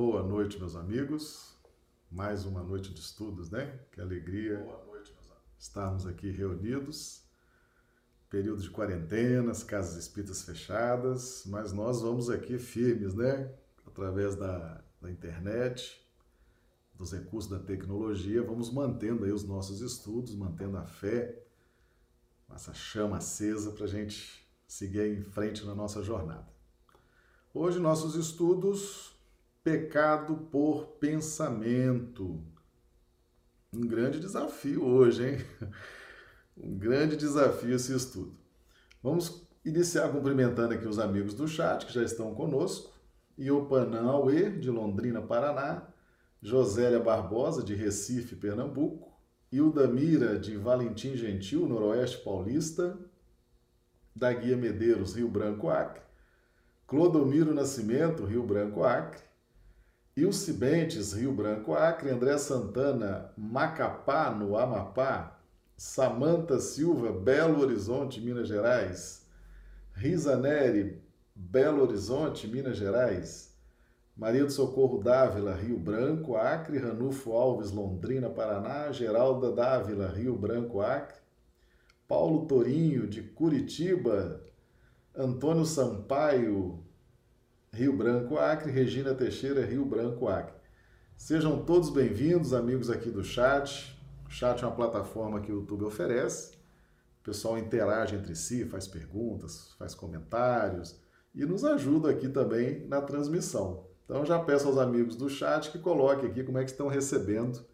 Boa 0.00 0.22
noite, 0.22 0.60
meus 0.60 0.76
amigos. 0.76 1.56
Mais 2.08 2.44
uma 2.44 2.62
noite 2.62 2.94
de 2.94 3.00
estudos, 3.00 3.50
né? 3.50 3.80
Que 3.90 4.00
alegria 4.00 4.58
Boa 4.58 4.84
noite, 4.84 5.12
estarmos 5.58 6.06
aqui 6.06 6.30
reunidos. 6.30 7.24
Período 8.30 8.62
de 8.62 8.70
quarentenas, 8.70 9.64
casas 9.64 9.96
espíritas 9.96 10.44
fechadas, 10.44 11.42
mas 11.46 11.72
nós 11.72 12.00
vamos 12.00 12.30
aqui 12.30 12.60
firmes, 12.60 13.12
né? 13.12 13.52
Através 13.84 14.36
da, 14.36 14.84
da 15.02 15.10
internet, 15.10 16.08
dos 16.94 17.12
recursos 17.12 17.50
da 17.50 17.58
tecnologia, 17.58 18.40
vamos 18.40 18.72
mantendo 18.72 19.24
aí 19.24 19.32
os 19.32 19.42
nossos 19.42 19.80
estudos, 19.80 20.32
mantendo 20.36 20.76
a 20.76 20.86
fé, 20.86 21.44
essa 22.54 22.72
chama 22.72 23.16
acesa 23.16 23.72
para 23.72 23.86
a 23.86 23.88
gente 23.88 24.48
seguir 24.64 25.18
em 25.18 25.22
frente 25.22 25.66
na 25.66 25.74
nossa 25.74 26.04
jornada. 26.04 26.48
Hoje, 27.52 27.80
nossos 27.80 28.14
estudos 28.14 29.17
Pecado 29.68 30.34
por 30.50 30.96
pensamento. 30.98 32.42
Um 33.70 33.86
grande 33.86 34.18
desafio 34.18 34.82
hoje, 34.82 35.28
hein? 35.28 35.38
Um 36.56 36.74
grande 36.78 37.18
desafio 37.18 37.76
esse 37.76 37.94
estudo. 37.94 38.34
Vamos 39.02 39.46
iniciar 39.62 40.08
cumprimentando 40.08 40.72
aqui 40.72 40.88
os 40.88 40.98
amigos 40.98 41.34
do 41.34 41.46
chat 41.46 41.84
que 41.84 41.92
já 41.92 42.02
estão 42.02 42.34
conosco. 42.34 42.98
Iopanã 43.38 44.04
Aue, 44.04 44.58
de 44.58 44.70
Londrina, 44.70 45.20
Paraná. 45.20 45.86
Josélia 46.40 46.98
Barbosa, 46.98 47.62
de 47.62 47.74
Recife, 47.74 48.36
Pernambuco. 48.36 49.12
Hilda 49.52 49.86
Mira, 49.86 50.38
de 50.38 50.56
Valentim 50.56 51.14
Gentil, 51.14 51.68
Noroeste 51.68 52.24
Paulista. 52.24 52.98
Da 54.16 54.32
Guia 54.32 54.56
Medeiros, 54.56 55.14
Rio 55.14 55.28
Branco, 55.28 55.68
Acre. 55.68 56.02
Clodomiro 56.86 57.52
Nascimento, 57.52 58.24
Rio 58.24 58.42
Branco, 58.42 58.82
Acre. 58.82 59.27
Ilse 60.18 60.52
Bentes, 60.52 61.12
Rio 61.12 61.32
Branco, 61.32 61.76
Acre, 61.76 62.10
André 62.10 62.36
Santana, 62.38 63.30
Macapá, 63.36 64.30
no 64.30 64.56
Amapá, 64.56 65.38
Samanta 65.76 66.58
Silva, 66.58 67.12
Belo 67.12 67.60
Horizonte, 67.60 68.20
Minas 68.20 68.48
Gerais, 68.48 69.24
Risa 69.94 70.36
Neri, 70.36 71.00
Belo 71.36 71.82
Horizonte, 71.82 72.48
Minas 72.48 72.76
Gerais, 72.76 73.56
Maria 74.16 74.44
do 74.44 74.50
Socorro 74.50 75.00
Dávila, 75.00 75.54
Rio 75.54 75.78
Branco, 75.78 76.36
Acre, 76.36 76.78
Ranulfo 76.78 77.32
Alves, 77.32 77.70
Londrina, 77.70 78.28
Paraná, 78.28 78.90
Geralda 78.90 79.52
Dávila, 79.52 80.08
Rio 80.08 80.34
Branco, 80.34 80.82
Acre, 80.82 81.20
Paulo 82.08 82.44
Torinho, 82.46 83.06
de 83.06 83.22
Curitiba, 83.22 84.40
Antônio 85.16 85.64
Sampaio, 85.64 86.82
Rio 87.72 87.92
Branco 87.96 88.38
Acre, 88.38 88.70
Regina 88.70 89.14
Teixeira, 89.14 89.64
Rio 89.64 89.84
Branco 89.84 90.26
Acre. 90.26 90.54
Sejam 91.16 91.64
todos 91.64 91.90
bem-vindos, 91.90 92.52
amigos 92.52 92.90
aqui 92.90 93.10
do 93.10 93.22
chat. 93.22 93.96
O 94.26 94.30
chat 94.30 94.62
é 94.62 94.66
uma 94.66 94.74
plataforma 94.74 95.40
que 95.40 95.52
o 95.52 95.56
YouTube 95.60 95.84
oferece. 95.84 96.54
O 97.20 97.24
pessoal 97.24 97.58
interage 97.58 98.16
entre 98.16 98.34
si, 98.34 98.64
faz 98.64 98.88
perguntas, 98.88 99.74
faz 99.78 99.94
comentários 99.94 100.98
e 101.34 101.44
nos 101.44 101.62
ajuda 101.64 102.10
aqui 102.10 102.28
também 102.28 102.86
na 102.88 103.02
transmissão. 103.02 103.86
Então 104.04 104.24
já 104.24 104.38
peço 104.38 104.66
aos 104.66 104.78
amigos 104.78 105.14
do 105.14 105.28
chat 105.28 105.70
que 105.70 105.78
coloquem 105.78 106.30
aqui 106.30 106.42
como 106.42 106.58
é 106.58 106.64
que 106.64 106.70
estão 106.70 106.88
recebendo 106.88 107.64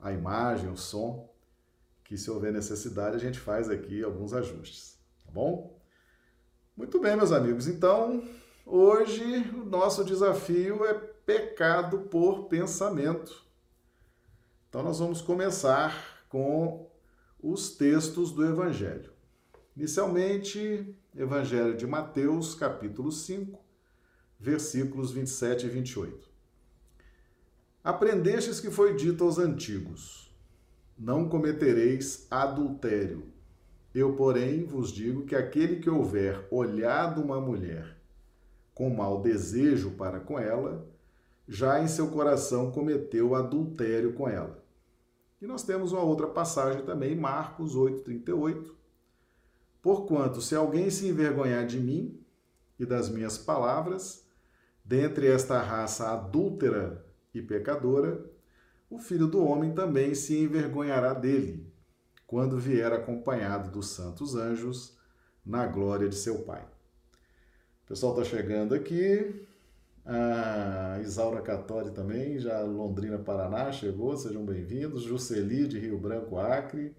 a 0.00 0.12
imagem, 0.12 0.70
o 0.70 0.76
som, 0.76 1.28
que 2.04 2.16
se 2.16 2.30
houver 2.30 2.52
necessidade 2.52 3.16
a 3.16 3.20
gente 3.20 3.38
faz 3.38 3.68
aqui 3.68 4.02
alguns 4.02 4.32
ajustes, 4.32 4.96
tá 5.24 5.30
bom? 5.32 5.76
Muito 6.76 7.00
bem, 7.00 7.16
meus 7.16 7.32
amigos. 7.32 7.66
Então, 7.66 8.22
Hoje, 8.70 9.50
o 9.54 9.64
nosso 9.64 10.04
desafio 10.04 10.84
é 10.84 10.92
pecado 10.92 12.00
por 12.00 12.48
pensamento. 12.48 13.42
Então, 14.68 14.82
nós 14.82 14.98
vamos 14.98 15.22
começar 15.22 16.22
com 16.28 16.86
os 17.42 17.70
textos 17.70 18.30
do 18.30 18.44
Evangelho. 18.44 19.10
Inicialmente, 19.74 20.94
Evangelho 21.16 21.78
de 21.78 21.86
Mateus, 21.86 22.54
capítulo 22.54 23.10
5, 23.10 23.58
versículos 24.38 25.12
27 25.12 25.64
e 25.64 25.70
28. 25.70 26.28
Aprendestes 27.82 28.60
que 28.60 28.70
foi 28.70 28.94
dito 28.94 29.24
aos 29.24 29.38
antigos: 29.38 30.30
Não 30.98 31.26
cometereis 31.26 32.26
adultério. 32.30 33.32
Eu, 33.94 34.14
porém, 34.14 34.66
vos 34.66 34.92
digo 34.92 35.24
que 35.24 35.34
aquele 35.34 35.76
que 35.76 35.88
houver 35.88 36.46
olhado 36.50 37.22
uma 37.22 37.40
mulher 37.40 37.97
com 38.78 38.88
mau 38.88 39.20
desejo 39.20 39.90
para 39.96 40.20
com 40.20 40.38
ela, 40.38 40.88
já 41.48 41.82
em 41.82 41.88
seu 41.88 42.12
coração 42.12 42.70
cometeu 42.70 43.34
adultério 43.34 44.12
com 44.12 44.28
ela. 44.28 44.64
E 45.42 45.48
nós 45.48 45.64
temos 45.64 45.90
uma 45.90 46.02
outra 46.02 46.28
passagem 46.28 46.84
também, 46.84 47.16
Marcos 47.16 47.74
8,38. 47.74 48.70
Porquanto, 49.82 50.40
se 50.40 50.54
alguém 50.54 50.90
se 50.90 51.08
envergonhar 51.08 51.66
de 51.66 51.80
mim 51.80 52.24
e 52.78 52.86
das 52.86 53.08
minhas 53.08 53.36
palavras, 53.36 54.24
dentre 54.84 55.26
esta 55.26 55.60
raça 55.60 56.12
adúltera 56.12 57.04
e 57.34 57.42
pecadora, 57.42 58.30
o 58.88 59.00
filho 59.00 59.26
do 59.26 59.42
homem 59.44 59.74
também 59.74 60.14
se 60.14 60.38
envergonhará 60.38 61.14
dele, 61.14 61.68
quando 62.28 62.56
vier 62.56 62.92
acompanhado 62.92 63.72
dos 63.72 63.88
santos 63.88 64.36
anjos, 64.36 64.96
na 65.44 65.66
glória 65.66 66.08
de 66.08 66.14
seu 66.14 66.42
Pai. 66.42 66.77
Pessoal 67.88 68.12
está 68.12 68.36
chegando 68.36 68.74
aqui. 68.74 69.46
A 70.04 71.00
Isaura 71.00 71.40
Catori 71.40 71.90
também, 71.90 72.38
já 72.38 72.60
Londrina, 72.60 73.18
Paraná, 73.18 73.72
chegou. 73.72 74.14
Sejam 74.14 74.44
bem-vindos. 74.44 75.04
Juceli, 75.04 75.66
de 75.66 75.78
Rio 75.78 75.96
Branco, 75.96 76.36
Acre. 76.36 76.94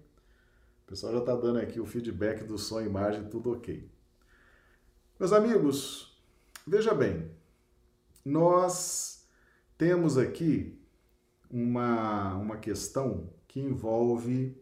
O 0.82 0.88
pessoal 0.88 1.12
já 1.12 1.20
está 1.20 1.36
dando 1.36 1.60
aqui 1.60 1.78
o 1.78 1.86
feedback 1.86 2.42
do 2.42 2.58
som 2.58 2.80
imagem, 2.80 3.22
tudo 3.28 3.52
ok. 3.52 3.88
Meus 5.16 5.32
amigos, 5.32 6.20
veja 6.66 6.92
bem, 6.92 7.30
nós 8.24 9.24
temos 9.78 10.18
aqui 10.18 10.76
uma, 11.48 12.34
uma 12.34 12.56
questão 12.56 13.30
que 13.46 13.60
envolve 13.60 14.60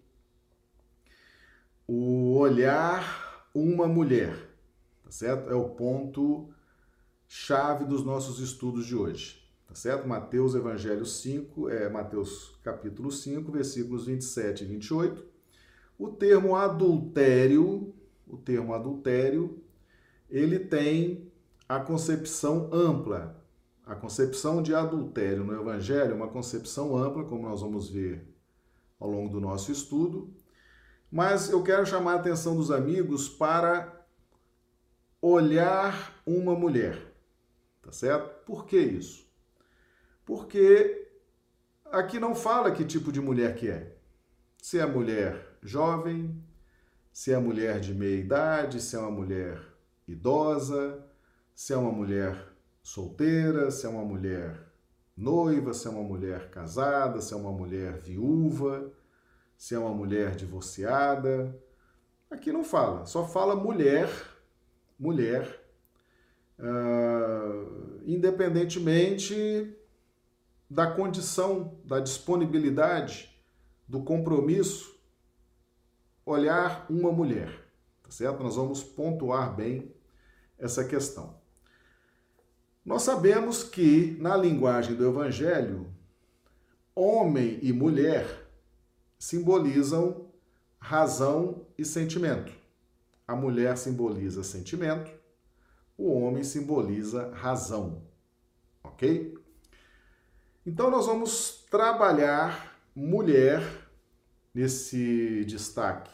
o 1.87 2.37
olhar 2.37 3.49
uma 3.55 3.89
mulher 3.89 4.48
tá 5.09 5.13
certo? 5.13 5.51
É 5.51 5.55
o 5.55 5.71
ponto 5.71 6.51
chave 7.27 7.87
dos 7.87 8.05
nossos 8.05 8.41
estudos 8.41 8.85
de 8.85 8.95
hoje, 8.95 9.43
tá 9.67 9.75
certo? 9.75 10.07
Mateus 10.07 10.55
Evangelho 10.55 11.07
5, 11.07 11.71
é 11.71 11.89
Mateus 11.89 12.59
capítulo 12.63 13.11
5, 13.11 13.51
versículos 13.51 14.05
27 14.05 14.65
e 14.65 14.67
28. 14.67 15.25
O 15.99 16.09
termo 16.09 16.55
adultério, 16.55 17.95
o 18.27 18.37
termo 18.37 18.75
adultério, 18.75 19.59
ele 20.29 20.59
tem 20.59 21.33
a 21.67 21.81
concepção 21.81 22.69
ampla. 22.71 23.43
A 23.87 23.95
concepção 23.95 24.63
de 24.63 24.75
adultério 24.75 25.43
no 25.43 25.59
Evangelho 25.59 26.13
é 26.13 26.15
uma 26.15 26.29
concepção 26.29 26.95
ampla, 26.95 27.25
como 27.25 27.49
nós 27.49 27.63
vamos 27.63 27.89
ver 27.89 28.29
ao 29.01 29.11
longo 29.11 29.33
do 29.33 29.41
nosso 29.41 29.73
estudo. 29.73 30.31
Mas 31.11 31.49
eu 31.49 31.63
quero 31.63 31.87
chamar 31.87 32.13
a 32.13 32.17
atenção 32.17 32.55
dos 32.55 32.71
amigos 32.71 33.27
para 33.27 33.98
olhar 35.21 36.21
uma 36.27 36.55
mulher. 36.55 36.99
Tá 37.83 37.93
certo? 37.93 38.45
Por 38.45 38.67
que 38.67 38.79
isso? 38.79 39.27
Porque 40.25 41.09
aqui 41.87 42.19
não 42.21 42.35
fala 42.35 42.71
que 42.71 42.85
tipo 42.85 43.11
de 43.11 43.21
mulher 43.21 43.55
que 43.57 43.69
é. 43.69 43.97
Se 44.61 44.79
é 44.79 44.87
mulher 44.87 45.57
jovem, 45.63 46.43
se 47.13 47.33
é 47.33 47.39
mulher 47.39 47.81
de 47.81 47.95
meia 47.95 48.21
idade, 48.21 48.81
se 48.81 48.95
é 48.95 48.99
uma 48.99 49.11
mulher 49.11 49.61
idosa, 50.07 51.05
se 51.55 51.73
é 51.73 51.77
uma 51.77 51.91
mulher 51.91 52.37
solteira, 52.83 53.71
se 53.71 53.87
é 53.87 53.89
uma 53.89 54.05
mulher 54.05 54.69
noiva, 55.17 55.75
se 55.75 55.89
é 55.89 55.91
uma 55.91 56.05
mulher 56.05 56.51
casada, 56.51 57.21
se 57.21 57.35
é 57.35 57.37
uma 57.37 57.51
mulher 57.51 57.99
viúva, 57.99 58.93
se 59.57 59.75
é 59.75 59.79
uma 59.79 59.93
mulher 59.93 60.37
divorciada. 60.37 61.59
Aqui 62.31 62.53
não 62.53 62.63
fala, 62.63 63.05
só 63.07 63.27
fala 63.27 63.57
mulher 63.57 64.09
mulher, 64.99 65.65
uh, 66.59 68.01
independentemente 68.05 69.75
da 70.69 70.91
condição, 70.91 71.79
da 71.85 72.01
disponibilidade, 72.01 73.35
do 73.87 74.03
compromisso, 74.03 74.99
olhar 76.27 76.85
uma 76.91 77.11
mulher, 77.11 77.51
tá 78.03 78.11
certo? 78.11 78.43
Nós 78.43 78.57
vamos 78.57 78.83
pontuar 78.83 79.55
bem 79.55 79.95
essa 80.59 80.85
questão. 80.85 81.39
Nós 82.85 83.03
sabemos 83.03 83.63
que 83.63 84.17
na 84.21 84.37
linguagem 84.37 84.95
do 84.95 85.09
Evangelho, 85.09 85.93
homem 86.95 87.59
e 87.63 87.73
mulher 87.73 88.47
simbolizam 89.19 90.31
razão 90.79 91.67
e 91.77 91.85
sentimento. 91.85 92.58
A 93.29 93.37
mulher 93.37 93.77
simboliza 93.77 94.43
sentimento, 94.43 95.13
o 95.99 96.11
homem 96.11 96.43
simboliza 96.43 97.31
razão. 97.35 98.03
Ok? 98.83 99.37
Então, 100.65 100.91
nós 100.91 101.05
vamos 101.05 101.67
trabalhar 101.71 102.81
mulher 102.95 103.63
nesse 104.55 105.45
destaque 105.45 106.11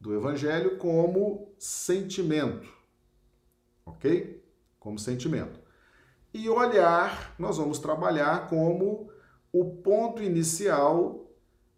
do 0.00 0.14
Evangelho 0.14 0.78
como 0.78 1.54
sentimento, 1.58 2.66
ok? 3.84 4.42
Como 4.78 4.98
sentimento. 4.98 5.60
E 6.32 6.48
olhar, 6.48 7.34
nós 7.38 7.58
vamos 7.58 7.78
trabalhar 7.78 8.48
como 8.48 9.12
o 9.52 9.76
ponto 9.76 10.22
inicial 10.22 11.30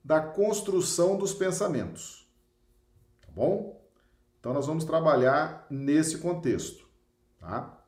da 0.05 0.21
construção 0.21 1.17
dos 1.17 1.35
pensamentos. 1.35 2.31
Tá 3.23 3.29
bom? 3.35 3.82
Então 4.43 4.53
nós 4.53 4.67
vamos 4.67 4.85
trabalhar 4.85 5.65
nesse 5.71 6.19
contexto, 6.19 6.85
tá? 7.39 7.81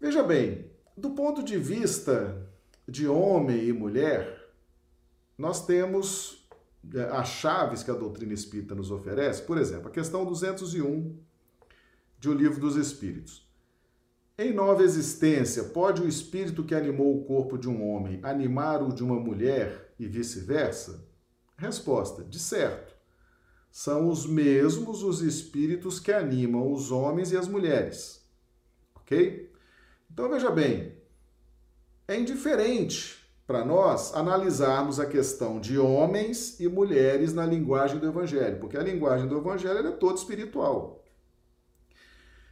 Veja 0.00 0.22
bem, 0.22 0.70
do 0.96 1.10
ponto 1.10 1.42
de 1.42 1.58
vista 1.58 2.48
de 2.88 3.06
homem 3.06 3.62
e 3.62 3.70
mulher, 3.70 4.50
nós 5.36 5.66
temos 5.66 6.48
é, 6.94 7.02
as 7.10 7.28
chaves 7.28 7.82
que 7.82 7.90
a 7.90 7.94
doutrina 7.94 8.32
espírita 8.32 8.74
nos 8.74 8.90
oferece, 8.90 9.42
por 9.42 9.58
exemplo, 9.58 9.88
a 9.88 9.90
questão 9.90 10.24
201 10.24 11.18
de 12.18 12.30
O 12.30 12.32
Livro 12.32 12.58
dos 12.58 12.76
Espíritos. 12.76 13.46
Em 14.38 14.54
nova 14.54 14.82
existência, 14.82 15.62
pode 15.62 16.00
o 16.00 16.08
espírito 16.08 16.64
que 16.64 16.74
animou 16.74 17.14
o 17.14 17.24
corpo 17.26 17.58
de 17.58 17.68
um 17.68 17.86
homem 17.86 18.18
animar 18.22 18.82
o 18.82 18.94
de 18.94 19.04
uma 19.04 19.20
mulher 19.20 19.92
e 19.98 20.06
vice-versa? 20.06 21.06
Resposta: 21.58 22.24
de 22.24 22.38
certo. 22.38 22.87
São 23.70 24.08
os 24.08 24.26
mesmos 24.26 25.02
os 25.02 25.20
espíritos 25.20 26.00
que 26.00 26.12
animam 26.12 26.72
os 26.72 26.90
homens 26.90 27.32
e 27.32 27.36
as 27.36 27.46
mulheres. 27.46 28.24
Ok? 28.94 29.52
Então 30.10 30.28
veja 30.28 30.50
bem, 30.50 30.96
é 32.06 32.18
indiferente 32.18 33.18
para 33.46 33.64
nós 33.64 34.14
analisarmos 34.14 35.00
a 35.00 35.06
questão 35.06 35.58
de 35.58 35.78
homens 35.78 36.60
e 36.60 36.68
mulheres 36.68 37.32
na 37.32 37.46
linguagem 37.46 37.98
do 37.98 38.06
Evangelho, 38.06 38.60
porque 38.60 38.76
a 38.76 38.82
linguagem 38.82 39.26
do 39.26 39.38
Evangelho 39.38 39.86
é 39.86 39.92
toda 39.92 40.18
espiritual. 40.18 41.02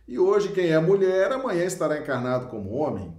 E 0.08 0.18
hoje, 0.18 0.52
quem 0.52 0.70
é 0.70 0.78
mulher, 0.78 1.32
amanhã 1.32 1.64
estará 1.64 1.98
encarnado 1.98 2.46
como 2.46 2.70
homem. 2.70 3.14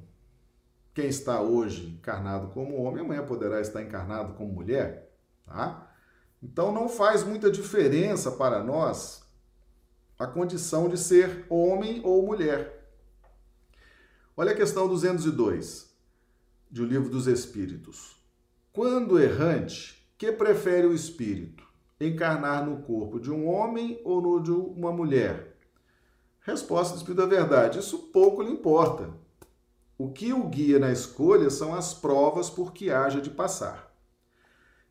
Quem 0.93 1.07
está 1.07 1.41
hoje 1.41 1.89
encarnado 1.89 2.47
como 2.47 2.81
homem, 2.81 3.03
amanhã 3.03 3.23
poderá 3.23 3.59
estar 3.59 3.83
encarnado 3.83 4.33
como 4.33 4.53
mulher. 4.53 5.11
Tá? 5.45 5.86
Então 6.41 6.71
não 6.71 6.87
faz 6.87 7.23
muita 7.23 7.49
diferença 7.49 8.31
para 8.31 8.63
nós 8.63 9.23
a 10.19 10.25
condição 10.25 10.89
de 10.89 10.97
ser 10.97 11.45
homem 11.49 12.01
ou 12.03 12.25
mulher. 12.25 12.91
Olha 14.35 14.51
a 14.51 14.55
questão 14.55 14.87
202 14.87 15.95
de 16.69 16.81
O 16.81 16.85
Livro 16.85 17.09
dos 17.09 17.27
Espíritos. 17.27 18.15
Quando 18.71 19.19
errante, 19.19 20.07
que 20.17 20.31
prefere 20.31 20.85
o 20.85 20.93
espírito? 20.93 21.65
Encarnar 21.99 22.65
no 22.65 22.83
corpo 22.83 23.19
de 23.19 23.31
um 23.31 23.47
homem 23.47 23.99
ou 24.03 24.21
no 24.21 24.39
de 24.39 24.51
uma 24.51 24.91
mulher? 24.91 25.57
Resposta 26.41 26.93
do 26.93 26.97
Espírito 26.97 27.21
da 27.21 27.25
Verdade: 27.25 27.79
isso 27.79 27.97
pouco 28.13 28.41
lhe 28.41 28.51
importa. 28.51 29.09
O 29.97 30.11
que 30.11 30.31
o 30.31 30.47
guia 30.47 30.77
na 30.77 30.91
escolha 30.91 31.49
são 31.49 31.73
as 31.73 31.93
provas 31.93 32.49
por 32.49 32.71
que 32.71 32.91
haja 32.91 33.19
de 33.19 33.31
passar. 33.31 33.91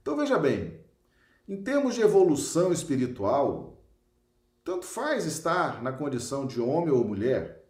Então 0.02 0.16
veja 0.16 0.38
bem, 0.38 0.80
em 1.48 1.62
termos 1.62 1.94
de 1.94 2.02
evolução 2.02 2.72
espiritual, 2.72 3.80
tanto 4.64 4.84
faz 4.84 5.24
estar 5.24 5.82
na 5.82 5.92
condição 5.92 6.46
de 6.46 6.60
homem 6.60 6.90
ou 6.90 7.04
mulher. 7.04 7.64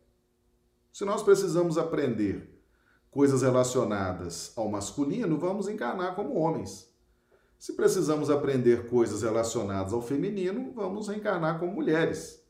Se 0.92 1.04
nós 1.04 1.22
precisamos 1.22 1.76
aprender 1.76 2.58
coisas 3.10 3.42
relacionadas 3.42 4.52
ao 4.56 4.68
masculino, 4.68 5.38
vamos 5.38 5.68
encarnar 5.68 6.14
como 6.14 6.38
homens. 6.38 6.90
Se 7.58 7.72
precisamos 7.72 8.30
aprender 8.30 8.88
coisas 8.88 9.22
relacionadas 9.22 9.92
ao 9.92 10.02
feminino, 10.02 10.72
vamos 10.74 11.08
reencarnar 11.08 11.58
como 11.58 11.72
mulheres. 11.72 12.42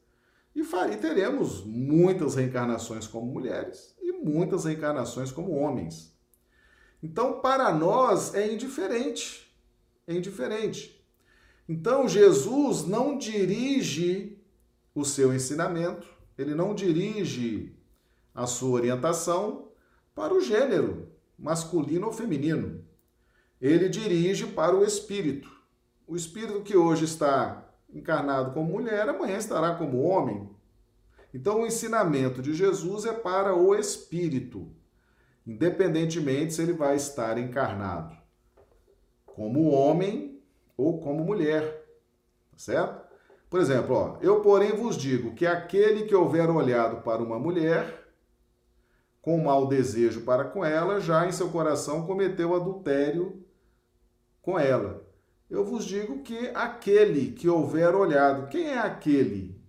E, 0.55 0.61
e 0.61 0.97
teremos 0.97 1.65
muitas 1.65 2.35
reencarnações 2.35 3.07
como 3.07 3.27
mulheres 3.27 3.95
e 4.01 4.13
muitas 4.13 4.65
reencarnações 4.65 5.31
como 5.31 5.55
homens. 5.55 6.17
Então, 7.03 7.41
para 7.41 7.73
nós 7.73 8.35
é 8.35 8.53
indiferente. 8.53 9.55
É 10.07 10.15
indiferente. 10.15 10.96
Então, 11.69 12.09
Jesus 12.09 12.85
não 12.85 13.19
dirige 13.19 14.39
o 14.95 15.05
seu 15.05 15.35
ensinamento, 15.35 16.07
ele 16.39 16.55
não 16.55 16.75
dirige 16.75 17.75
a 18.35 18.47
sua 18.47 18.71
orientação 18.71 19.69
para 20.15 20.33
o 20.33 20.41
gênero, 20.41 21.09
masculino 21.39 22.07
ou 22.07 22.13
feminino. 22.13 22.85
Ele 23.61 23.89
dirige 23.89 24.47
para 24.47 24.77
o 24.77 24.85
espírito. 24.85 25.51
O 26.07 26.15
espírito 26.15 26.63
que 26.63 26.77
hoje 26.77 27.05
está 27.05 27.69
encarnado 27.93 28.53
como 28.53 28.73
mulher, 28.73 29.09
amanhã 29.09 29.37
estará 29.37 29.75
como 29.75 30.03
homem. 30.03 30.49
Então, 31.35 31.63
o 31.63 31.67
ensinamento 31.67 32.41
de 32.41 32.55
Jesus 32.55 33.05
é 33.05 33.13
para 33.13 33.55
o 33.55 33.75
espírito, 33.75 34.71
independentemente 35.47 36.55
se 36.55 36.63
ele 36.63 36.73
vai 36.73 36.97
estar 36.97 37.37
encarnado 37.39 38.17
como 39.37 39.69
homem 39.69 40.36
ou 40.77 41.01
como 41.01 41.25
mulher. 41.25 41.87
Tá 42.53 42.59
certo? 42.59 43.07
Por 43.49 43.61
exemplo, 43.61 43.95
ó, 43.95 44.19
eu, 44.21 44.41
porém, 44.41 44.73
vos 44.73 44.97
digo 44.97 45.35
que 45.35 45.47
aquele 45.47 46.05
que 46.05 46.15
houver 46.15 46.51
olhado 46.51 47.03
para 47.03 47.23
uma 47.23 47.39
mulher 47.39 48.07
com 49.27 49.43
mau 49.43 49.67
desejo 49.67 50.21
para 50.23 50.45
com 50.45 50.65
ela, 50.65 51.01
já 51.01 51.27
em 51.27 51.33
seu 51.33 51.49
coração 51.49 52.07
cometeu 52.07 52.55
adultério 52.55 53.45
com 54.41 54.57
ela. 54.57 55.05
Eu 55.51 55.65
vos 55.65 55.85
digo 55.85 56.23
que 56.23 56.49
aquele 56.55 57.33
que 57.33 57.49
houver 57.49 57.93
olhado, 57.95 58.49
quem 58.49 58.69
é 58.69 58.79
aquele? 58.79 59.61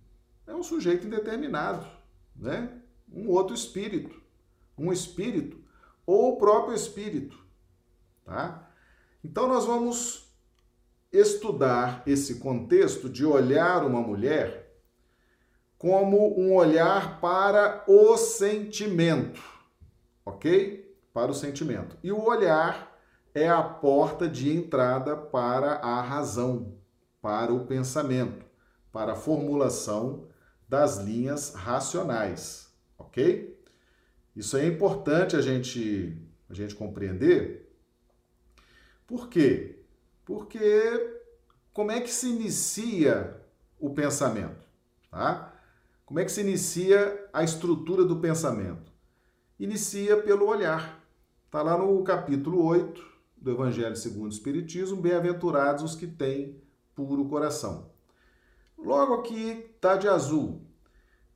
É 0.46 0.54
um 0.54 0.62
sujeito 0.62 1.06
indeterminado, 1.06 1.84
né? 2.36 2.80
Um 3.12 3.28
outro 3.28 3.54
espírito, 3.54 4.22
um 4.76 4.92
espírito 4.92 5.60
ou 6.06 6.34
o 6.34 6.36
próprio 6.36 6.74
espírito, 6.74 7.38
tá? 8.24 8.70
Então 9.24 9.48
nós 9.48 9.64
vamos 9.64 10.27
estudar 11.18 12.02
esse 12.06 12.36
contexto 12.36 13.08
de 13.08 13.24
olhar 13.24 13.84
uma 13.84 14.00
mulher 14.00 14.68
como 15.76 16.38
um 16.38 16.54
olhar 16.54 17.20
para 17.20 17.84
o 17.86 18.16
sentimento, 18.16 19.40
ok? 20.24 20.96
Para 21.12 21.30
o 21.30 21.34
sentimento. 21.34 21.96
E 22.02 22.10
o 22.10 22.24
olhar 22.24 22.98
é 23.34 23.48
a 23.48 23.62
porta 23.62 24.28
de 24.28 24.50
entrada 24.50 25.16
para 25.16 25.74
a 25.74 26.00
razão, 26.00 26.76
para 27.22 27.52
o 27.52 27.66
pensamento, 27.66 28.44
para 28.92 29.12
a 29.12 29.16
formulação 29.16 30.26
das 30.68 30.98
linhas 30.98 31.54
racionais, 31.54 32.72
ok? 32.98 33.56
Isso 34.34 34.56
é 34.56 34.66
importante 34.66 35.36
a 35.36 35.40
gente, 35.40 36.20
a 36.50 36.54
gente 36.54 36.74
compreender. 36.74 37.72
Por 39.06 39.28
quê? 39.28 39.77
Porque 40.28 40.60
como 41.72 41.90
é 41.90 42.02
que 42.02 42.10
se 42.10 42.28
inicia 42.28 43.40
o 43.80 43.94
pensamento, 43.94 44.62
tá? 45.10 45.54
Como 46.04 46.20
é 46.20 46.24
que 46.24 46.30
se 46.30 46.42
inicia 46.42 47.26
a 47.32 47.42
estrutura 47.42 48.04
do 48.04 48.20
pensamento? 48.20 48.92
Inicia 49.58 50.18
pelo 50.18 50.46
olhar. 50.46 51.02
Está 51.46 51.62
lá 51.62 51.78
no 51.78 52.04
capítulo 52.04 52.62
8 52.62 53.02
do 53.38 53.52
Evangelho 53.52 53.96
segundo 53.96 54.26
o 54.26 54.34
Espiritismo, 54.34 55.00
bem-aventurados 55.00 55.82
os 55.82 55.94
que 55.94 56.06
têm 56.06 56.62
puro 56.94 57.24
coração. 57.24 57.90
Logo 58.76 59.14
aqui 59.14 59.66
está 59.74 59.96
de 59.96 60.08
azul. 60.08 60.60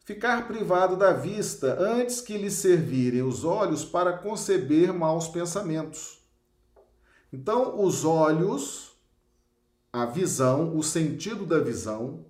Ficar 0.05 0.47
privado 0.47 0.99
da 0.99 1.15
vista 1.15 1.81
antes 1.81 2.21
que 2.21 2.37
lhe 2.37 2.51
servirem 2.51 3.23
os 3.23 3.43
olhos 3.43 3.87
para 3.87 4.19
conceber 4.19 4.93
maus 4.93 5.29
pensamentos. 5.29 6.22
Então, 7.33 7.83
os 7.83 8.05
olhos, 8.05 8.93
a 9.93 10.05
visão, 10.05 10.77
o 10.77 10.83
sentido 10.83 11.47
da 11.47 11.59
visão, 11.59 12.27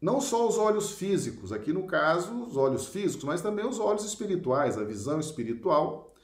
não 0.00 0.20
só 0.20 0.46
os 0.46 0.56
olhos 0.56 0.92
físicos, 0.92 1.52
aqui 1.52 1.72
no 1.72 1.86
caso, 1.86 2.44
os 2.44 2.56
olhos 2.56 2.86
físicos, 2.86 3.24
mas 3.24 3.42
também 3.42 3.66
os 3.66 3.80
olhos 3.80 4.04
espirituais, 4.04 4.78
a 4.78 4.84
visão 4.84 5.18
espiritual. 5.18 6.14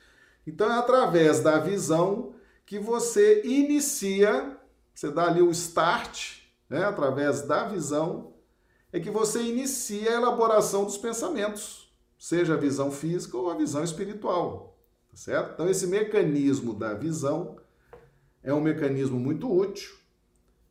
Então 0.47 0.71
é 0.71 0.79
através 0.79 1.41
da 1.41 1.59
visão 1.59 2.35
que 2.65 2.79
você 2.79 3.43
inicia, 3.45 4.57
você 4.95 5.11
dá 5.11 5.27
ali 5.27 5.43
o 5.43 5.51
start, 5.51 6.39
né? 6.71 6.85
através 6.85 7.43
da 7.43 7.65
visão, 7.65 8.33
é 8.93 9.01
que 9.01 9.11
você 9.11 9.43
inicia 9.43 10.11
a 10.11 10.15
elaboração 10.15 10.85
dos 10.85 10.97
pensamentos, 10.97 11.93
seja 12.17 12.55
a 12.55 12.59
visão 12.59 12.93
física 12.93 13.37
ou 13.37 13.51
a 13.51 13.57
visão 13.57 13.83
espiritual, 13.83 14.79
tá 15.11 15.17
certo? 15.17 15.55
Então 15.55 15.69
esse 15.69 15.89
mecanismo 15.89 16.73
da 16.73 16.95
visão 16.95 17.57
é 18.45 18.53
um 18.53 18.61
mecanismo 18.61 19.19
muito 19.19 19.51
útil 19.51 19.97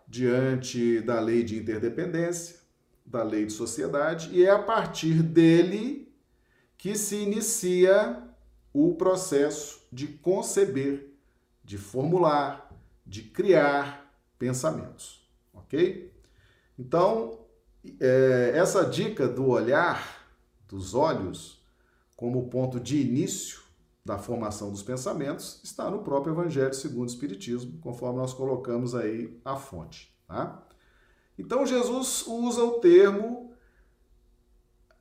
diante 0.07 1.01
da 1.01 1.19
lei 1.19 1.43
de 1.43 1.57
interdependência, 1.57 2.57
da 3.03 3.23
lei 3.23 3.45
de 3.47 3.51
sociedade, 3.51 4.29
e 4.31 4.45
é 4.45 4.51
a 4.51 4.59
partir 4.59 5.23
dele 5.23 6.13
que 6.77 6.95
se 6.95 7.15
inicia 7.15 8.21
o 8.71 8.93
processo 8.93 9.81
de 9.91 10.07
conceber, 10.07 11.11
de 11.63 11.77
formular, 11.77 12.71
de 13.05 13.23
criar 13.23 14.15
pensamentos, 14.37 15.27
ok? 15.51 16.13
Então, 16.77 17.39
é, 17.99 18.51
essa 18.55 18.85
dica 18.85 19.27
do 19.27 19.47
olhar, 19.47 20.27
dos 20.67 20.93
olhos, 20.93 21.63
como 22.15 22.49
ponto 22.49 22.79
de 22.79 23.01
início 23.01 23.62
da 24.05 24.17
formação 24.17 24.69
dos 24.71 24.83
pensamentos, 24.83 25.61
está 25.63 25.89
no 25.89 25.99
próprio 25.99 26.33
Evangelho 26.33 26.73
segundo 26.73 27.03
o 27.03 27.11
Espiritismo, 27.11 27.79
conforme 27.79 28.19
nós 28.19 28.33
colocamos 28.33 28.93
aí 28.93 29.39
a 29.45 29.55
fonte, 29.55 30.13
tá? 30.27 30.61
Então, 31.37 31.65
Jesus 31.65 32.25
usa 32.27 32.63
o 32.63 32.79
termo 32.79 33.53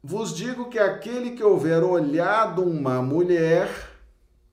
vos 0.03 0.35
digo 0.35 0.69
que 0.69 0.81
aquele 0.81 1.31
que 1.31 1.45
houver 1.45 1.85
olhado 1.85 2.65
uma 2.65 3.01
mulher, 3.01 3.71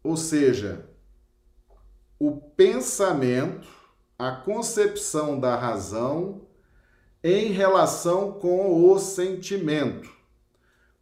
ou 0.03 0.15
seja, 0.15 0.87
o 2.19 2.37
pensamento, 2.37 3.67
a 4.17 4.31
concepção 4.31 5.39
da 5.39 5.55
razão 5.55 6.41
em 7.23 7.51
relação 7.51 8.33
com 8.33 8.91
o 8.91 8.99
sentimento. 8.99 10.07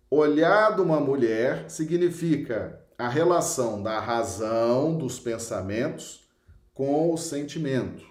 Olhado 0.09 0.81
uma 0.81 1.01
mulher 1.01 1.69
significa 1.69 2.81
a 2.97 3.07
relação 3.07 3.83
da 3.83 3.99
razão, 3.99 4.97
dos 4.97 5.19
pensamentos 5.19 6.27
com 6.73 7.13
o 7.13 7.17
sentimento. 7.17 8.03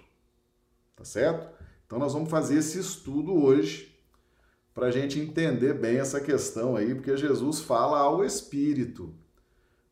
Tá 0.95 1.03
certo? 1.03 1.49
Então 1.85 1.99
nós 1.99 2.13
vamos 2.13 2.29
fazer 2.29 2.57
esse 2.57 2.79
estudo 2.79 3.33
hoje 3.33 3.95
para 4.73 4.87
a 4.87 4.91
gente 4.91 5.19
entender 5.19 5.73
bem 5.73 5.97
essa 5.97 6.21
questão 6.21 6.75
aí, 6.75 6.93
porque 6.93 7.17
Jesus 7.17 7.61
fala 7.61 7.97
ao 7.97 8.23
Espírito. 8.23 9.13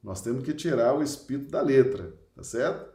Nós 0.03 0.21
temos 0.21 0.43
que 0.43 0.53
tirar 0.53 0.93
o 0.93 1.01
Espírito 1.01 1.51
da 1.51 1.61
letra, 1.61 2.13
tá 2.35 2.43
certo? 2.43 2.93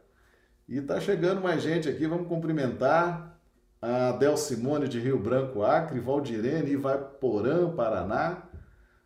E 0.67 0.81
tá 0.81 1.01
chegando 1.01 1.41
mais 1.41 1.61
gente 1.61 1.89
aqui, 1.89 2.07
vamos 2.07 2.27
cumprimentar 2.27 3.37
a 3.81 4.13
Del 4.13 4.37
Simone 4.37 4.87
de 4.87 4.99
Rio 4.99 5.19
Branco, 5.19 5.63
Acre, 5.63 5.99
Valdirene, 5.99 6.71
Ivaporã, 6.71 7.75
Paraná, 7.75 8.43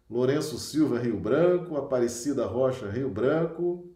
Lourenço 0.10 0.60
Silva, 0.60 1.00
Rio 1.00 1.20
Branco, 1.20 1.76
Aparecida 1.76 2.46
Rocha, 2.46 2.90
Rio 2.90 3.10
Branco, 3.10 3.90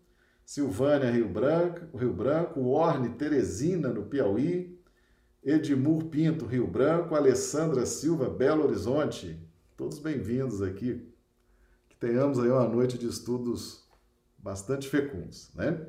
Silvânia, 0.44 1.12
Rio 1.12 1.30
Branco, 1.30 1.96
Rio 1.96 2.12
Branco, 2.12 2.66
Orne, 2.66 3.10
Teresina, 3.10 3.90
no 3.90 4.06
Piauí, 4.06 4.80
Edmur 5.44 6.06
Pinto, 6.06 6.46
Rio 6.46 6.66
Branco, 6.66 7.16
Alessandra 7.16 7.86
Silva, 7.86 8.28
Belo 8.28 8.64
Horizonte. 8.64 9.40
Todos 9.78 10.00
bem-vindos 10.00 10.64
aqui. 10.64 11.08
Que 11.88 11.96
tenhamos 11.96 12.40
aí 12.40 12.50
uma 12.50 12.68
noite 12.68 12.98
de 12.98 13.08
estudos 13.08 13.88
bastante 14.36 14.90
fecundos, 14.90 15.52
né? 15.54 15.86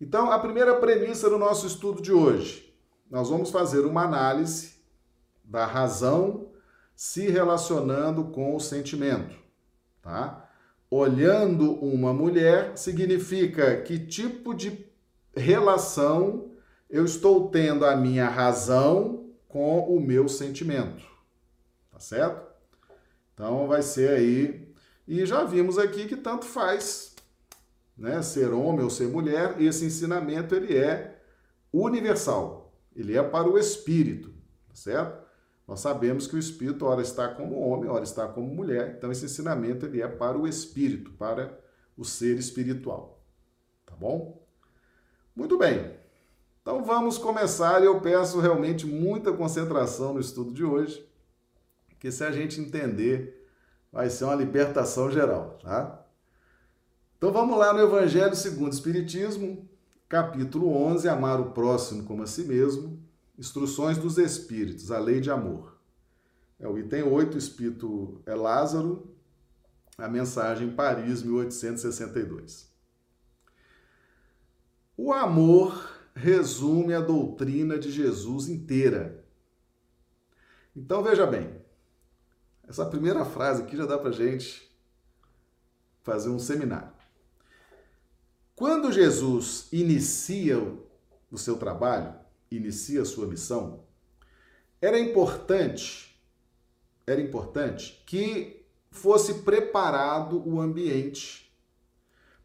Então, 0.00 0.30
a 0.30 0.38
primeira 0.38 0.78
premissa 0.78 1.28
do 1.28 1.36
nosso 1.36 1.66
estudo 1.66 2.00
de 2.00 2.12
hoje, 2.12 2.72
nós 3.10 3.28
vamos 3.28 3.50
fazer 3.50 3.80
uma 3.80 4.04
análise 4.04 4.76
da 5.42 5.66
razão 5.66 6.45
se 6.96 7.28
relacionando 7.28 8.24
com 8.24 8.56
o 8.56 8.60
sentimento, 8.60 9.36
tá? 10.00 10.50
Olhando 10.90 11.74
uma 11.74 12.12
mulher 12.14 12.76
significa 12.78 13.82
que 13.82 13.98
tipo 13.98 14.54
de 14.54 14.86
relação 15.36 16.52
eu 16.88 17.04
estou 17.04 17.50
tendo 17.50 17.84
a 17.84 17.94
minha 17.94 18.28
razão 18.28 19.30
com 19.46 19.80
o 19.80 20.00
meu 20.00 20.26
sentimento. 20.26 21.04
Tá 21.92 21.98
certo? 21.98 22.46
Então 23.34 23.66
vai 23.66 23.82
ser 23.82 24.10
aí. 24.10 24.74
E 25.06 25.26
já 25.26 25.44
vimos 25.44 25.78
aqui 25.78 26.06
que 26.06 26.16
tanto 26.16 26.46
faz, 26.46 27.14
né? 27.96 28.22
Ser 28.22 28.52
homem 28.52 28.82
ou 28.82 28.90
ser 28.90 29.08
mulher, 29.08 29.60
esse 29.60 29.84
ensinamento 29.84 30.54
ele 30.54 30.76
é 30.76 31.20
universal. 31.72 32.72
Ele 32.94 33.16
é 33.16 33.22
para 33.22 33.48
o 33.48 33.58
espírito, 33.58 34.30
tá 34.68 34.74
certo? 34.74 35.25
Nós 35.66 35.80
sabemos 35.80 36.26
que 36.26 36.36
o 36.36 36.38
espírito 36.38 36.86
ora 36.86 37.02
está 37.02 37.28
como 37.28 37.58
homem, 37.58 37.90
ora 37.90 38.04
está 38.04 38.28
como 38.28 38.54
mulher. 38.54 38.94
Então 38.96 39.10
esse 39.10 39.24
ensinamento 39.24 39.84
ele 39.84 40.00
é 40.00 40.06
para 40.06 40.38
o 40.38 40.46
espírito, 40.46 41.10
para 41.12 41.58
o 41.96 42.04
ser 42.04 42.38
espiritual. 42.38 43.20
Tá 43.84 43.94
bom? 43.96 44.46
Muito 45.34 45.58
bem. 45.58 45.96
Então 46.62 46.84
vamos 46.84 47.18
começar 47.18 47.82
e 47.82 47.86
eu 47.86 48.00
peço 48.00 48.40
realmente 48.40 48.86
muita 48.86 49.32
concentração 49.32 50.14
no 50.14 50.20
estudo 50.20 50.52
de 50.52 50.64
hoje, 50.64 51.08
que 51.98 52.10
se 52.10 52.24
a 52.24 52.30
gente 52.30 52.60
entender, 52.60 53.48
vai 53.92 54.10
ser 54.10 54.24
uma 54.24 54.34
libertação 54.34 55.10
geral, 55.10 55.58
tá? 55.62 56.04
Então 57.16 57.32
vamos 57.32 57.56
lá 57.56 57.72
no 57.72 57.80
Evangelho 57.80 58.34
segundo 58.34 58.72
o 58.72 58.74
Espiritismo, 58.74 59.68
capítulo 60.08 60.70
11, 60.76 61.08
amar 61.08 61.40
o 61.40 61.52
próximo 61.52 62.04
como 62.04 62.22
a 62.22 62.26
si 62.26 62.44
mesmo, 62.44 63.00
instruções 63.38 63.98
dos 63.98 64.18
espíritos, 64.18 64.90
a 64.90 64.98
lei 64.98 65.20
de 65.20 65.30
amor. 65.30 65.76
É 66.58 66.66
o 66.66 66.78
item 66.78 67.02
8, 67.02 67.34
o 67.34 67.38
espírito 67.38 68.22
é 68.24 68.34
Lázaro, 68.34 69.14
a 69.98 70.08
mensagem 70.08 70.70
Paris 70.70 71.22
1862. 71.22 72.70
O 74.96 75.12
amor 75.12 75.94
resume 76.14 76.94
a 76.94 77.00
doutrina 77.00 77.78
de 77.78 77.90
Jesus 77.90 78.48
inteira. 78.48 79.22
Então 80.74 81.02
veja 81.02 81.26
bem, 81.26 81.60
essa 82.66 82.86
primeira 82.86 83.24
frase 83.24 83.62
aqui 83.62 83.76
já 83.76 83.84
dá 83.84 83.98
para 83.98 84.10
gente 84.10 84.74
fazer 86.02 86.30
um 86.30 86.38
seminário. 86.38 86.92
Quando 88.54 88.90
Jesus 88.90 89.68
inicia 89.70 90.58
o 91.30 91.36
seu 91.36 91.58
trabalho, 91.58 92.14
inicia 92.50 93.04
sua 93.04 93.26
missão, 93.26 93.84
era 94.80 94.98
importante, 94.98 96.20
era 97.06 97.20
importante 97.20 98.02
que 98.06 98.64
fosse 98.90 99.42
preparado 99.42 100.42
o 100.48 100.60
ambiente 100.60 101.46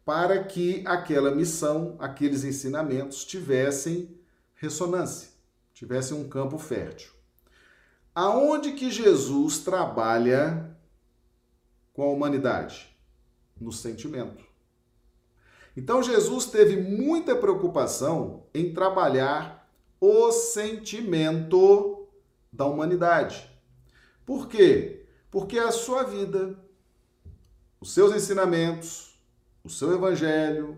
para 0.04 0.42
que 0.44 0.82
aquela 0.86 1.30
missão, 1.30 1.96
aqueles 1.98 2.44
ensinamentos 2.44 3.24
tivessem 3.24 4.18
ressonância, 4.54 5.30
tivessem 5.72 6.16
um 6.16 6.28
campo 6.28 6.58
fértil. 6.58 7.12
Aonde 8.14 8.72
que 8.72 8.90
Jesus 8.90 9.58
trabalha 9.58 10.76
com 11.92 12.02
a 12.02 12.10
humanidade? 12.10 12.94
No 13.60 13.72
sentimento. 13.72 14.44
Então 15.76 16.02
Jesus 16.02 16.46
teve 16.46 16.76
muita 16.76 17.34
preocupação 17.36 18.44
em 18.52 18.74
trabalhar 18.74 19.61
o 20.04 20.32
sentimento 20.32 22.08
da 22.52 22.66
humanidade. 22.66 23.48
Por 24.26 24.48
quê? 24.48 25.06
Porque 25.30 25.60
a 25.60 25.70
sua 25.70 26.02
vida, 26.02 26.58
os 27.80 27.94
seus 27.94 28.12
ensinamentos, 28.12 29.16
o 29.62 29.70
seu 29.70 29.94
evangelho, 29.94 30.76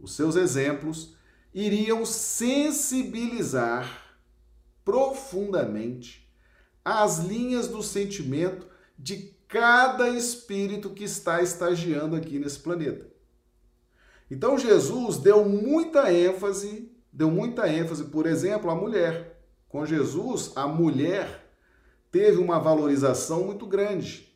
os 0.00 0.16
seus 0.16 0.36
exemplos, 0.36 1.14
iriam 1.52 2.06
sensibilizar 2.06 4.16
profundamente 4.82 6.26
as 6.82 7.18
linhas 7.18 7.68
do 7.68 7.82
sentimento 7.82 8.66
de 8.98 9.36
cada 9.46 10.08
espírito 10.08 10.94
que 10.94 11.04
está 11.04 11.42
estagiando 11.42 12.16
aqui 12.16 12.38
nesse 12.38 12.60
planeta. 12.60 13.06
Então 14.30 14.58
Jesus 14.58 15.18
deu 15.18 15.44
muita 15.44 16.10
ênfase, 16.10 16.90
deu 17.12 17.30
muita 17.30 17.68
ênfase, 17.68 18.04
por 18.04 18.26
exemplo, 18.26 18.70
à 18.70 18.74
mulher. 18.74 19.40
Com 19.68 19.84
Jesus, 19.84 20.52
a 20.56 20.66
mulher 20.66 21.54
teve 22.10 22.38
uma 22.38 22.58
valorização 22.58 23.44
muito 23.44 23.66
grande, 23.66 24.34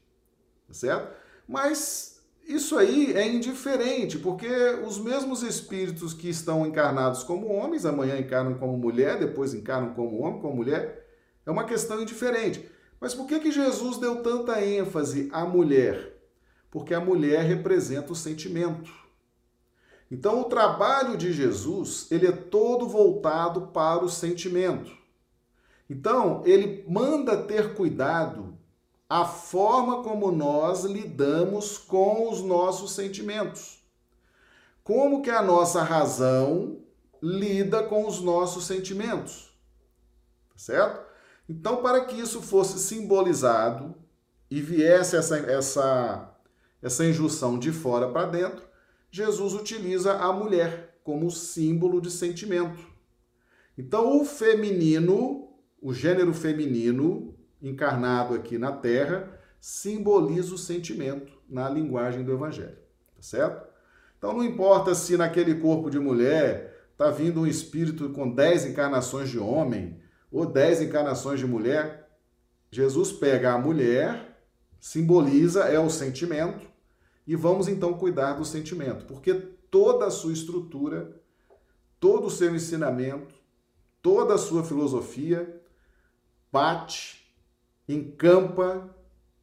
tá 0.66 0.74
certo? 0.74 1.14
Mas 1.46 2.22
isso 2.46 2.78
aí 2.78 3.12
é 3.12 3.26
indiferente, 3.26 4.18
porque 4.18 4.48
os 4.86 4.98
mesmos 4.98 5.42
espíritos 5.42 6.14
que 6.14 6.28
estão 6.28 6.66
encarnados 6.66 7.22
como 7.22 7.48
homens, 7.48 7.84
amanhã 7.84 8.18
encarnam 8.18 8.54
como 8.54 8.78
mulher, 8.78 9.18
depois 9.18 9.52
encarnam 9.52 9.94
como 9.94 10.20
homem, 10.20 10.40
como 10.40 10.56
mulher, 10.56 11.06
é 11.44 11.50
uma 11.50 11.64
questão 11.64 12.00
indiferente. 12.00 12.68
Mas 13.00 13.14
por 13.14 13.26
que, 13.26 13.40
que 13.40 13.52
Jesus 13.52 13.98
deu 13.98 14.22
tanta 14.22 14.64
ênfase 14.64 15.28
à 15.32 15.44
mulher? 15.44 16.16
Porque 16.70 16.94
a 16.94 17.00
mulher 17.00 17.42
representa 17.42 18.12
o 18.12 18.16
sentimento. 18.16 19.05
Então 20.10 20.40
o 20.40 20.44
trabalho 20.44 21.16
de 21.16 21.32
Jesus, 21.32 22.06
ele 22.10 22.26
é 22.26 22.32
todo 22.32 22.88
voltado 22.88 23.68
para 23.68 24.04
o 24.04 24.08
sentimento. 24.08 24.96
Então, 25.88 26.42
ele 26.44 26.84
manda 26.88 27.36
ter 27.36 27.74
cuidado 27.74 28.58
a 29.08 29.24
forma 29.24 30.02
como 30.02 30.32
nós 30.32 30.84
lidamos 30.84 31.78
com 31.78 32.28
os 32.28 32.42
nossos 32.42 32.92
sentimentos. 32.92 33.78
Como 34.82 35.22
que 35.22 35.30
a 35.30 35.42
nossa 35.42 35.82
razão 35.82 36.80
lida 37.22 37.82
com 37.84 38.06
os 38.06 38.20
nossos 38.20 38.64
sentimentos. 38.64 39.56
Tá 40.50 40.58
certo? 40.58 41.06
Então, 41.48 41.82
para 41.82 42.04
que 42.04 42.20
isso 42.20 42.42
fosse 42.42 42.78
simbolizado 42.78 43.94
e 44.50 44.60
viesse 44.60 45.16
essa, 45.16 45.38
essa, 45.38 46.36
essa 46.82 47.04
injunção 47.04 47.58
de 47.58 47.72
fora 47.72 48.08
para 48.08 48.26
dentro, 48.26 48.66
Jesus 49.16 49.54
utiliza 49.54 50.18
a 50.18 50.30
mulher 50.30 51.00
como 51.02 51.30
símbolo 51.30 52.02
de 52.02 52.10
sentimento. 52.10 52.86
Então, 53.78 54.20
o 54.20 54.26
feminino, 54.26 55.48
o 55.80 55.94
gênero 55.94 56.34
feminino, 56.34 57.34
encarnado 57.62 58.34
aqui 58.34 58.58
na 58.58 58.72
Terra, 58.72 59.40
simboliza 59.58 60.54
o 60.54 60.58
sentimento 60.58 61.32
na 61.48 61.66
linguagem 61.66 62.24
do 62.24 62.32
Evangelho, 62.32 62.76
tá 63.14 63.22
certo? 63.22 63.66
Então, 64.18 64.34
não 64.34 64.44
importa 64.44 64.94
se 64.94 65.16
naquele 65.16 65.54
corpo 65.54 65.88
de 65.88 65.98
mulher 65.98 66.86
está 66.92 67.10
vindo 67.10 67.40
um 67.40 67.46
espírito 67.46 68.10
com 68.10 68.30
dez 68.30 68.66
encarnações 68.66 69.30
de 69.30 69.38
homem 69.38 69.98
ou 70.30 70.44
dez 70.44 70.82
encarnações 70.82 71.40
de 71.40 71.46
mulher, 71.46 72.06
Jesus 72.70 73.12
pega 73.12 73.54
a 73.54 73.58
mulher, 73.58 74.38
simboliza, 74.78 75.64
é 75.64 75.80
o 75.80 75.88
sentimento, 75.88 76.75
e 77.26 77.34
vamos 77.34 77.66
então 77.66 77.94
cuidar 77.94 78.34
do 78.34 78.44
sentimento, 78.44 79.04
porque 79.06 79.34
toda 79.70 80.06
a 80.06 80.10
sua 80.10 80.32
estrutura, 80.32 81.20
todo 81.98 82.26
o 82.26 82.30
seu 82.30 82.54
ensinamento, 82.54 83.34
toda 84.00 84.34
a 84.34 84.38
sua 84.38 84.62
filosofia 84.62 85.60
bate, 86.52 87.34
encampa, 87.88 88.94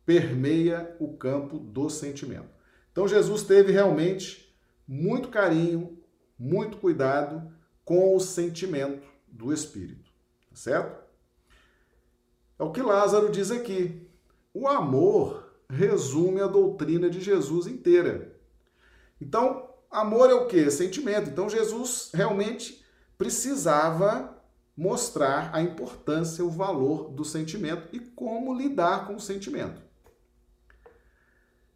permeia 0.05 0.95
o 0.99 1.17
campo 1.17 1.59
do 1.59 1.89
sentimento. 1.89 2.49
Então 2.91 3.07
Jesus 3.07 3.43
teve 3.43 3.71
realmente 3.71 4.55
muito 4.87 5.29
carinho, 5.29 6.01
muito 6.37 6.77
cuidado 6.77 7.51
com 7.83 8.15
o 8.15 8.19
sentimento 8.19 9.07
do 9.27 9.51
espírito, 9.51 10.09
tá 10.49 10.55
certo? 10.55 11.03
É 12.57 12.63
o 12.63 12.71
que 12.71 12.81
Lázaro 12.81 13.31
diz 13.31 13.51
aqui. 13.51 14.07
O 14.53 14.67
amor 14.67 15.42
resume 15.73 16.41
a 16.41 16.47
doutrina 16.47 17.09
de 17.09 17.19
Jesus 17.19 17.67
inteira. 17.67 18.37
Então, 19.19 19.69
amor 19.89 20.29
é 20.29 20.33
o 20.33 20.47
que? 20.47 20.69
Sentimento. 20.69 21.29
Então, 21.29 21.49
Jesus 21.49 22.11
realmente 22.13 22.83
precisava 23.17 24.37
mostrar 24.75 25.51
a 25.53 25.61
importância, 25.61 26.43
o 26.43 26.49
valor 26.49 27.09
do 27.11 27.23
sentimento 27.23 27.87
e 27.91 27.99
como 27.99 28.53
lidar 28.53 29.07
com 29.07 29.15
o 29.15 29.19
sentimento. 29.19 29.81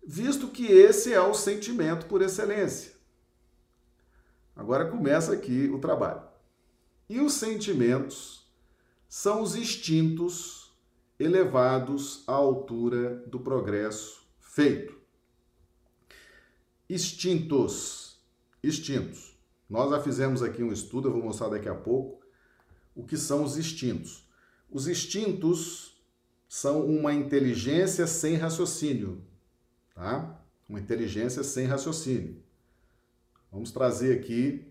Visto 0.05 0.47
que 0.47 0.65
esse 0.65 1.13
é 1.13 1.21
o 1.21 1.33
sentimento 1.33 2.05
por 2.05 2.21
excelência. 2.21 2.93
Agora 4.55 4.89
começa 4.89 5.33
aqui 5.33 5.69
o 5.69 5.79
trabalho. 5.79 6.21
E 7.09 7.19
os 7.19 7.33
sentimentos 7.33 8.47
são 9.07 9.41
os 9.41 9.55
instintos 9.55 10.56
elevados 11.19 12.23
à 12.27 12.33
altura 12.33 13.23
do 13.27 13.39
progresso 13.39 14.27
feito. 14.39 14.95
Extintos. 16.89 18.19
Extintos. 18.61 19.35
Nós 19.69 19.89
já 19.91 20.01
fizemos 20.01 20.41
aqui 20.41 20.63
um 20.63 20.71
estudo, 20.71 21.07
eu 21.07 21.13
vou 21.13 21.23
mostrar 21.23 21.49
daqui 21.49 21.67
a 21.67 21.75
pouco 21.75 22.25
o 22.95 23.03
que 23.03 23.17
são 23.17 23.43
os 23.43 23.57
instintos. 23.57 24.27
Os 24.69 24.87
instintos 24.87 26.01
são 26.47 26.85
uma 26.85 27.13
inteligência 27.13 28.07
sem 28.07 28.35
raciocínio, 28.35 29.21
tá? 29.93 30.41
Uma 30.67 30.79
inteligência 30.79 31.43
sem 31.43 31.65
raciocínio. 31.65 32.41
Vamos 33.51 33.71
trazer 33.71 34.17
aqui 34.17 34.65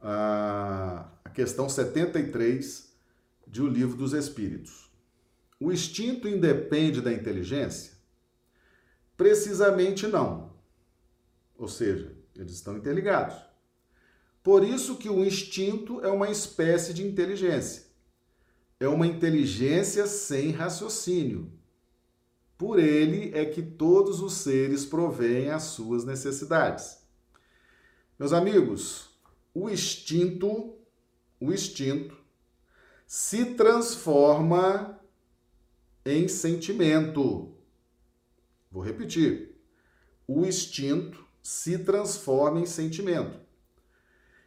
a, 0.00 1.10
a 1.24 1.30
questão 1.30 1.68
73 1.68 2.85
de 3.56 3.62
O 3.62 3.66
Livro 3.66 3.96
dos 3.96 4.12
Espíritos. 4.12 4.90
O 5.58 5.72
instinto 5.72 6.28
independe 6.28 7.00
da 7.00 7.10
inteligência? 7.10 7.94
Precisamente 9.16 10.06
não. 10.06 10.52
Ou 11.56 11.66
seja, 11.66 12.14
eles 12.36 12.52
estão 12.52 12.76
interligados. 12.76 13.34
Por 14.42 14.62
isso 14.62 14.96
que 14.96 15.08
o 15.08 15.24
instinto 15.24 16.02
é 16.02 16.08
uma 16.08 16.30
espécie 16.30 16.92
de 16.92 17.02
inteligência. 17.02 17.84
É 18.78 18.86
uma 18.86 19.06
inteligência 19.06 20.06
sem 20.06 20.50
raciocínio. 20.50 21.50
Por 22.58 22.78
ele 22.78 23.30
é 23.32 23.46
que 23.46 23.62
todos 23.62 24.20
os 24.20 24.34
seres 24.34 24.84
provêm 24.84 25.48
as 25.48 25.62
suas 25.62 26.04
necessidades. 26.04 26.98
Meus 28.18 28.34
amigos, 28.34 29.18
o 29.54 29.70
instinto, 29.70 30.74
o 31.40 31.50
instinto 31.50 32.25
se 33.06 33.54
transforma 33.54 34.98
em 36.04 36.26
sentimento. 36.28 37.54
Vou 38.70 38.82
repetir. 38.82 39.56
O 40.26 40.44
instinto 40.44 41.24
se 41.42 41.78
transforma 41.78 42.60
em 42.60 42.66
sentimento. 42.66 43.38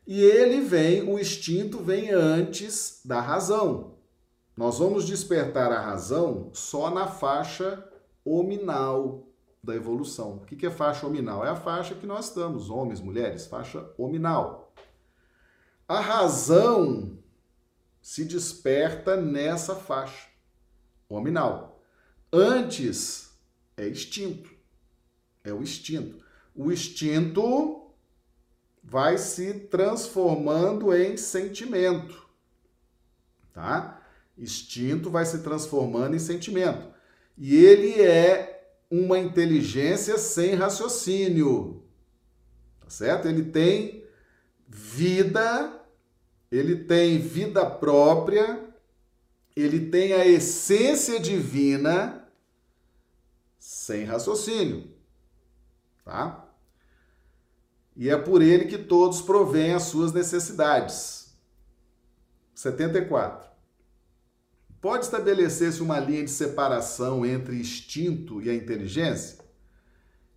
E 0.05 0.21
ele 0.21 0.61
vem, 0.61 1.03
o 1.03 1.17
instinto 1.17 1.79
vem 1.79 2.11
antes 2.11 3.01
da 3.05 3.21
razão. 3.21 3.95
Nós 4.57 4.79
vamos 4.79 5.05
despertar 5.05 5.71
a 5.71 5.79
razão 5.79 6.49
só 6.51 6.89
na 6.89 7.07
faixa 7.07 7.87
hominal 8.25 9.29
da 9.63 9.75
evolução. 9.75 10.37
O 10.37 10.39
que 10.41 10.65
é 10.65 10.69
faixa 10.69 11.07
hominal? 11.07 11.45
É 11.45 11.49
a 11.49 11.55
faixa 11.55 11.95
que 11.95 12.05
nós 12.05 12.25
estamos, 12.25 12.69
homens, 12.69 12.99
mulheres, 12.99 13.45
faixa 13.45 13.89
hominal. 13.97 14.73
A 15.87 15.99
razão 15.99 17.17
se 18.01 18.25
desperta 18.25 19.15
nessa 19.15 19.75
faixa 19.75 20.27
hominal. 21.07 21.83
Antes 22.31 23.31
é 23.75 23.87
instinto. 23.87 24.49
É 25.43 25.53
o 25.53 25.61
instinto. 25.61 26.23
O 26.55 26.71
instinto 26.71 27.91
vai 28.83 29.17
se 29.17 29.53
transformando 29.53 30.93
em 30.93 31.17
sentimento. 31.17 32.27
Tá? 33.53 34.01
Instinto 34.37 35.09
vai 35.09 35.25
se 35.25 35.39
transformando 35.39 36.15
em 36.15 36.19
sentimento. 36.19 36.87
E 37.37 37.55
ele 37.55 38.01
é 38.01 38.73
uma 38.89 39.19
inteligência 39.19 40.17
sem 40.17 40.55
raciocínio. 40.55 41.83
Tá 42.79 42.89
certo? 42.89 43.27
Ele 43.27 43.45
tem 43.45 44.03
vida 44.67 45.78
ele 46.51 46.83
tem 46.83 47.19
vida 47.19 47.69
própria, 47.69 48.67
ele 49.55 49.89
tem 49.89 50.13
a 50.13 50.25
essência 50.25 51.19
divina 51.19 52.27
sem 53.59 54.03
raciocínio, 54.03 54.89
tá? 56.03 56.47
E 57.95 58.09
é 58.09 58.17
por 58.17 58.41
ele 58.41 58.65
que 58.65 58.77
todos 58.77 59.21
provêm 59.21 59.73
as 59.73 59.83
suas 59.83 60.13
necessidades. 60.13 61.35
74. 62.55 63.49
Pode 64.81 65.05
estabelecer-se 65.05 65.81
uma 65.83 65.99
linha 65.99 66.23
de 66.23 66.31
separação 66.31 67.25
entre 67.25 67.59
instinto 67.59 68.41
e 68.41 68.49
a 68.49 68.53
inteligência? 68.53 69.39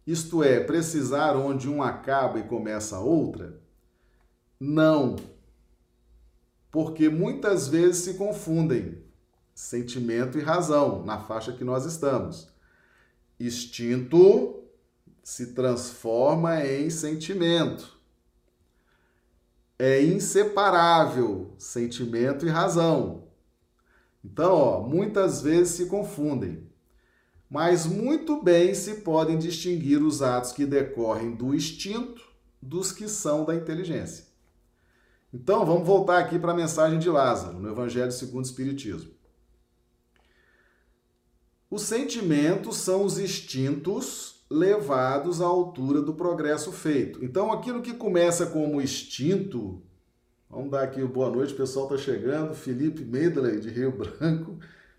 Isto 0.05 0.42
é, 0.42 0.59
precisar 0.59 1.37
onde 1.37 1.68
um 1.68 1.81
acaba 1.81 2.40
e 2.40 2.42
começa 2.42 2.96
a 2.96 3.01
outra? 3.01 3.61
Não 4.59 5.14
porque 6.72 7.11
muitas 7.11 7.68
vezes 7.68 7.98
se 7.98 8.14
confundem 8.14 9.04
sentimento 9.54 10.38
e 10.38 10.42
razão 10.42 11.04
na 11.04 11.20
faixa 11.20 11.52
que 11.52 11.62
nós 11.62 11.85
estamos. 11.85 12.48
Instinto 13.38 14.64
se 15.22 15.52
transforma 15.52 16.64
em 16.64 16.88
sentimento. 16.88 18.00
É 19.78 20.02
inseparável 20.02 21.54
sentimento 21.58 22.46
e 22.46 22.48
razão. 22.48 23.28
Então, 24.24 24.54
ó, 24.54 24.80
muitas 24.80 25.42
vezes 25.42 25.74
se 25.74 25.87
confundem, 25.87 26.66
mas 27.50 27.85
muito 27.85 28.42
bem 28.42 28.74
se 28.74 28.96
podem 29.02 29.37
distinguir 29.37 30.02
os 30.02 30.22
atos 30.22 30.52
que 30.52 30.64
decorrem 30.64 31.35
do 31.35 31.54
instinto 31.54 32.22
dos 32.62 32.92
que 32.92 33.08
são 33.08 33.44
da 33.44 33.54
inteligência. 33.54 34.32
Então, 35.35 35.64
vamos 35.64 35.87
voltar 35.87 36.18
aqui 36.18 36.38
para 36.38 36.53
a 36.53 36.57
mensagem 36.57 36.99
de 36.99 37.09
Lázaro, 37.09 37.59
no 37.59 37.71
Evangelho 37.71 38.12
segundo 38.12 38.45
o 38.45 38.49
Espiritismo. 38.49 39.11
Os 41.71 41.83
sentimentos 41.83 42.77
são 42.77 43.03
os 43.03 43.18
instintos 43.18 44.45
levados 44.51 45.40
à 45.40 45.47
altura 45.47 46.03
do 46.03 46.12
progresso 46.12 46.71
feito. 46.71 47.25
Então, 47.25 47.51
aquilo 47.51 47.81
que 47.81 47.95
começa 47.95 48.45
como 48.45 48.83
instinto, 48.83 49.83
vamos 50.51 50.71
dar 50.71 50.83
aqui 50.83 51.03
boa 51.03 51.31
noite, 51.31 51.55
o 51.55 51.57
pessoal 51.57 51.87
está 51.87 51.97
chegando, 51.97 52.55
Felipe 52.55 53.03
Medley, 53.03 53.59
de 53.59 53.71
Rio 53.71 53.90
Branco, 53.90 54.59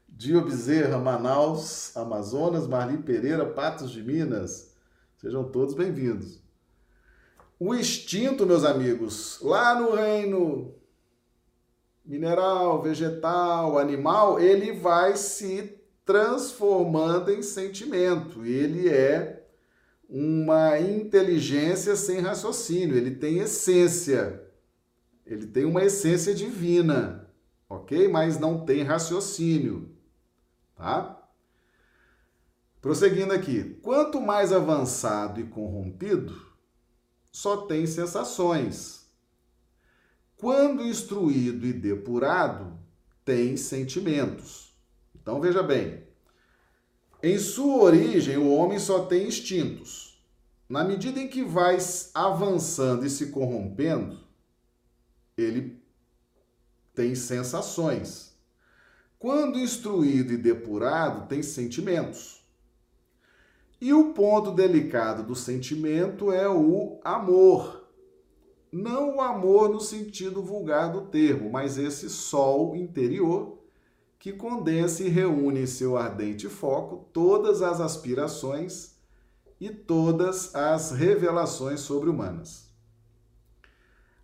Dio 0.10 0.44
Bezerra, 0.44 0.98
Manaus, 0.98 1.96
Amazonas, 1.96 2.68
Marli 2.68 2.98
Pereira, 2.98 3.46
Patos 3.46 3.92
de 3.92 4.02
Minas, 4.02 4.74
sejam 5.18 5.44
todos 5.44 5.76
bem-vindos. 5.76 6.43
O 7.60 7.74
instinto, 7.74 8.46
meus 8.46 8.64
amigos, 8.64 9.40
lá 9.42 9.80
no 9.80 9.96
reino 9.96 10.76
mineral, 12.04 12.82
vegetal, 12.82 13.78
animal, 13.78 14.40
ele 14.40 14.74
vai 14.74 15.16
se 15.16 15.80
transformando 16.06 17.32
em 17.32 17.42
sentimento. 17.42 18.46
Ele 18.46 18.90
é 18.90 19.48
uma 20.10 20.80
inteligência 20.80 21.96
sem 21.96 22.20
raciocínio, 22.20 22.98
ele 22.98 23.16
tem 23.16 23.40
essência. 23.40 24.44
Ele 25.26 25.48
tem 25.48 25.64
uma 25.64 25.84
essência 25.84 26.36
divina, 26.36 27.30
ok? 27.70 28.08
Mas 28.10 28.38
não 28.38 28.66
tem 28.66 28.84
raciocínio, 28.84 29.96
tá? 30.76 31.20
Prosseguindo 32.82 33.32
aqui, 33.32 33.80
quanto 33.82 34.20
mais 34.20 34.52
avançado 34.52 35.40
e 35.40 35.46
corrompido, 35.46 36.53
só 37.34 37.58
tem 37.66 37.88
sensações. 37.88 39.08
Quando 40.38 40.86
instruído 40.86 41.66
e 41.66 41.74
depurado, 41.74 42.80
tem 43.26 43.58
sentimentos. 43.58 44.72
Então 45.16 45.42
veja 45.42 45.64
bem, 45.64 46.04
em 47.22 47.40
sua 47.40 47.84
origem 47.84 48.38
o 48.38 48.54
homem 48.54 48.78
só 48.78 49.06
tem 49.06 49.28
instintos. 49.28 50.22
Na 50.70 50.84
medida 50.84 51.20
em 51.20 51.28
que 51.28 51.44
vai 51.44 51.78
avançando 52.14 53.06
e 53.06 53.10
se 53.10 53.28
corrompendo, 53.28 54.20
ele 55.36 55.82
tem 56.94 57.16
sensações. 57.16 58.34
Quando 59.18 59.60
instruído 59.60 60.34
e 60.34 60.38
depurado, 60.38 61.28
tem 61.28 61.42
sentimentos. 61.42 62.43
E 63.84 63.94
o 63.94 64.14
ponto 64.14 64.50
delicado 64.50 65.24
do 65.24 65.36
sentimento 65.36 66.32
é 66.32 66.48
o 66.48 67.02
amor. 67.04 67.86
Não 68.72 69.18
o 69.18 69.22
amor 69.22 69.68
no 69.68 69.82
sentido 69.82 70.42
vulgar 70.42 70.90
do 70.90 71.02
termo, 71.02 71.52
mas 71.52 71.78
esse 71.78 72.10
sol 72.10 72.78
interior 72.78 73.60
que 74.18 74.32
condensa 74.32 75.04
e 75.04 75.10
reúne 75.10 75.64
em 75.64 75.66
seu 75.66 75.98
ardente 75.98 76.48
foco 76.48 77.10
todas 77.12 77.62
as 77.62 77.82
aspirações 77.82 78.96
e 79.60 79.70
todas 79.70 80.56
as 80.56 80.92
revelações 80.92 81.82
sobre-humanas. 81.82 82.70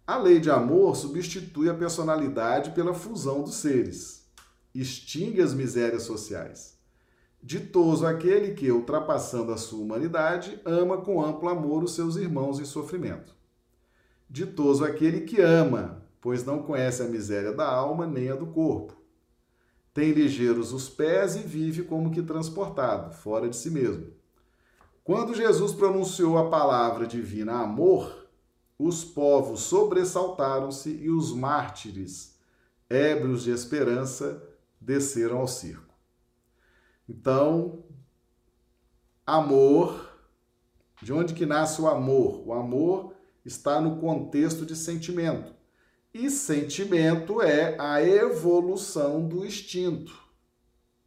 A 0.08 0.18
lei 0.18 0.40
de 0.40 0.50
amor 0.50 0.96
substitui 0.96 1.70
a 1.70 1.74
personalidade 1.74 2.72
pela 2.72 2.94
fusão 2.94 3.44
dos 3.44 3.56
seres, 3.56 4.26
extingue 4.74 5.42
as 5.42 5.54
misérias 5.54 6.04
sociais 6.04 6.79
Ditoso 7.42 8.06
aquele 8.06 8.54
que, 8.54 8.70
ultrapassando 8.70 9.54
a 9.54 9.58
sua 9.58 9.82
humanidade, 9.82 10.60
ama 10.66 10.98
com 10.98 11.24
amplo 11.24 11.48
amor 11.48 11.84
os 11.84 11.96
seus 11.96 12.18
irmãos 12.18 12.60
em 12.60 12.66
sofrimento. 12.66 13.34
Ditoso 14.30 14.84
aquele 14.84 15.22
que 15.22 15.42
ama, 15.42 16.06
pois 16.20 16.44
não 16.44 16.62
conhece 16.62 17.02
a 17.02 17.06
miséria 17.06 17.54
da 17.54 17.68
alma 17.68 18.06
nem 18.06 18.30
a 18.30 18.36
do 18.36 18.48
corpo. 18.48 18.94
Tem 19.94 20.12
ligeiros 20.12 20.74
os 20.74 20.90
pés 20.90 21.36
e 21.36 21.40
vive 21.40 21.84
como 21.84 22.12
que 22.12 22.22
transportado, 22.22 23.14
fora 23.16 23.50
de 23.50 23.56
si 23.56 23.72
mesmo. 23.72 24.08
Quando 25.04 25.34
Jesus 25.34 25.74
pronunciou 25.74 26.38
a 26.38 26.50
palavra 26.50 27.08
divina 27.08 27.54
amor, 27.54 28.28
os 28.78 29.04
povos 29.04 29.62
sobressaltaram-se 29.62 30.90
e 30.90 31.10
os 31.10 31.34
mártires, 31.34 32.38
ébrios 32.90 33.44
de 33.44 33.52
esperança, 33.52 34.44
desceram 34.80 35.40
ao 35.40 35.48
circo. 35.48 35.89
Então, 37.10 37.84
amor, 39.26 40.14
de 41.02 41.12
onde 41.12 41.34
que 41.34 41.44
nasce 41.44 41.82
o 41.82 41.88
amor? 41.88 42.48
O 42.48 42.54
amor 42.54 43.16
está 43.44 43.82
no 43.82 44.00
contexto 44.00 44.64
de 44.64 44.76
sentimento. 44.76 45.52
E 46.14 46.30
sentimento 46.30 47.42
é 47.42 47.76
a 47.80 48.04
evolução 48.04 49.28
do 49.28 49.44
instinto. 49.44 50.14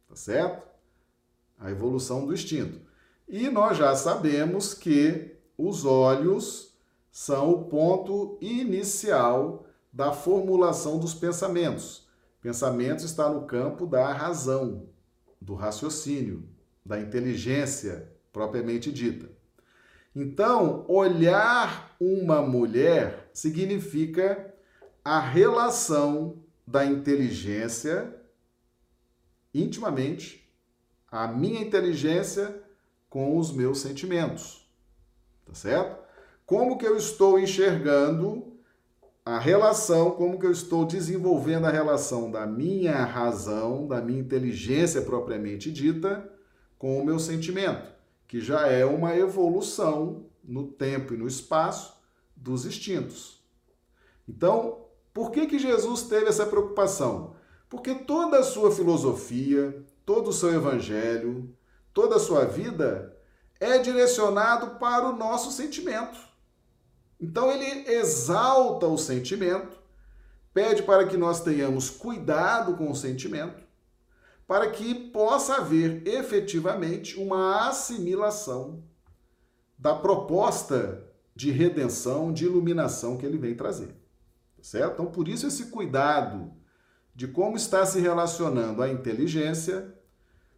Tá 0.09 0.15
certo? 0.17 0.67
A 1.57 1.71
evolução 1.71 2.25
do 2.25 2.33
instinto. 2.33 2.81
E 3.25 3.49
nós 3.49 3.77
já 3.77 3.95
sabemos 3.95 4.73
que 4.73 5.37
os 5.57 5.85
olhos 5.85 6.77
são 7.09 7.49
o 7.49 7.63
ponto 7.69 8.37
inicial 8.41 9.65
da 9.91 10.11
formulação 10.11 10.99
dos 10.99 11.13
pensamentos. 11.13 12.09
Pensamento 12.41 13.05
está 13.05 13.29
no 13.29 13.45
campo 13.47 13.87
da 13.87 14.11
razão 14.11 14.91
do 15.43 15.55
raciocínio, 15.55 16.47
da 16.85 16.99
inteligência 16.99 18.09
propriamente 18.31 18.91
dita. 18.91 19.29
Então, 20.15 20.85
olhar 20.87 21.95
uma 21.99 22.41
mulher 22.41 23.29
significa 23.33 24.53
a 25.03 25.19
relação 25.19 26.41
da 26.65 26.85
inteligência 26.85 28.15
intimamente, 29.53 30.49
a 31.11 31.27
minha 31.27 31.61
inteligência 31.61 32.63
com 33.09 33.37
os 33.37 33.51
meus 33.51 33.79
sentimentos. 33.79 34.67
Tá 35.45 35.53
certo? 35.53 36.01
Como 36.45 36.77
que 36.77 36.85
eu 36.85 36.95
estou 36.95 37.37
enxergando 37.37 38.52
a 39.25 39.39
relação, 39.39 40.11
como 40.11 40.37
que 40.37 40.45
eu 40.45 40.51
estou 40.51 40.85
desenvolvendo 40.85 41.65
a 41.65 41.71
relação 41.71 42.29
da 42.29 42.45
minha 42.45 43.05
razão, 43.05 43.87
da 43.87 44.01
minha 44.01 44.19
inteligência 44.19 45.01
propriamente 45.01 45.71
dita, 45.71 46.29
com 46.77 46.99
o 46.99 47.05
meu 47.05 47.17
sentimento, 47.17 47.89
que 48.27 48.41
já 48.41 48.67
é 48.67 48.83
uma 48.83 49.15
evolução 49.15 50.25
no 50.43 50.67
tempo 50.67 51.13
e 51.13 51.17
no 51.17 51.25
espaço 51.25 51.97
dos 52.35 52.65
instintos. 52.65 53.41
Então, 54.27 54.87
por 55.13 55.31
que 55.31 55.47
que 55.47 55.57
Jesus 55.57 56.03
teve 56.03 56.25
essa 56.25 56.45
preocupação? 56.45 57.33
Porque 57.69 57.95
toda 57.95 58.39
a 58.39 58.43
sua 58.43 58.71
filosofia, 58.71 59.85
todo 60.05 60.31
o 60.31 60.33
seu 60.33 60.53
evangelho, 60.53 61.49
toda 61.93 62.17
a 62.17 62.19
sua 62.19 62.43
vida 62.43 63.17
é 63.57 63.77
direcionado 63.77 64.77
para 64.79 65.07
o 65.07 65.15
nosso 65.15 65.49
sentimento 65.49 66.32
então 67.23 67.49
ele 67.49 67.89
exalta 67.89 68.85
o 68.85 68.97
sentimento, 68.97 69.77
pede 70.53 70.83
para 70.83 71.07
que 71.07 71.15
nós 71.15 71.41
tenhamos 71.41 71.89
cuidado 71.89 72.75
com 72.75 72.91
o 72.91 72.95
sentimento, 72.95 73.63
para 74.45 74.69
que 74.69 74.93
possa 74.93 75.55
haver 75.55 76.05
efetivamente 76.05 77.17
uma 77.17 77.69
assimilação 77.69 78.83
da 79.79 79.95
proposta 79.95 81.01
de 81.33 81.49
redenção, 81.49 82.33
de 82.33 82.43
iluminação 82.43 83.17
que 83.17 83.25
ele 83.25 83.37
vem 83.37 83.55
trazer. 83.55 83.95
Certo? 84.61 84.95
Então, 84.95 85.05
por 85.05 85.29
isso, 85.29 85.47
esse 85.47 85.67
cuidado 85.67 86.51
de 87.15 87.25
como 87.25 87.55
está 87.55 87.85
se 87.85 88.01
relacionando 88.01 88.83
a 88.83 88.89
inteligência 88.89 89.97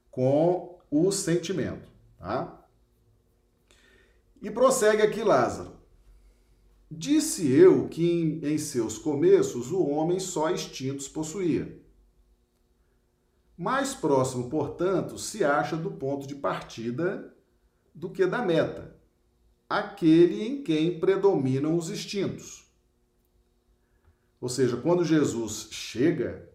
com 0.09 0.79
o 0.89 1.11
sentimento. 1.11 1.87
Tá? 2.17 2.65
E 4.41 4.49
prossegue 4.49 5.03
aqui 5.03 5.23
Lázaro. 5.23 5.74
Disse 6.97 7.51
eu 7.51 7.89
que 7.89 8.09
em, 8.09 8.53
em 8.53 8.57
seus 8.57 8.97
começos 8.97 9.69
o 9.69 9.85
homem 9.85 10.17
só 10.17 10.49
instintos 10.49 11.09
possuía. 11.09 11.77
Mais 13.57 13.93
próximo, 13.93 14.49
portanto, 14.49 15.17
se 15.17 15.43
acha 15.43 15.75
do 15.75 15.91
ponto 15.91 16.25
de 16.25 16.35
partida 16.35 17.35
do 17.93 18.09
que 18.09 18.25
da 18.25 18.41
meta, 18.41 18.95
aquele 19.69 20.41
em 20.41 20.63
quem 20.63 20.97
predominam 20.97 21.75
os 21.75 21.89
instintos. 21.89 22.65
Ou 24.39 24.47
seja, 24.47 24.77
quando 24.77 25.03
Jesus 25.03 25.67
chega 25.71 26.49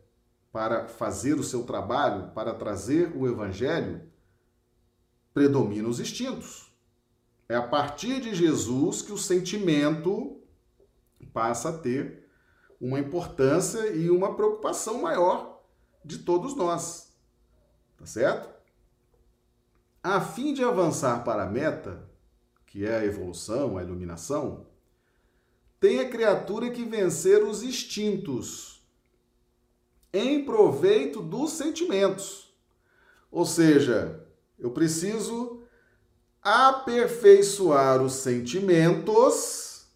para 0.50 0.88
fazer 0.88 1.35
o 1.35 1.44
seu 1.44 1.64
trabalho, 1.64 2.33
para 2.33 2.55
trazer 2.55 3.14
o 3.14 3.29
evangelho, 3.29 4.00
predominam 5.35 5.90
os 5.90 6.00
instintos. 6.00 6.69
É 7.50 7.56
a 7.56 7.62
partir 7.66 8.20
de 8.20 8.32
Jesus 8.32 9.02
que 9.02 9.10
o 9.10 9.18
sentimento 9.18 10.40
passa 11.32 11.70
a 11.70 11.76
ter 11.76 12.30
uma 12.80 13.00
importância 13.00 13.88
e 13.88 14.08
uma 14.08 14.36
preocupação 14.36 15.02
maior 15.02 15.60
de 16.04 16.18
todos 16.18 16.54
nós. 16.54 17.12
Tá 17.98 18.06
certo? 18.06 18.48
A 20.00 20.20
fim 20.20 20.54
de 20.54 20.62
avançar 20.62 21.24
para 21.24 21.42
a 21.42 21.50
meta, 21.50 22.08
que 22.64 22.86
é 22.86 22.98
a 22.98 23.04
evolução, 23.04 23.76
a 23.76 23.82
iluminação, 23.82 24.68
tem 25.80 25.98
a 25.98 26.08
criatura 26.08 26.70
que 26.70 26.84
vencer 26.84 27.42
os 27.42 27.64
instintos 27.64 28.86
em 30.12 30.44
proveito 30.44 31.20
dos 31.20 31.50
sentimentos. 31.50 32.54
Ou 33.28 33.44
seja, 33.44 34.24
eu 34.56 34.70
preciso 34.70 35.60
aperfeiçoar 36.42 38.03
os 38.03 38.14
sentimentos, 38.14 39.87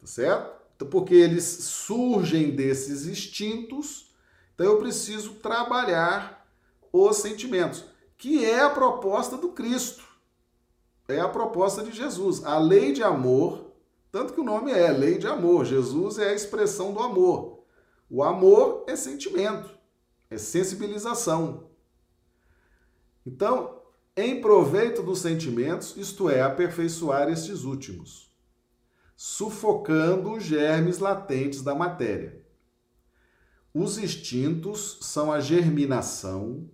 tá 0.00 0.06
certo? 0.06 0.86
Porque 0.86 1.14
eles 1.14 1.44
surgem 1.44 2.50
desses 2.50 3.06
instintos, 3.06 4.14
então 4.54 4.66
eu 4.66 4.78
preciso 4.78 5.34
trabalhar 5.34 6.48
os 6.92 7.18
sentimentos, 7.18 7.84
que 8.16 8.44
é 8.44 8.60
a 8.60 8.70
proposta 8.70 9.36
do 9.36 9.50
Cristo. 9.50 10.04
É 11.08 11.20
a 11.20 11.28
proposta 11.28 11.82
de 11.82 11.90
Jesus. 11.90 12.44
A 12.44 12.58
lei 12.58 12.92
de 12.92 13.02
amor, 13.02 13.72
tanto 14.12 14.32
que 14.32 14.40
o 14.40 14.44
nome 14.44 14.70
é 14.70 14.90
lei 14.92 15.18
de 15.18 15.26
amor. 15.26 15.64
Jesus 15.64 16.18
é 16.18 16.30
a 16.30 16.34
expressão 16.34 16.92
do 16.92 17.00
amor. 17.00 17.64
O 18.08 18.22
amor 18.22 18.84
é 18.86 18.96
sentimento, 18.96 19.70
é 20.28 20.38
sensibilização. 20.38 21.70
Então, 23.24 23.79
em 24.16 24.40
proveito 24.40 25.02
dos 25.02 25.20
sentimentos, 25.20 25.96
isto 25.96 26.28
é, 26.28 26.42
aperfeiçoar 26.42 27.28
estes 27.28 27.62
últimos, 27.62 28.30
sufocando 29.16 30.32
os 30.32 30.42
germes 30.42 30.98
latentes 30.98 31.62
da 31.62 31.74
matéria. 31.74 32.44
Os 33.72 33.98
instintos 33.98 34.98
são 35.02 35.30
a 35.30 35.38
germinação 35.38 36.68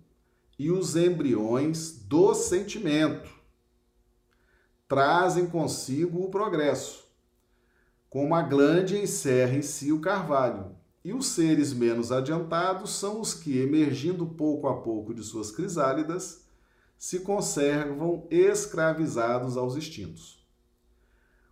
e 0.57 0.71
os 0.71 0.95
embriões 0.95 1.91
do 1.91 2.33
sentimento. 2.33 3.29
Trazem 4.87 5.45
consigo 5.45 6.23
o 6.23 6.31
progresso, 6.31 7.05
como 8.09 8.33
a 8.33 8.41
glande 8.41 8.97
encerra 8.97 9.57
em 9.57 9.61
si 9.61 9.91
o 9.91 9.99
carvalho. 9.99 10.75
E 11.03 11.13
os 11.13 11.27
seres 11.27 11.71
menos 11.71 12.11
adiantados 12.11 12.91
são 12.91 13.21
os 13.21 13.33
que, 13.33 13.59
emergindo 13.59 14.25
pouco 14.25 14.67
a 14.67 14.81
pouco 14.81 15.13
de 15.13 15.23
suas 15.23 15.51
crisálidas, 15.51 16.46
se 16.97 17.19
conservam 17.19 18.27
escravizados 18.29 19.55
aos 19.55 19.75
instintos. 19.75 20.45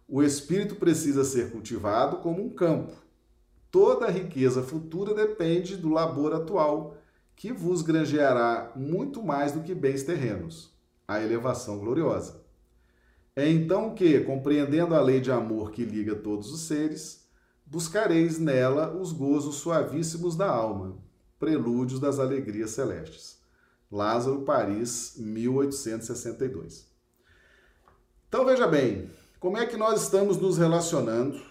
O 0.07 0.21
espírito 0.21 0.75
precisa 0.75 1.23
ser 1.23 1.51
cultivado 1.51 2.17
como 2.17 2.43
um 2.43 2.49
campo. 2.49 2.93
Toda 3.71 4.05
a 4.05 4.11
riqueza 4.11 4.63
futura 4.63 5.13
depende 5.13 5.75
do 5.75 5.89
labor 5.89 6.33
atual, 6.33 6.97
que 7.35 7.51
vos 7.51 7.81
granjeará 7.81 8.71
muito 8.75 9.21
mais 9.21 9.51
do 9.51 9.61
que 9.61 9.75
bens 9.75 10.03
terrenos, 10.03 10.71
a 11.07 11.21
elevação 11.21 11.79
gloriosa. 11.79 12.45
É 13.35 13.49
então 13.49 13.93
que, 13.93 14.21
compreendendo 14.21 14.95
a 14.95 15.01
lei 15.01 15.19
de 15.19 15.31
amor 15.31 15.71
que 15.71 15.83
liga 15.83 16.15
todos 16.15 16.53
os 16.53 16.61
seres, 16.61 17.27
buscareis 17.65 18.39
nela 18.39 18.95
os 18.95 19.11
gozos 19.11 19.55
suavíssimos 19.55 20.37
da 20.37 20.49
alma, 20.49 20.97
prelúdios 21.37 21.99
das 21.99 22.17
alegrias 22.17 22.69
celestes. 22.69 23.34
Lázaro, 23.95 24.41
Paris, 24.41 25.13
1862. 25.17 26.85
Então 28.27 28.45
veja 28.45 28.67
bem, 28.67 29.09
como 29.39 29.57
é 29.57 29.65
que 29.65 29.77
nós 29.77 30.03
estamos 30.03 30.37
nos 30.37 30.57
relacionando, 30.57 31.41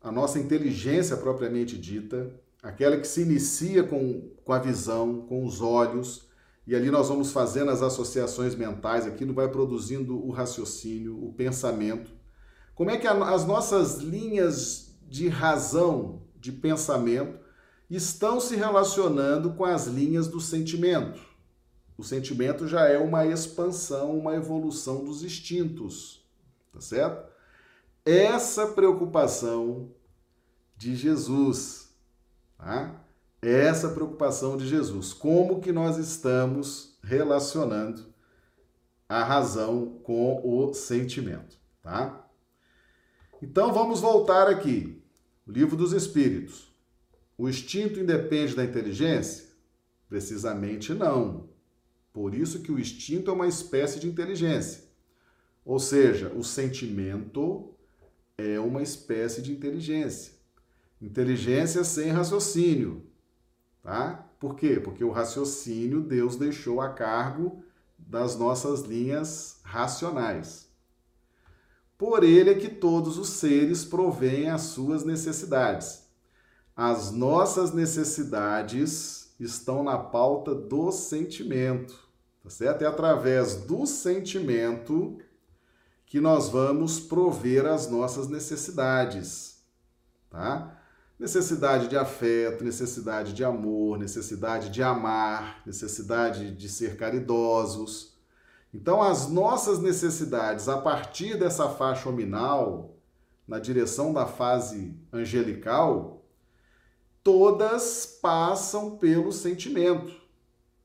a 0.00 0.10
nossa 0.10 0.38
inteligência 0.38 1.14
propriamente 1.14 1.76
dita, 1.76 2.32
aquela 2.62 2.96
que 2.96 3.06
se 3.06 3.20
inicia 3.20 3.84
com, 3.84 4.30
com 4.42 4.52
a 4.54 4.58
visão, 4.58 5.26
com 5.28 5.44
os 5.44 5.60
olhos, 5.60 6.26
e 6.66 6.74
ali 6.74 6.90
nós 6.90 7.08
vamos 7.08 7.32
fazendo 7.32 7.70
as 7.70 7.82
associações 7.82 8.54
mentais, 8.54 9.06
aquilo 9.06 9.34
vai 9.34 9.48
produzindo 9.48 10.16
o 10.16 10.30
raciocínio, 10.30 11.22
o 11.22 11.34
pensamento. 11.34 12.10
Como 12.74 12.90
é 12.90 12.96
que 12.96 13.06
a, 13.06 13.12
as 13.28 13.44
nossas 13.44 13.98
linhas 13.98 14.96
de 15.06 15.28
razão, 15.28 16.22
de 16.40 16.50
pensamento, 16.50 17.38
estão 17.90 18.40
se 18.40 18.56
relacionando 18.56 19.52
com 19.52 19.66
as 19.66 19.86
linhas 19.86 20.26
do 20.26 20.40
sentimento? 20.40 21.33
O 21.96 22.02
sentimento 22.02 22.66
já 22.66 22.88
é 22.88 22.98
uma 22.98 23.24
expansão, 23.24 24.18
uma 24.18 24.34
evolução 24.34 25.04
dos 25.04 25.22
instintos, 25.22 26.26
tá 26.72 26.80
certo? 26.80 27.32
Essa 28.04 28.66
preocupação 28.66 29.90
de 30.76 30.96
Jesus, 30.96 31.94
tá? 32.58 33.00
Essa 33.40 33.90
preocupação 33.90 34.56
de 34.56 34.66
Jesus, 34.66 35.12
como 35.12 35.60
que 35.60 35.70
nós 35.70 35.96
estamos 35.96 36.98
relacionando 37.02 38.12
a 39.08 39.22
razão 39.22 40.00
com 40.02 40.40
o 40.42 40.74
sentimento, 40.74 41.56
tá? 41.82 42.28
Então 43.40 43.72
vamos 43.72 44.00
voltar 44.00 44.48
aqui. 44.48 45.02
Livro 45.46 45.76
dos 45.76 45.92
Espíritos. 45.92 46.74
O 47.36 47.48
instinto 47.48 48.00
independe 48.00 48.56
da 48.56 48.64
inteligência? 48.64 49.48
Precisamente 50.08 50.94
não. 50.94 51.53
Por 52.14 52.32
isso 52.32 52.60
que 52.60 52.70
o 52.70 52.78
instinto 52.78 53.28
é 53.28 53.34
uma 53.34 53.48
espécie 53.48 53.98
de 53.98 54.06
inteligência. 54.06 54.84
Ou 55.64 55.80
seja, 55.80 56.28
o 56.28 56.44
sentimento 56.44 57.74
é 58.38 58.60
uma 58.60 58.82
espécie 58.82 59.42
de 59.42 59.50
inteligência. 59.50 60.32
Inteligência 61.02 61.82
sem 61.82 62.10
raciocínio, 62.10 63.04
tá? 63.82 64.30
Por 64.38 64.54
quê? 64.54 64.78
Porque 64.78 65.02
o 65.02 65.10
raciocínio 65.10 66.02
Deus 66.02 66.36
deixou 66.36 66.80
a 66.80 66.90
cargo 66.90 67.64
das 67.98 68.36
nossas 68.36 68.82
linhas 68.82 69.58
racionais. 69.64 70.68
Por 71.98 72.22
ele 72.22 72.50
é 72.50 72.54
que 72.54 72.68
todos 72.68 73.18
os 73.18 73.30
seres 73.30 73.84
provêm 73.84 74.50
as 74.50 74.62
suas 74.62 75.04
necessidades. 75.04 76.04
As 76.76 77.10
nossas 77.10 77.74
necessidades 77.74 79.34
estão 79.40 79.82
na 79.82 79.98
pauta 79.98 80.54
do 80.54 80.92
sentimento. 80.92 82.03
Tá 82.44 82.50
certo? 82.50 82.82
É 82.82 82.86
através 82.86 83.56
do 83.56 83.86
sentimento 83.86 85.18
que 86.04 86.20
nós 86.20 86.50
vamos 86.50 87.00
prover 87.00 87.64
as 87.64 87.90
nossas 87.90 88.28
necessidades, 88.28 89.64
tá? 90.28 90.78
Necessidade 91.18 91.88
de 91.88 91.96
afeto, 91.96 92.62
necessidade 92.62 93.32
de 93.32 93.42
amor, 93.42 93.98
necessidade 93.98 94.68
de 94.68 94.82
amar, 94.82 95.62
necessidade 95.64 96.54
de 96.54 96.68
ser 96.68 96.98
caridosos. 96.98 98.18
Então, 98.74 99.00
as 99.02 99.26
nossas 99.26 99.78
necessidades 99.78 100.68
a 100.68 100.76
partir 100.76 101.38
dessa 101.38 101.70
faixa 101.70 102.10
hominal, 102.10 102.98
na 103.48 103.58
direção 103.58 104.12
da 104.12 104.26
fase 104.26 104.94
angelical, 105.10 106.26
todas 107.22 108.04
passam 108.20 108.98
pelo 108.98 109.32
sentimento. 109.32 110.23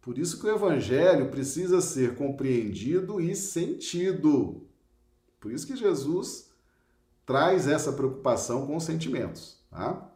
Por 0.10 0.18
isso 0.18 0.40
que 0.40 0.48
o 0.48 0.56
evangelho 0.56 1.30
precisa 1.30 1.82
ser 1.82 2.16
compreendido 2.16 3.22
e 3.22 3.36
sentido. 3.36 4.68
Por 5.40 5.52
isso 5.52 5.68
que 5.68 5.76
Jesus 5.76 6.50
traz 7.28 7.68
essa 7.68 7.94
preocupação 7.94 8.66
com 8.66 8.76
os 8.76 8.86
sentimentos. 8.86 9.60
Tá? 9.70 10.12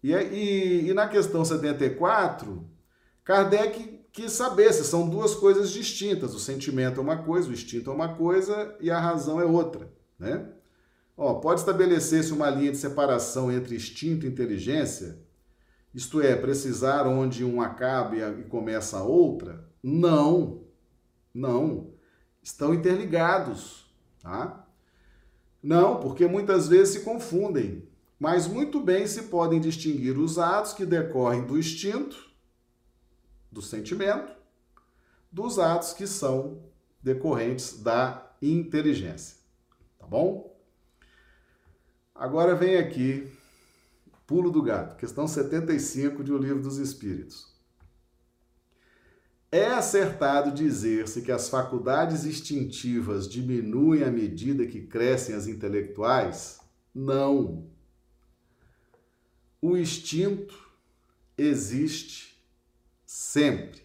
E, 0.00 0.12
e, 0.12 0.88
e 0.88 0.94
na 0.94 1.08
questão 1.08 1.44
74, 1.44 2.64
Kardec 3.24 4.06
quis 4.12 4.30
saber 4.30 4.72
se 4.72 4.84
são 4.84 5.10
duas 5.10 5.34
coisas 5.34 5.72
distintas. 5.72 6.32
O 6.32 6.38
sentimento 6.38 7.00
é 7.00 7.02
uma 7.02 7.24
coisa, 7.24 7.50
o 7.50 7.52
instinto 7.52 7.90
é 7.90 7.92
uma 7.92 8.14
coisa 8.14 8.76
e 8.80 8.88
a 8.88 9.00
razão 9.00 9.40
é 9.40 9.44
outra. 9.44 9.92
Né? 10.16 10.48
Ó, 11.16 11.34
pode 11.40 11.58
estabelecer-se 11.58 12.32
uma 12.32 12.48
linha 12.48 12.70
de 12.70 12.78
separação 12.78 13.50
entre 13.50 13.74
instinto 13.74 14.26
e 14.26 14.28
inteligência? 14.28 15.18
Isto 15.92 16.20
é, 16.20 16.36
precisar 16.36 17.06
onde 17.06 17.44
um 17.44 17.60
acaba 17.60 18.16
e 18.16 18.44
começa 18.44 18.98
a 18.98 19.02
outra? 19.02 19.68
Não, 19.82 20.62
não. 21.34 21.92
Estão 22.42 22.72
interligados, 22.72 23.92
tá? 24.22 24.66
Não, 25.62 26.00
porque 26.00 26.26
muitas 26.26 26.68
vezes 26.68 26.94
se 26.94 27.00
confundem, 27.00 27.88
mas 28.18 28.46
muito 28.46 28.80
bem 28.80 29.06
se 29.06 29.24
podem 29.24 29.60
distinguir 29.60 30.16
os 30.18 30.38
atos 30.38 30.72
que 30.72 30.86
decorrem 30.86 31.44
do 31.44 31.58
instinto, 31.58 32.30
do 33.50 33.60
sentimento, 33.60 34.32
dos 35.30 35.58
atos 35.58 35.92
que 35.92 36.06
são 36.06 36.62
decorrentes 37.02 37.82
da 37.82 38.32
inteligência, 38.40 39.38
tá 39.98 40.06
bom? 40.06 40.56
Agora 42.14 42.54
vem 42.54 42.76
aqui 42.76 43.30
Pulo 44.30 44.48
do 44.48 44.62
gato, 44.62 44.94
questão 44.94 45.26
75 45.26 46.22
de 46.22 46.32
O 46.32 46.38
Livro 46.38 46.62
dos 46.62 46.78
Espíritos. 46.78 47.52
É 49.50 49.66
acertado 49.66 50.52
dizer-se 50.52 51.20
que 51.22 51.32
as 51.32 51.48
faculdades 51.48 52.24
instintivas 52.24 53.28
diminuem 53.28 54.04
à 54.04 54.08
medida 54.08 54.68
que 54.68 54.82
crescem 54.82 55.34
as 55.34 55.48
intelectuais? 55.48 56.60
Não. 56.94 57.68
O 59.60 59.76
instinto 59.76 60.70
existe 61.36 62.40
sempre, 63.04 63.82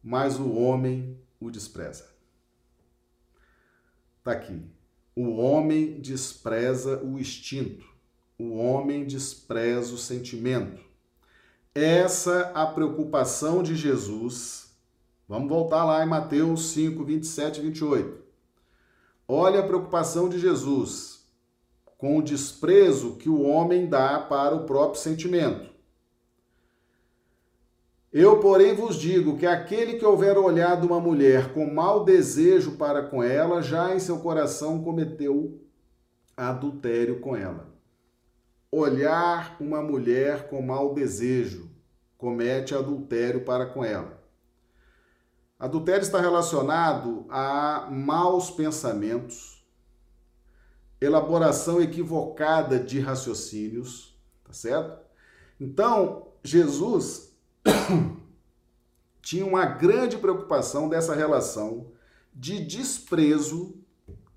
mas 0.00 0.38
o 0.38 0.52
homem 0.52 1.18
o 1.40 1.50
despreza. 1.50 2.08
Está 4.18 4.30
aqui. 4.30 4.62
O 5.16 5.30
homem 5.30 6.00
despreza 6.00 7.02
o 7.02 7.18
instinto 7.18 7.97
o 8.38 8.56
homem 8.56 9.04
despreza 9.04 9.92
o 9.92 9.98
sentimento. 9.98 10.80
Essa 11.74 12.52
a 12.54 12.66
preocupação 12.66 13.64
de 13.64 13.74
Jesus. 13.74 14.72
Vamos 15.28 15.48
voltar 15.48 15.84
lá 15.84 16.04
em 16.04 16.08
Mateus 16.08 16.70
5, 16.70 17.04
27 17.04 17.58
e 17.58 17.62
28. 17.64 18.22
Olha 19.26 19.60
a 19.60 19.66
preocupação 19.66 20.28
de 20.28 20.38
Jesus 20.38 21.26
com 21.98 22.16
o 22.16 22.22
desprezo 22.22 23.16
que 23.16 23.28
o 23.28 23.42
homem 23.42 23.88
dá 23.88 24.20
para 24.20 24.54
o 24.54 24.64
próprio 24.64 25.00
sentimento. 25.00 25.68
Eu, 28.12 28.38
porém, 28.38 28.72
vos 28.74 28.96
digo 28.96 29.36
que 29.36 29.44
aquele 29.44 29.98
que 29.98 30.04
houver 30.04 30.38
olhado 30.38 30.86
uma 30.86 31.00
mulher 31.00 31.52
com 31.52 31.66
mau 31.66 32.04
desejo 32.04 32.76
para 32.76 33.02
com 33.02 33.22
ela, 33.22 33.60
já 33.60 33.94
em 33.94 33.98
seu 33.98 34.20
coração 34.20 34.82
cometeu 34.82 35.60
adultério 36.36 37.20
com 37.20 37.36
ela 37.36 37.67
olhar 38.70 39.56
uma 39.60 39.82
mulher 39.82 40.48
com 40.48 40.60
mau 40.60 40.94
desejo, 40.94 41.70
comete 42.16 42.74
adultério 42.74 43.44
para 43.44 43.66
com 43.66 43.84
ela. 43.84 44.18
Adultério 45.58 46.02
está 46.02 46.20
relacionado 46.20 47.26
a 47.28 47.88
maus 47.90 48.50
pensamentos, 48.50 49.66
elaboração 51.00 51.80
equivocada 51.80 52.78
de 52.78 53.00
raciocínios, 53.00 54.16
tá 54.44 54.52
certo? 54.52 54.98
Então, 55.58 56.28
Jesus 56.44 57.36
tinha 59.20 59.44
uma 59.44 59.64
grande 59.64 60.16
preocupação 60.16 60.88
dessa 60.88 61.14
relação 61.14 61.90
de 62.32 62.64
desprezo 62.64 63.76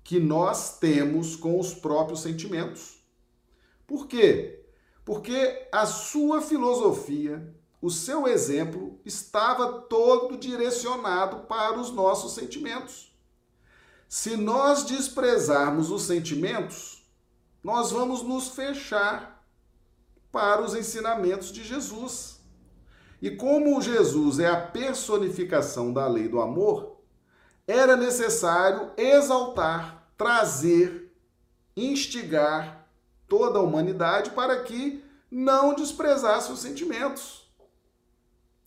que 0.02 0.18
nós 0.18 0.78
temos 0.78 1.36
com 1.36 1.58
os 1.58 1.72
próprios 1.72 2.20
sentimentos. 2.20 3.01
Por 3.92 4.06
quê? 4.06 4.64
Porque 5.04 5.68
a 5.70 5.84
sua 5.84 6.40
filosofia, 6.40 7.54
o 7.78 7.90
seu 7.90 8.26
exemplo 8.26 8.98
estava 9.04 9.82
todo 9.82 10.38
direcionado 10.38 11.40
para 11.40 11.78
os 11.78 11.90
nossos 11.90 12.32
sentimentos. 12.32 13.14
Se 14.08 14.34
nós 14.34 14.84
desprezarmos 14.84 15.90
os 15.90 16.04
sentimentos, 16.04 17.06
nós 17.62 17.90
vamos 17.90 18.22
nos 18.22 18.48
fechar 18.48 19.46
para 20.30 20.62
os 20.62 20.74
ensinamentos 20.74 21.52
de 21.52 21.62
Jesus. 21.62 22.40
E 23.20 23.32
como 23.32 23.82
Jesus 23.82 24.38
é 24.38 24.48
a 24.48 24.68
personificação 24.68 25.92
da 25.92 26.06
lei 26.06 26.28
do 26.28 26.40
amor, 26.40 26.96
era 27.66 27.94
necessário 27.94 28.90
exaltar, 28.96 30.10
trazer, 30.16 31.14
instigar 31.76 32.81
toda 33.32 33.58
a 33.58 33.62
humanidade 33.62 34.32
para 34.32 34.62
que 34.62 35.02
não 35.30 35.74
desprezasse 35.74 36.52
os 36.52 36.60
sentimentos. 36.60 37.50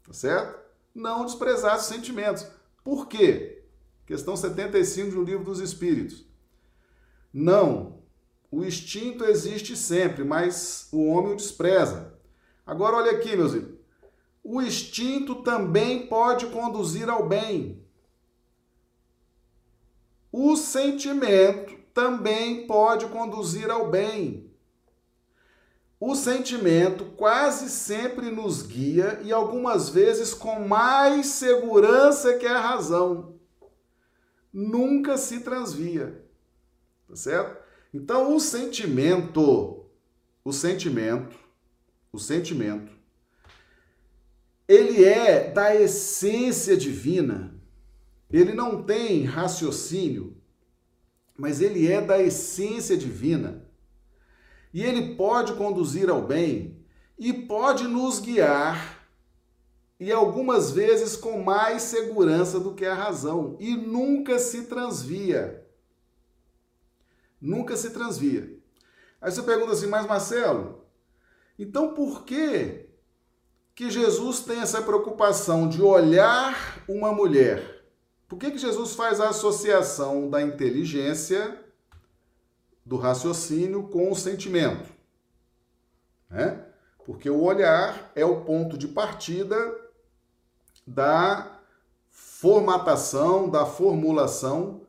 Tá 0.04 0.12
certo? 0.12 0.60
Não 0.96 1.24
desprezasse 1.24 1.84
os 1.84 1.96
sentimentos. 1.96 2.48
Por 2.84 3.08
quê? 3.08 3.64
Questão 4.08 4.36
75 4.36 5.12
do 5.12 5.24
Livro 5.24 5.44
dos 5.44 5.60
Espíritos. 5.60 6.26
Não, 7.32 8.00
o 8.50 8.66
instinto 8.66 9.24
existe 9.24 9.78
sempre, 9.78 10.24
mas 10.24 10.90
o 10.92 11.06
homem 11.06 11.34
o 11.34 11.38
despreza. 11.38 12.18
Agora 12.66 12.96
olha 12.96 13.12
aqui, 13.12 13.36
meus 13.36 13.54
irmãos. 13.54 13.76
O 14.44 14.64
instinto 14.64 15.44
também 15.44 16.08
pode 16.08 16.48
conduzir 16.48 17.08
ao 17.08 17.28
bem. 17.28 17.86
O 20.32 20.56
sentimento 20.56 21.76
também 21.94 22.66
pode 22.66 23.06
conduzir 23.08 23.70
ao 23.70 23.92
bem. 23.92 24.45
O 26.00 26.16
sentimento 26.16 27.06
quase 27.18 27.70
sempre 27.70 28.30
nos 28.30 28.62
guia 28.62 29.20
e 29.24 29.32
algumas 29.32 29.90
vezes 29.90 30.34
com 30.34 30.68
mais 30.68 31.28
segurança 31.28 32.38
que 32.38 32.46
a 32.46 32.60
razão. 32.60 33.40
Nunca 34.52 35.18
se 35.18 35.40
transvia. 35.40 36.24
Tá 37.08 37.16
certo? 37.16 37.64
Então 37.94 38.36
o 38.36 38.40
sentimento, 38.40 39.86
o 40.44 40.52
sentimento, 40.52 41.38
o 42.12 42.20
sentimento 42.20 42.94
ele 44.68 45.04
é 45.06 45.52
da 45.52 45.76
essência 45.76 46.76
divina 46.76 47.56
ele 48.30 48.54
não 48.54 48.84
tem 48.84 49.24
raciocínio, 49.24 50.36
mas 51.38 51.62
ele 51.62 51.90
é 51.90 52.02
da 52.02 52.22
essência 52.22 52.98
divina. 52.98 53.65
E 54.76 54.84
ele 54.84 55.16
pode 55.16 55.54
conduzir 55.54 56.10
ao 56.10 56.22
bem 56.22 56.86
e 57.18 57.32
pode 57.32 57.86
nos 57.86 58.20
guiar, 58.20 59.08
e 59.98 60.12
algumas 60.12 60.72
vezes 60.72 61.16
com 61.16 61.42
mais 61.42 61.84
segurança 61.84 62.60
do 62.60 62.74
que 62.74 62.86
a 62.86 62.94
razão, 62.94 63.56
e 63.58 63.74
nunca 63.74 64.38
se 64.38 64.64
transvia. 64.64 65.66
Nunca 67.40 67.78
se 67.78 67.92
transvia. 67.92 68.60
Aí 69.22 69.32
você 69.32 69.42
pergunta 69.42 69.72
assim, 69.72 69.88
mas 69.88 70.06
Marcelo, 70.06 70.84
então 71.58 71.94
por 71.94 72.26
que 72.26 72.90
que 73.74 73.90
Jesus 73.90 74.42
tem 74.42 74.60
essa 74.60 74.82
preocupação 74.82 75.70
de 75.70 75.82
olhar 75.82 76.84
uma 76.90 77.14
mulher 77.14 77.76
por 78.28 78.40
que, 78.40 78.52
que 78.52 78.58
Jesus 78.58 78.94
faz 78.94 79.22
a 79.22 79.30
associação 79.30 80.30
da 80.30 80.42
inteligência, 80.42 81.64
do 82.86 82.98
raciocínio 82.98 83.88
com 83.88 84.12
o 84.12 84.16
sentimento? 84.16 84.90
Né? 86.30 86.64
Porque 87.06 87.30
o 87.30 87.42
olhar 87.42 88.12
é 88.16 88.26
o 88.26 88.42
ponto 88.42 88.78
de 88.78 88.88
partida 88.88 89.56
da 90.86 91.60
formatação, 92.10 93.50
da 93.50 93.66
formulação 93.66 94.82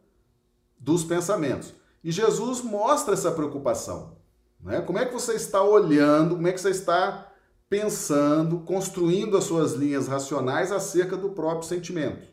dos 0.79 1.05
pensamentos. 1.05 1.73
E 2.05 2.13
Jesus 2.13 2.61
mostra 2.61 3.15
essa 3.15 3.33
preocupação. 3.33 4.17
Né? 4.61 4.81
Como 4.81 4.99
é 4.99 5.07
que 5.07 5.13
você 5.13 5.35
está 5.35 5.63
olhando, 5.63 6.37
como 6.37 6.47
é 6.47 6.53
que 6.53 6.61
você 6.61 6.71
está 6.71 7.33
pensando, 7.69 8.61
construindo 8.61 9.37
as 9.37 9.45
suas 9.45 9.73
linhas 9.73 10.07
racionais 10.07 10.71
acerca 10.71 11.17
do 11.17 11.31
próprio 11.31 11.69
sentimento? 11.69 12.29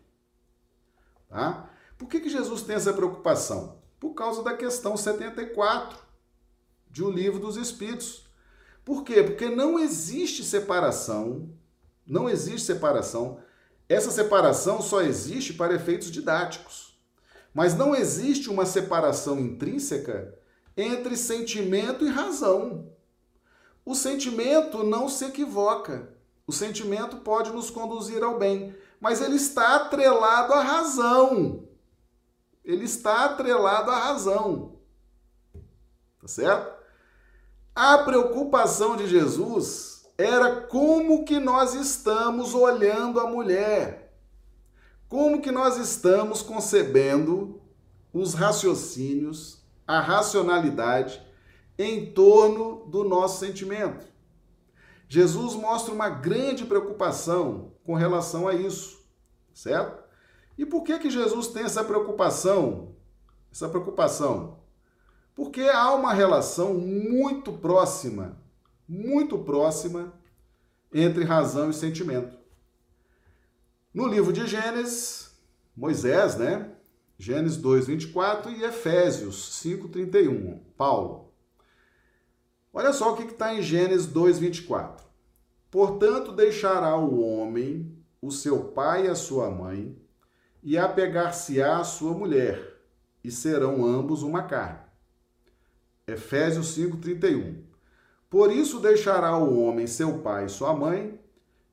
Tá? 1.29 1.69
Por 1.97 2.07
que, 2.07 2.19
que 2.19 2.29
Jesus 2.29 2.61
tem 2.61 2.75
essa 2.75 2.93
preocupação? 2.93 3.82
Por 4.03 4.15
causa 4.15 4.43
da 4.43 4.53
questão 4.53 4.97
74 4.97 5.97
de 6.91 7.01
O 7.01 7.09
Livro 7.09 7.39
dos 7.39 7.55
Espíritos. 7.55 8.25
Por 8.83 9.01
quê? 9.01 9.23
Porque 9.23 9.47
não 9.47 9.79
existe 9.79 10.43
separação, 10.43 11.49
não 12.05 12.29
existe 12.29 12.67
separação. 12.67 13.39
Essa 13.87 14.11
separação 14.11 14.81
só 14.81 15.01
existe 15.01 15.53
para 15.53 15.75
efeitos 15.75 16.11
didáticos. 16.11 16.99
Mas 17.53 17.75
não 17.75 17.95
existe 17.95 18.49
uma 18.49 18.65
separação 18.65 19.39
intrínseca 19.39 20.37
entre 20.75 21.15
sentimento 21.15 22.05
e 22.05 22.09
razão. 22.09 22.91
O 23.85 23.95
sentimento 23.95 24.83
não 24.83 25.07
se 25.07 25.23
equivoca. 25.23 26.09
O 26.45 26.51
sentimento 26.51 27.15
pode 27.19 27.51
nos 27.51 27.69
conduzir 27.69 28.21
ao 28.21 28.37
bem, 28.37 28.75
mas 28.99 29.21
ele 29.21 29.37
está 29.37 29.77
atrelado 29.77 30.51
à 30.51 30.61
razão. 30.61 31.69
Ele 32.63 32.85
está 32.85 33.25
atrelado 33.25 33.91
à 33.91 33.99
razão. 33.99 34.79
Tá 36.19 36.27
certo? 36.27 36.73
A 37.75 37.97
preocupação 37.99 38.95
de 38.95 39.07
Jesus 39.07 40.05
era 40.17 40.61
como 40.61 41.25
que 41.25 41.39
nós 41.39 41.73
estamos 41.73 42.53
olhando 42.53 43.19
a 43.19 43.27
mulher. 43.27 44.15
Como 45.09 45.41
que 45.41 45.51
nós 45.51 45.77
estamos 45.77 46.41
concebendo 46.41 47.61
os 48.13 48.33
raciocínios, 48.33 49.63
a 49.87 49.99
racionalidade 49.99 51.21
em 51.77 52.13
torno 52.13 52.85
do 52.85 53.03
nosso 53.03 53.39
sentimento. 53.39 54.05
Jesus 55.09 55.55
mostra 55.55 55.93
uma 55.93 56.09
grande 56.09 56.65
preocupação 56.65 57.73
com 57.83 57.95
relação 57.95 58.47
a 58.47 58.53
isso, 58.53 59.03
certo? 59.53 60.02
E 60.57 60.65
por 60.65 60.83
que 60.83 60.99
que 60.99 61.09
Jesus 61.09 61.47
tem 61.47 61.63
essa 61.63 61.83
preocupação? 61.83 62.95
Essa 63.51 63.69
preocupação? 63.69 64.59
Porque 65.35 65.61
há 65.61 65.93
uma 65.93 66.13
relação 66.13 66.75
muito 66.75 67.53
próxima, 67.53 68.37
muito 68.87 69.39
próxima 69.39 70.13
entre 70.93 71.23
razão 71.23 71.69
e 71.69 71.73
sentimento. 71.73 72.37
No 73.93 74.07
livro 74.07 74.31
de 74.31 74.45
Gênesis, 74.45 75.31
Moisés, 75.75 76.37
né? 76.37 76.71
Gênesis 77.17 77.57
2:24 77.57 78.51
e 78.51 78.63
Efésios 78.63 79.59
5:31, 79.61 80.59
Paulo. 80.77 81.31
Olha 82.71 82.91
só 82.91 83.13
o 83.13 83.15
que 83.15 83.23
está 83.23 83.53
em 83.53 83.61
Gênesis 83.61 84.07
2:24. 84.07 85.03
Portanto, 85.71 86.31
deixará 86.31 86.95
o 86.97 87.19
homem 87.19 88.03
o 88.23 88.31
seu 88.31 88.63
pai 88.69 89.05
e 89.05 89.09
a 89.09 89.15
sua 89.15 89.51
mãe, 89.51 90.01
e 90.63 90.77
apegar-se-á 90.77 91.77
a 91.77 91.83
sua 91.83 92.13
mulher, 92.13 92.79
e 93.23 93.29
serão 93.29 93.85
ambos 93.85 94.23
uma 94.23 94.43
carne. 94.43 94.79
Efésios 96.07 96.67
5:31. 96.75 97.63
Por 98.29 98.51
isso 98.51 98.79
deixará 98.79 99.37
o 99.37 99.59
homem 99.59 99.85
seu 99.85 100.19
pai 100.19 100.45
e 100.45 100.49
sua 100.49 100.73
mãe, 100.73 101.19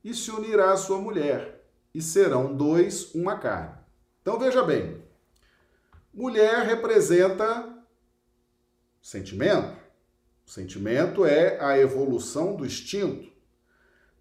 e 0.03 0.13
se 0.13 0.29
unirá 0.29 0.73
à 0.73 0.77
sua 0.77 0.99
mulher, 0.99 1.65
e 1.93 2.01
serão 2.01 2.55
dois 2.55 3.15
uma 3.15 3.37
carne. 3.37 3.75
Então 4.21 4.37
veja 4.37 4.61
bem, 4.63 5.01
mulher 6.13 6.65
representa 6.65 7.81
sentimento. 9.01 9.79
O 10.45 10.49
sentimento 10.51 11.25
é 11.25 11.59
a 11.63 11.77
evolução 11.77 12.55
do 12.55 12.65
instinto. 12.65 13.31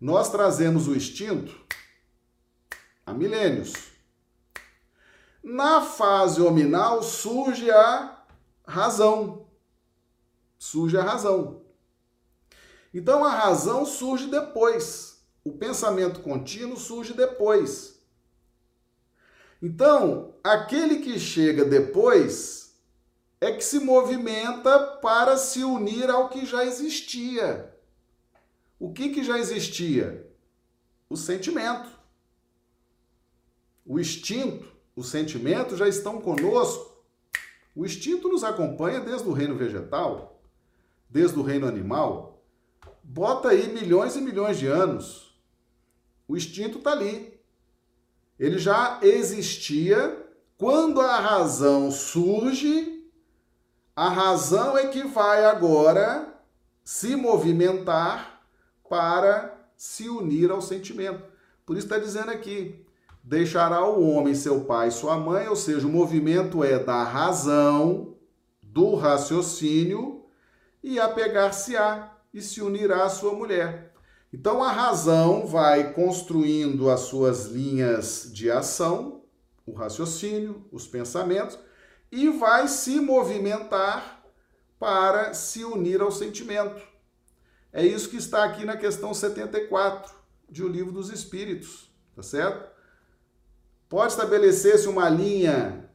Nós 0.00 0.30
trazemos 0.30 0.86
o 0.86 0.94
instinto 0.94 1.60
há 3.04 3.12
milênios. 3.12 3.89
Na 5.42 5.80
fase 5.80 6.40
hominal 6.42 7.02
surge 7.02 7.70
a 7.70 8.24
razão. 8.66 9.46
Surge 10.58 10.96
a 10.96 11.02
razão. 11.02 11.62
Então 12.92 13.24
a 13.24 13.30
razão 13.30 13.86
surge 13.86 14.26
depois. 14.26 15.24
O 15.44 15.52
pensamento 15.52 16.20
contínuo 16.20 16.76
surge 16.76 17.14
depois. 17.14 18.00
Então, 19.62 20.34
aquele 20.42 21.00
que 21.00 21.18
chega 21.18 21.64
depois 21.64 22.60
é 23.40 23.52
que 23.52 23.62
se 23.62 23.78
movimenta 23.78 24.78
para 24.96 25.36
se 25.36 25.64
unir 25.64 26.10
ao 26.10 26.28
que 26.28 26.44
já 26.44 26.64
existia. 26.64 27.74
O 28.78 28.92
que, 28.92 29.10
que 29.10 29.22
já 29.22 29.38
existia? 29.38 30.30
O 31.08 31.16
sentimento. 31.16 31.90
O 33.84 33.98
instinto, 33.98 34.69
o 34.94 35.02
sentimento 35.02 35.76
já 35.76 35.88
estão 35.88 36.20
conosco. 36.20 36.90
O 37.74 37.84
instinto 37.84 38.28
nos 38.28 38.44
acompanha 38.44 39.00
desde 39.00 39.28
o 39.28 39.32
reino 39.32 39.54
vegetal, 39.54 40.42
desde 41.08 41.38
o 41.38 41.42
reino 41.42 41.66
animal. 41.66 42.42
Bota 43.02 43.48
aí 43.48 43.72
milhões 43.72 44.16
e 44.16 44.20
milhões 44.20 44.58
de 44.58 44.66
anos. 44.66 45.34
O 46.26 46.36
instinto 46.36 46.78
está 46.78 46.92
ali. 46.92 47.40
Ele 48.38 48.58
já 48.58 48.98
existia. 49.02 50.26
Quando 50.56 51.00
a 51.00 51.18
razão 51.18 51.90
surge, 51.90 53.08
a 53.96 54.08
razão 54.08 54.76
é 54.76 54.88
que 54.88 55.02
vai 55.04 55.44
agora 55.44 56.40
se 56.84 57.16
movimentar 57.16 58.42
para 58.88 59.58
se 59.76 60.08
unir 60.08 60.50
ao 60.50 60.60
sentimento. 60.60 61.22
Por 61.64 61.76
isso 61.76 61.86
está 61.86 61.98
dizendo 61.98 62.30
aqui: 62.30 62.84
deixará 63.22 63.84
o 63.84 64.08
homem 64.08 64.34
seu 64.34 64.64
pai 64.64 64.88
e 64.88 64.92
sua 64.92 65.16
mãe, 65.16 65.48
ou 65.48 65.56
seja, 65.56 65.86
o 65.86 65.90
movimento 65.90 66.64
é 66.64 66.78
da 66.78 67.04
razão, 67.04 68.16
do 68.62 68.94
raciocínio, 68.94 70.24
e 70.82 70.98
apegar-se-á 70.98 72.16
e 72.32 72.40
se 72.40 72.62
unirá 72.62 73.04
à 73.04 73.10
sua 73.10 73.32
mulher. 73.32 73.92
Então 74.32 74.62
a 74.62 74.70
razão 74.70 75.46
vai 75.46 75.92
construindo 75.92 76.88
as 76.88 77.00
suas 77.00 77.46
linhas 77.46 78.30
de 78.32 78.50
ação, 78.50 79.22
o 79.66 79.72
raciocínio, 79.72 80.64
os 80.70 80.86
pensamentos, 80.86 81.58
e 82.10 82.28
vai 82.28 82.68
se 82.68 83.00
movimentar 83.00 84.24
para 84.78 85.34
se 85.34 85.64
unir 85.64 86.00
ao 86.00 86.10
sentimento. 86.10 86.80
É 87.72 87.84
isso 87.84 88.08
que 88.08 88.16
está 88.16 88.44
aqui 88.44 88.64
na 88.64 88.76
questão 88.76 89.12
74 89.12 90.12
de 90.48 90.64
O 90.64 90.68
Livro 90.68 90.92
dos 90.92 91.10
Espíritos, 91.10 91.92
tá 92.16 92.22
certo? 92.22 92.69
Pode 93.90 94.12
estabelecer-se 94.12 94.86
uma 94.88 95.08
linha 95.08 95.90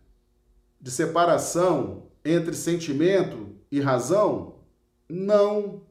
de 0.82 0.92
separação 0.92 2.08
entre 2.26 2.54
sentimento 2.54 3.56
e 3.72 3.80
razão? 3.80 4.56
Não, 5.08 5.82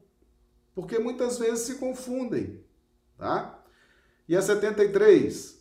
porque 0.75 0.99
muitas 0.99 1.39
vezes 1.39 1.61
se 1.65 1.75
confundem, 1.75 2.63
tá? 3.17 3.59
E 4.29 4.35
a 4.35 4.41
73, 4.41 5.59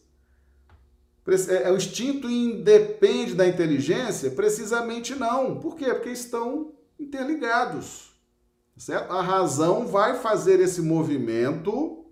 é, 1.49 1.63
é, 1.63 1.73
o 1.73 1.77
instinto 1.79 2.29
independe 2.29 3.35
da 3.35 3.49
inteligência? 3.49 4.31
Precisamente 4.31 5.15
não. 5.15 5.59
Por 5.59 5.75
quê? 5.75 5.87
Porque 5.95 6.11
estão 6.11 6.75
interligados. 7.01 8.15
Certo? 8.77 9.11
A 9.11 9.23
razão 9.23 9.87
vai 9.87 10.19
fazer 10.19 10.61
esse 10.61 10.83
movimento, 10.83 12.04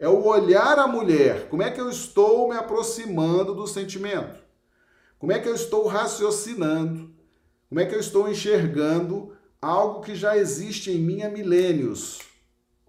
é 0.00 0.08
o 0.08 0.24
olhar 0.24 0.76
a 0.80 0.88
mulher. 0.88 1.48
Como 1.48 1.62
é 1.62 1.70
que 1.70 1.80
eu 1.80 1.88
estou 1.88 2.48
me 2.48 2.56
aproximando 2.56 3.54
do 3.54 3.68
sentimento? 3.68 4.40
Como 5.16 5.30
é 5.30 5.38
que 5.38 5.48
eu 5.48 5.54
estou 5.54 5.86
raciocinando? 5.86 7.14
Como 7.68 7.80
é 7.80 7.86
que 7.86 7.94
eu 7.94 8.00
estou 8.00 8.28
enxergando 8.28 9.38
algo 9.60 10.00
que 10.00 10.14
já 10.14 10.36
existe 10.36 10.90
em 10.90 10.98
mim 10.98 11.22
há 11.22 11.28
milênios. 11.28 12.20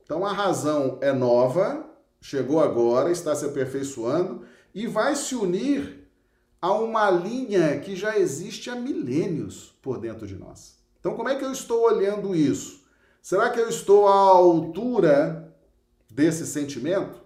Então 0.03 0.26
a 0.26 0.32
razão 0.32 0.97
é 1.01 1.12
nova, 1.12 1.86
chegou 2.22 2.59
agora, 2.59 3.12
está 3.12 3.36
se 3.36 3.45
aperfeiçoando 3.45 4.43
e 4.74 4.88
vai 4.88 5.16
se 5.16 5.36
unir 5.36 6.07
a 6.62 6.72
uma 6.74 7.09
linha 7.09 7.80
que 7.80 7.95
já 7.95 8.18
existe 8.18 8.70
há 8.70 8.76
milênios 8.76 9.76
por 9.82 9.97
dentro 9.97 10.26
de 10.26 10.36
nós. 10.36 10.78
Então 10.99 11.16
como 11.16 11.30
é 11.30 11.36
que 11.36 11.43
eu 11.43 11.51
estou 11.51 11.84
olhando 11.84 12.36
isso? 12.36 12.82
Será 13.22 13.49
que 13.49 13.59
eu 13.59 13.68
estou 13.68 14.07
à 14.07 14.14
altura 14.14 15.51
desse 16.12 16.45
sentimento, 16.45 17.22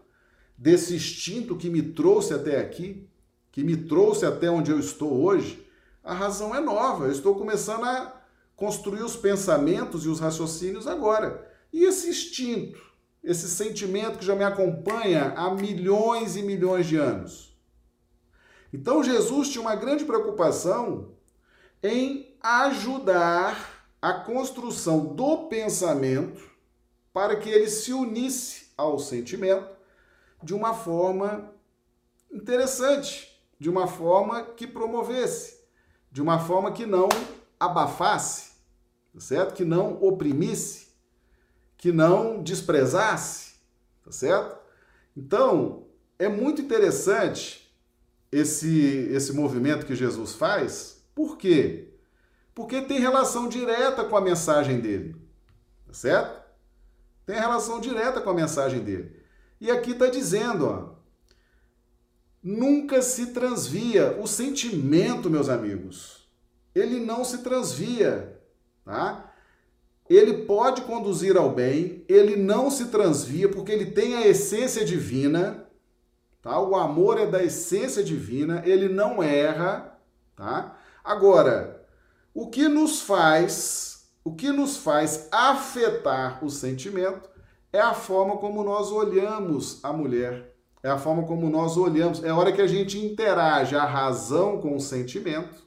desse 0.58 0.96
instinto 0.96 1.58
que 1.58 1.70
me 1.70 1.82
trouxe 1.82 2.34
até 2.34 2.60
aqui, 2.60 3.10
que 3.52 3.64
me 3.64 3.76
trouxe 3.76 4.26
até 4.26 4.50
onde 4.50 4.72
eu 4.72 4.80
estou 4.80 5.24
hoje? 5.24 5.66
A 6.04 6.14
razão 6.14 6.56
é 6.56 6.60
nova, 6.60 7.06
eu 7.06 7.12
estou 7.12 7.36
começando 7.36 7.84
a 7.84 8.22
construir 8.56 9.02
os 9.02 9.16
pensamentos 9.16 10.06
e 10.06 10.08
os 10.08 10.20
raciocínios 10.20 10.88
agora. 10.88 11.52
E 11.74 11.84
esse 11.84 12.10
instinto, 12.10 12.80
esse 13.24 13.50
sentimento 13.50 14.20
que 14.20 14.26
já 14.26 14.36
me 14.36 14.44
acompanha 14.44 15.34
há 15.36 15.54
milhões 15.54 16.36
e 16.36 16.44
milhões 16.44 16.86
de 16.86 16.96
anos. 16.96 17.58
Então 18.72 19.04
Jesus 19.04 19.50
tinha 19.50 19.62
uma 19.62 19.76
grande 19.76 20.06
preocupação 20.06 21.14
em 21.82 22.36
ajudar 22.42 23.88
a 24.02 24.14
construção 24.14 25.16
do 25.16 25.48
pensamento 25.48 26.42
para 27.12 27.36
que 27.38 27.50
ele 27.50 27.70
se 27.70 27.92
unisse 27.92 28.65
ao 28.78 29.00
sentimento 29.00 29.76
de 30.44 30.54
uma 30.54 30.74
forma 30.74 31.54
interessante, 32.32 33.42
de 33.60 33.70
uma 33.70 33.88
forma 33.88 34.44
que 34.44 34.68
promovesse, 34.68 35.60
de 36.12 36.22
uma 36.22 36.40
forma 36.40 36.72
que 36.72 36.86
não 36.86 37.10
abafasse, 37.60 38.52
tá 39.14 39.20
certo? 39.20 39.54
Que 39.54 39.66
não 39.66 40.02
oprimisse, 40.04 40.90
que 41.78 41.92
não 41.92 42.44
desprezasse, 42.44 43.56
tá 44.04 44.12
certo? 44.12 44.58
Então, 45.16 45.88
é 46.20 46.28
muito 46.28 46.62
interessante 46.62 47.74
esse 48.32 49.10
esse 49.12 49.34
movimento 49.34 49.86
que 49.86 49.96
Jesus 49.96 50.34
faz. 50.36 51.04
Por 51.14 51.38
quê? 51.38 51.94
Porque 52.54 52.82
tem 52.82 53.00
relação 53.00 53.48
direta 53.48 54.04
com 54.04 54.18
a 54.18 54.22
mensagem 54.22 54.80
dele, 54.80 55.16
tá 55.88 55.94
certo? 55.94 56.45
Tem 57.26 57.40
relação 57.40 57.80
direta 57.80 58.22
com 58.22 58.30
a 58.30 58.34
mensagem 58.34 58.84
dele. 58.84 59.20
E 59.60 59.72
aqui 59.72 59.92
está 59.92 60.08
dizendo, 60.08 60.68
ó, 60.68 60.96
nunca 62.44 63.02
se 63.02 63.28
transvia 63.28 64.18
o 64.22 64.28
sentimento, 64.28 65.30
meus 65.30 65.50
amigos 65.50 66.26
ele 66.76 67.00
não 67.00 67.24
se 67.24 67.38
transvia, 67.38 68.38
tá? 68.84 69.32
Ele 70.10 70.46
pode 70.46 70.82
conduzir 70.82 71.38
ao 71.38 71.50
bem, 71.50 72.04
ele 72.08 72.36
não 72.36 72.70
se 72.70 72.88
transvia 72.88 73.50
porque 73.50 73.72
ele 73.72 73.92
tem 73.92 74.16
a 74.16 74.28
essência 74.28 74.84
divina, 74.84 75.66
tá? 76.42 76.60
O 76.60 76.76
amor 76.76 77.18
é 77.18 77.26
da 77.26 77.42
essência 77.42 78.04
divina, 78.04 78.62
ele 78.66 78.90
não 78.90 79.24
erra, 79.24 79.98
tá? 80.36 80.78
Agora, 81.02 81.82
o 82.34 82.50
que 82.50 82.68
nos 82.68 83.02
faz, 83.02 83.85
o 84.26 84.34
que 84.34 84.52
nos 84.52 84.78
faz 84.78 85.30
afetar 85.32 86.44
o 86.44 86.50
sentimento 86.50 87.30
é 87.72 87.80
a 87.80 87.94
forma 87.94 88.38
como 88.38 88.64
nós 88.64 88.92
olhamos 88.92 89.80
a 89.84 89.94
mulher, 89.94 90.56
é 90.82 90.90
a 90.90 90.98
forma 90.98 91.24
como 91.24 91.48
nós 91.50 91.78
olhamos, 91.78 92.24
é 92.24 92.30
a 92.30 92.36
hora 92.36 92.52
que 92.52 92.62
a 92.62 92.68
gente 92.68 92.98
interage 92.98 93.76
a 93.76 93.86
razão 93.86 94.60
com 94.60 94.76
o 94.76 94.80
sentimento. 94.82 95.64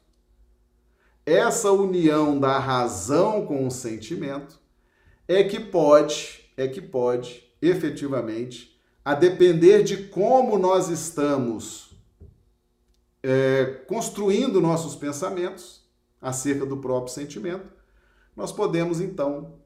Essa 1.24 1.70
união 1.70 2.38
da 2.38 2.58
razão 2.58 3.46
com 3.46 3.66
o 3.66 3.70
sentimento 3.70 4.58
é 5.28 5.44
que 5.44 5.60
pode, 5.60 6.50
é 6.56 6.66
que 6.66 6.80
pode 6.80 7.48
efetivamente, 7.60 8.76
a 9.04 9.14
depender 9.14 9.82
de 9.82 10.08
como 10.08 10.58
nós 10.58 10.88
estamos 10.88 11.96
é, 13.22 13.64
construindo 13.86 14.60
nossos 14.60 14.94
pensamentos 14.94 15.86
acerca 16.20 16.66
do 16.66 16.76
próprio 16.76 17.12
sentimento, 17.12 17.77
nós 18.38 18.52
podemos 18.52 19.00
então 19.00 19.58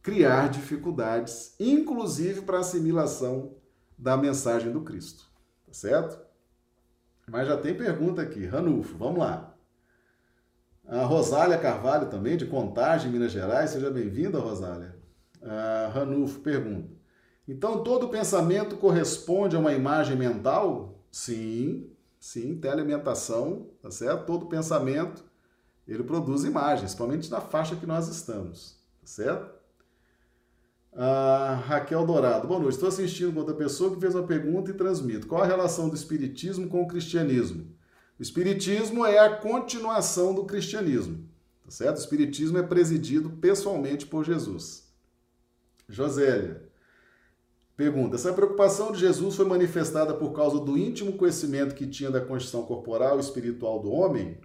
criar 0.00 0.48
dificuldades, 0.48 1.54
inclusive 1.60 2.40
para 2.40 2.56
a 2.56 2.60
assimilação 2.60 3.56
da 3.98 4.16
mensagem 4.16 4.72
do 4.72 4.80
Cristo. 4.80 5.30
Tá 5.66 5.74
certo? 5.74 6.18
Mas 7.28 7.46
já 7.46 7.58
tem 7.58 7.76
pergunta 7.76 8.22
aqui. 8.22 8.46
Ranulfo, 8.46 8.96
vamos 8.96 9.18
lá. 9.18 9.54
A 10.88 11.04
Rosália 11.04 11.58
Carvalho 11.58 12.08
também, 12.08 12.38
de 12.38 12.46
Contagem, 12.46 13.12
Minas 13.12 13.32
Gerais. 13.32 13.68
Seja 13.68 13.90
bem-vinda, 13.90 14.38
Rosália. 14.38 14.96
A 15.42 15.90
Ranulfo 15.92 16.40
pergunta. 16.40 16.88
Então, 17.46 17.84
todo 17.84 18.08
pensamento 18.08 18.78
corresponde 18.78 19.56
a 19.56 19.58
uma 19.58 19.74
imagem 19.74 20.16
mental? 20.16 21.04
Sim, 21.12 21.90
sim, 22.18 22.56
telealimentação, 22.56 23.68
tá 23.82 23.90
certo? 23.90 24.24
Todo 24.24 24.46
pensamento, 24.46 25.22
ele 25.86 26.04
produz 26.04 26.44
imagens, 26.44 26.94
principalmente 26.94 27.30
na 27.30 27.40
faixa 27.40 27.76
que 27.76 27.86
nós 27.86 28.08
estamos, 28.08 28.78
tá 29.00 29.06
certo? 29.06 29.60
A 30.92 31.54
Raquel 31.66 32.04
Dourado. 32.04 32.48
Boa 32.48 32.58
noite. 32.58 32.74
Estou 32.74 32.88
assistindo 32.88 33.32
com 33.32 33.40
outra 33.40 33.54
pessoa 33.54 33.94
que 33.94 34.00
fez 34.00 34.14
uma 34.14 34.26
pergunta 34.26 34.70
e 34.70 34.74
transmito. 34.74 35.26
Qual 35.26 35.42
a 35.42 35.46
relação 35.46 35.88
do 35.88 35.94
espiritismo 35.94 36.68
com 36.68 36.82
o 36.82 36.88
cristianismo? 36.88 37.66
O 38.18 38.22
Espiritismo 38.22 39.06
é 39.06 39.18
a 39.18 39.36
continuação 39.36 40.34
do 40.34 40.44
cristianismo, 40.44 41.26
tá 41.64 41.70
certo? 41.70 41.96
O 41.96 42.00
Espiritismo 42.00 42.58
é 42.58 42.62
presidido 42.62 43.30
pessoalmente 43.30 44.04
por 44.04 44.24
Jesus. 44.24 44.92
Josélia, 45.88 46.70
Pergunta: 47.80 48.16
essa 48.16 48.30
preocupação 48.34 48.92
de 48.92 49.00
Jesus 49.00 49.36
foi 49.36 49.46
manifestada 49.46 50.12
por 50.12 50.34
causa 50.34 50.60
do 50.60 50.76
íntimo 50.76 51.14
conhecimento 51.14 51.74
que 51.74 51.86
tinha 51.86 52.10
da 52.10 52.20
condição 52.20 52.62
corporal 52.62 53.16
e 53.16 53.20
espiritual 53.20 53.80
do 53.80 53.90
homem? 53.90 54.36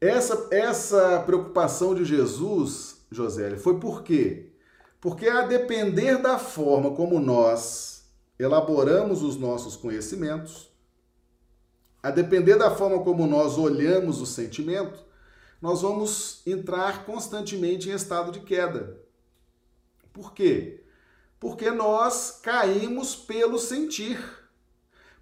Essa, 0.00 0.48
essa 0.50 1.20
preocupação 1.20 1.94
de 1.94 2.06
Jesus, 2.06 3.04
José, 3.10 3.56
foi 3.56 3.78
por 3.78 4.02
quê? 4.02 4.50
Porque 4.98 5.28
a 5.28 5.42
depender 5.42 6.16
da 6.16 6.38
forma 6.38 6.92
como 6.92 7.20
nós 7.20 8.10
elaboramos 8.38 9.22
os 9.22 9.36
nossos 9.36 9.76
conhecimentos, 9.76 10.70
a 12.02 12.10
depender 12.10 12.56
da 12.56 12.70
forma 12.70 13.04
como 13.04 13.26
nós 13.26 13.58
olhamos 13.58 14.22
o 14.22 14.26
sentimento, 14.26 15.04
nós 15.60 15.82
vamos 15.82 16.40
entrar 16.46 17.04
constantemente 17.04 17.90
em 17.90 17.92
estado 17.92 18.32
de 18.32 18.40
queda. 18.40 18.98
Por 20.14 20.32
quê? 20.32 20.82
Porque 21.38 21.70
nós 21.70 22.40
caímos 22.42 23.14
pelo 23.14 23.58
sentir 23.58 24.18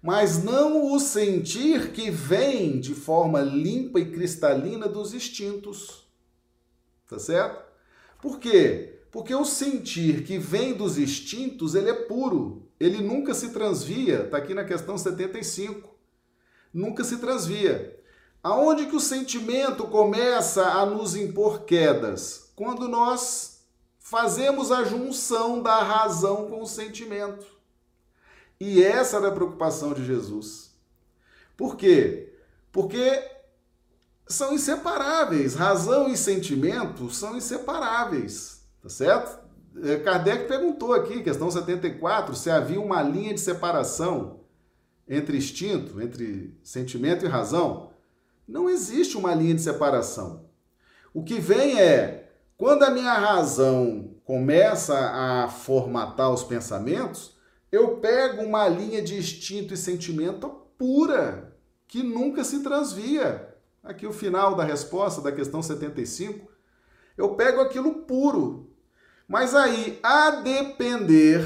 mas 0.01 0.43
não 0.43 0.93
o 0.93 0.99
sentir 0.99 1.91
que 1.91 2.09
vem 2.09 2.79
de 2.79 2.93
forma 2.95 3.41
limpa 3.41 3.99
e 3.99 4.11
cristalina 4.11 4.87
dos 4.87 5.13
instintos. 5.13 6.07
Tá 7.07 7.19
certo? 7.19 7.63
Por 8.21 8.39
quê? 8.39 9.01
Porque 9.11 9.33
o 9.33 9.43
sentir 9.43 10.23
que 10.23 10.37
vem 10.37 10.73
dos 10.73 10.97
instintos, 10.97 11.75
ele 11.75 11.89
é 11.89 11.93
puro, 11.93 12.67
ele 12.79 13.01
nunca 13.01 13.33
se 13.33 13.49
transvia, 13.49 14.27
tá 14.27 14.37
aqui 14.37 14.53
na 14.53 14.63
questão 14.63 14.97
75. 14.97 15.89
Nunca 16.73 17.03
se 17.03 17.17
transvia. 17.17 17.99
Aonde 18.41 18.85
que 18.85 18.95
o 18.95 19.01
sentimento 19.01 19.85
começa 19.87 20.63
a 20.63 20.85
nos 20.85 21.15
impor 21.15 21.63
quedas? 21.63 22.53
Quando 22.55 22.87
nós 22.87 23.59
fazemos 24.09 24.71
a 24.71 24.83
junção 24.83 25.61
da 25.61 25.83
razão 25.83 26.47
com 26.47 26.61
o 26.61 26.67
sentimento. 26.67 27.45
E 28.59 28.83
essa 28.83 29.17
era 29.17 29.29
a 29.29 29.31
preocupação 29.31 29.93
de 29.93 30.05
Jesus. 30.05 30.71
Por 31.55 31.75
quê? 31.75 32.33
Porque 32.71 33.23
são 34.27 34.53
inseparáveis. 34.53 35.55
Razão 35.55 36.09
e 36.09 36.17
sentimento 36.17 37.09
são 37.09 37.37
inseparáveis. 37.37 38.61
Tá 38.81 38.89
certo? 38.89 39.39
É, 39.83 39.97
Kardec 39.97 40.47
perguntou 40.47 40.93
aqui, 40.93 41.23
questão 41.23 41.49
74, 41.49 42.35
se 42.35 42.49
havia 42.49 42.81
uma 42.81 43.01
linha 43.01 43.33
de 43.33 43.39
separação 43.39 44.41
entre 45.07 45.37
instinto, 45.37 46.01
entre 46.01 46.57
sentimento 46.63 47.25
e 47.25 47.29
razão. 47.29 47.91
Não 48.47 48.69
existe 48.69 49.17
uma 49.17 49.33
linha 49.33 49.55
de 49.55 49.61
separação. 49.61 50.45
O 51.13 51.23
que 51.23 51.39
vem 51.39 51.79
é, 51.79 52.31
quando 52.57 52.83
a 52.83 52.91
minha 52.91 53.13
razão 53.13 54.15
começa 54.23 54.97
a 54.97 55.47
formatar 55.47 56.31
os 56.31 56.43
pensamentos, 56.43 57.35
eu 57.71 57.97
pego 57.97 58.43
uma 58.43 58.67
linha 58.67 59.01
de 59.01 59.17
instinto 59.17 59.73
e 59.73 59.77
sentimento 59.77 60.49
pura, 60.77 61.55
que 61.87 62.01
nunca 62.01 62.43
se 62.43 62.63
transvia. 62.63 63.55
Aqui 63.83 64.05
o 64.05 64.13
final 64.13 64.55
da 64.55 64.63
resposta 64.63 65.21
da 65.21 65.31
questão 65.31 65.61
75. 65.61 66.49
Eu 67.17 67.35
pego 67.35 67.61
aquilo 67.61 68.03
puro. 68.03 68.69
Mas 69.27 69.53
aí, 69.53 69.99
a 70.01 70.31
depender, 70.31 71.45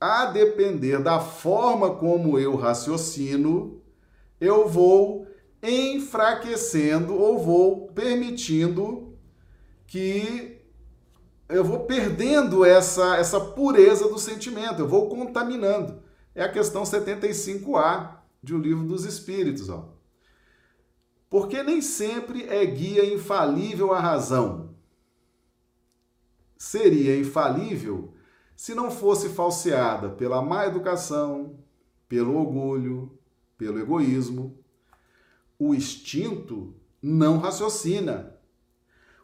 a 0.00 0.26
depender 0.26 1.02
da 1.02 1.18
forma 1.18 1.96
como 1.96 2.38
eu 2.38 2.54
raciocino, 2.54 3.82
eu 4.40 4.68
vou 4.68 5.26
enfraquecendo 5.62 7.14
ou 7.14 7.38
vou 7.38 7.88
permitindo 7.88 9.16
que 9.86 10.55
eu 11.48 11.64
vou 11.64 11.80
perdendo 11.80 12.64
essa, 12.64 13.16
essa 13.16 13.38
pureza 13.40 14.08
do 14.08 14.18
sentimento, 14.18 14.80
eu 14.80 14.88
vou 14.88 15.08
contaminando. 15.08 16.02
É 16.34 16.42
a 16.42 16.52
questão 16.52 16.82
75A 16.82 18.18
de 18.42 18.54
O 18.54 18.58
Livro 18.58 18.84
dos 18.84 19.04
Espíritos. 19.04 19.68
Ó. 19.68 19.94
Porque 21.30 21.62
nem 21.62 21.80
sempre 21.80 22.44
é 22.44 22.64
guia 22.66 23.04
infalível 23.14 23.92
a 23.92 24.00
razão. 24.00 24.74
Seria 26.56 27.18
infalível 27.18 28.14
se 28.56 28.74
não 28.74 28.90
fosse 28.90 29.28
falseada 29.28 30.08
pela 30.08 30.42
má 30.42 30.66
educação, 30.66 31.58
pelo 32.08 32.36
orgulho, 32.36 33.18
pelo 33.56 33.78
egoísmo. 33.78 34.58
O 35.58 35.74
instinto 35.74 36.74
não 37.00 37.38
raciocina. 37.38 38.34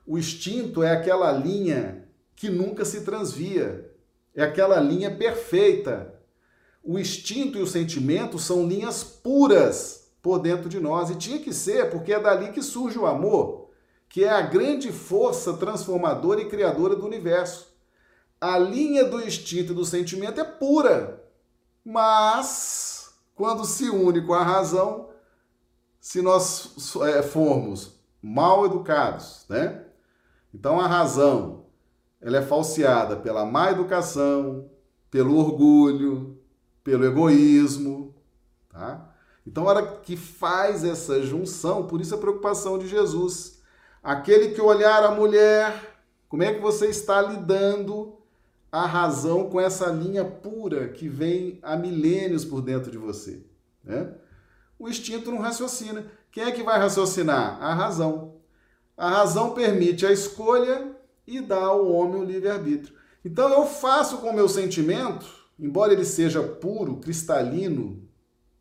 O 0.07 0.19
instinto 0.19 0.83
é 0.83 0.93
aquela 0.93 1.33
linha 1.33 2.02
que 2.43 2.51
nunca 2.51 2.85
se 2.85 3.03
transvia. 3.03 3.89
É 4.35 4.43
aquela 4.43 4.81
linha 4.81 5.17
perfeita. 5.17 6.21
O 6.83 6.99
instinto 6.99 7.57
e 7.57 7.63
o 7.63 7.69
sentimento 7.69 8.37
são 8.37 8.67
linhas 8.67 9.05
puras 9.05 10.11
por 10.21 10.41
dentro 10.41 10.69
de 10.69 10.81
nós 10.81 11.09
e 11.09 11.15
tinha 11.15 11.39
que 11.39 11.55
ser, 11.55 11.89
porque 11.89 12.13
é 12.13 12.19
dali 12.19 12.51
que 12.51 12.61
surge 12.61 12.99
o 12.99 13.07
amor, 13.07 13.71
que 14.09 14.25
é 14.25 14.29
a 14.29 14.41
grande 14.41 14.91
força 14.91 15.53
transformadora 15.53 16.41
e 16.41 16.49
criadora 16.49 16.97
do 16.97 17.07
universo. 17.07 17.73
A 18.41 18.59
linha 18.59 19.05
do 19.05 19.25
instinto 19.25 19.71
e 19.71 19.77
do 19.77 19.85
sentimento 19.85 20.41
é 20.41 20.45
pura, 20.45 21.23
mas 21.85 23.15
quando 23.37 23.65
se 23.65 23.89
une 23.89 24.21
com 24.27 24.35
a 24.35 24.43
razão, 24.43 25.11
se 26.01 26.21
nós 26.21 26.93
é, 27.03 27.23
formos 27.23 28.01
mal 28.21 28.67
educados, 28.67 29.47
né? 29.49 29.85
Então 30.53 30.81
a 30.81 30.89
razão 30.89 31.62
ela 32.23 32.39
é 32.39 32.43
falseada 32.43 33.17
pela 33.17 33.45
má 33.45 33.73
educação, 33.73 34.71
pelo 35.11 35.37
orgulho, 35.37 36.39
pelo 36.85 37.05
egoísmo, 37.05 38.15
tá? 38.71 39.13
Então, 39.45 39.65
a 39.65 39.71
hora 39.71 39.87
que 39.97 40.17
faz 40.17 40.85
essa 40.85 41.21
junção, 41.21 41.89
por 41.89 42.01
isso 42.01 42.15
a 42.15 42.19
preocupação 42.19 42.79
de 42.79 42.87
Jesus. 42.87 43.61
Aquele 44.01 44.51
que 44.51 44.61
olhar 44.61 45.03
a 45.03 45.11
mulher, 45.11 45.99
como 46.29 46.45
é 46.45 46.55
que 46.55 46.61
você 46.61 46.87
está 46.87 47.21
lidando 47.21 48.17
a 48.71 48.87
razão 48.87 49.51
com 49.51 49.61
essa 49.61 49.87
linha 49.89 50.25
pura 50.25 50.89
que 50.89 51.09
vem 51.09 51.59
há 51.61 51.77
milênios 51.77 52.45
por 52.45 52.63
dentro 52.63 52.91
de 52.91 52.99
você? 52.99 53.45
Né? 53.83 54.15
O 54.79 54.89
instinto 54.89 55.33
não 55.33 55.39
raciocina. 55.39 56.07
Quem 56.31 56.45
é 56.45 56.53
que 56.53 56.63
vai 56.63 56.79
raciocinar? 56.79 57.61
A 57.61 57.75
razão. 57.75 58.37
A 58.97 59.11
razão 59.11 59.55
permite 59.55 60.07
a 60.07 60.13
escolha 60.13 60.92
e 61.27 61.41
dá 61.41 61.59
ao 61.59 61.87
homem 61.91 62.21
o 62.21 62.25
livre-arbítrio. 62.25 62.95
Então 63.25 63.49
eu 63.51 63.67
faço 63.67 64.19
com 64.19 64.31
o 64.31 64.35
meu 64.35 64.49
sentimento, 64.49 65.27
embora 65.59 65.93
ele 65.93 66.05
seja 66.05 66.43
puro, 66.43 66.97
cristalino, 66.97 68.03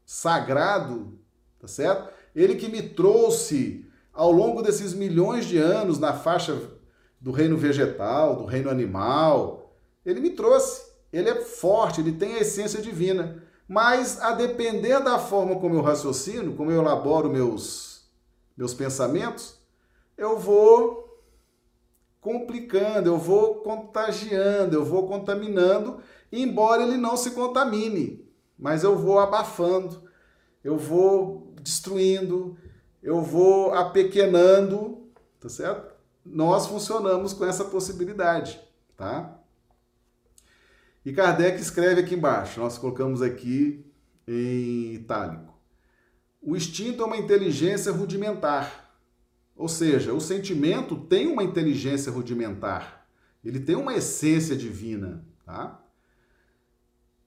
sagrado, 0.05 1.17
tá 1.59 1.67
certo? 1.67 2.11
Ele 2.35 2.55
que 2.55 2.69
me 2.69 2.81
trouxe 2.81 3.85
ao 4.13 4.31
longo 4.31 4.61
desses 4.61 4.93
milhões 4.93 5.45
de 5.45 5.57
anos 5.57 5.97
na 5.97 6.13
faixa 6.13 6.59
do 7.19 7.31
reino 7.31 7.57
vegetal, 7.57 8.35
do 8.35 8.45
reino 8.45 8.69
animal, 8.69 9.73
ele 10.05 10.19
me 10.19 10.31
trouxe. 10.31 10.91
Ele 11.11 11.29
é 11.29 11.35
forte, 11.41 12.01
ele 12.01 12.13
tem 12.13 12.35
a 12.35 12.39
essência 12.39 12.81
divina. 12.81 13.43
Mas 13.67 14.19
a 14.21 14.33
depender 14.33 14.99
da 14.99 15.19
forma 15.19 15.59
como 15.59 15.75
eu 15.75 15.81
raciocino, 15.81 16.55
como 16.55 16.71
eu 16.71 16.81
elaboro 16.81 17.29
meus, 17.29 18.09
meus 18.55 18.73
pensamentos, 18.73 19.55
eu 20.17 20.37
vou 20.37 21.10
complicando, 22.21 23.09
eu 23.09 23.17
vou 23.17 23.55
contagiando, 23.55 24.75
eu 24.75 24.85
vou 24.85 25.07
contaminando, 25.07 25.99
embora 26.31 26.83
ele 26.83 26.95
não 26.95 27.17
se 27.17 27.31
contamine, 27.31 28.23
mas 28.57 28.83
eu 28.83 28.95
vou 28.95 29.19
abafando, 29.19 30.03
eu 30.63 30.77
vou 30.77 31.51
destruindo, 31.61 32.55
eu 33.01 33.21
vou 33.21 33.73
apequenando, 33.73 35.09
tá 35.39 35.49
certo? 35.49 35.95
Nós 36.23 36.67
funcionamos 36.67 37.33
com 37.33 37.43
essa 37.43 37.65
possibilidade, 37.65 38.61
tá? 38.95 39.39
E 41.03 41.11
Kardec 41.11 41.59
escreve 41.59 42.01
aqui 42.01 42.13
embaixo, 42.13 42.59
nós 42.59 42.77
colocamos 42.77 43.23
aqui 43.23 43.83
em 44.27 44.93
itálico. 44.93 45.51
O 46.39 46.55
instinto 46.55 47.01
é 47.01 47.05
uma 47.05 47.17
inteligência 47.17 47.91
rudimentar 47.91 48.80
ou 49.61 49.67
seja, 49.67 50.11
o 50.11 50.19
sentimento 50.19 50.95
tem 50.95 51.27
uma 51.27 51.43
inteligência 51.43 52.11
rudimentar, 52.11 53.07
ele 53.45 53.59
tem 53.59 53.75
uma 53.75 53.93
essência 53.93 54.55
divina, 54.55 55.23
tá? 55.45 55.79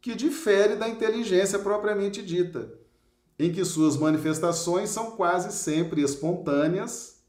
que 0.01 0.17
difere 0.17 0.75
da 0.75 0.89
inteligência 0.89 1.61
propriamente 1.61 2.21
dita, 2.21 2.77
em 3.39 3.53
que 3.53 3.65
suas 3.65 3.97
manifestações 3.97 4.91
são 4.91 5.13
quase 5.13 5.57
sempre 5.57 6.03
espontâneas. 6.03 7.23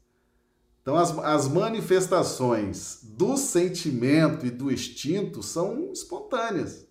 Então, 0.82 0.96
as, 0.96 1.16
as 1.18 1.46
manifestações 1.46 2.98
do 3.04 3.36
sentimento 3.36 4.44
e 4.44 4.50
do 4.50 4.72
instinto 4.72 5.40
são 5.40 5.92
espontâneas, 5.92 6.84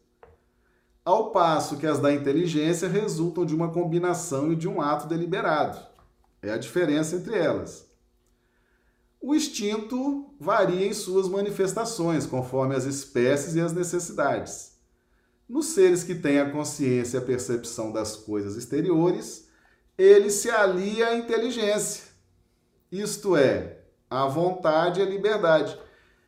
ao 1.03 1.31
passo 1.31 1.75
que 1.75 1.85
as 1.85 1.99
da 1.99 2.13
inteligência 2.13 2.87
resultam 2.87 3.45
de 3.45 3.53
uma 3.53 3.73
combinação 3.73 4.53
e 4.53 4.55
de 4.55 4.69
um 4.69 4.81
ato 4.81 5.05
deliberado. 5.05 5.77
É 6.41 6.51
a 6.51 6.57
diferença 6.57 7.17
entre 7.17 7.37
elas. 7.37 7.93
O 9.27 9.33
instinto 9.33 10.35
varia 10.39 10.85
em 10.85 10.93
suas 10.93 11.27
manifestações, 11.27 12.27
conforme 12.27 12.75
as 12.75 12.83
espécies 12.85 13.55
e 13.55 13.59
as 13.59 13.73
necessidades. 13.73 14.77
Nos 15.49 15.69
seres 15.69 16.03
que 16.03 16.13
têm 16.13 16.39
a 16.39 16.51
consciência 16.51 17.17
e 17.17 17.19
a 17.19 17.25
percepção 17.25 17.91
das 17.91 18.15
coisas 18.15 18.55
exteriores, 18.55 19.49
ele 19.97 20.29
se 20.29 20.51
alia 20.51 21.07
à 21.07 21.17
inteligência, 21.17 22.03
isto 22.91 23.35
é, 23.35 23.79
à 24.07 24.27
vontade 24.27 24.99
e 24.99 25.03
à 25.03 25.07
liberdade. 25.07 25.75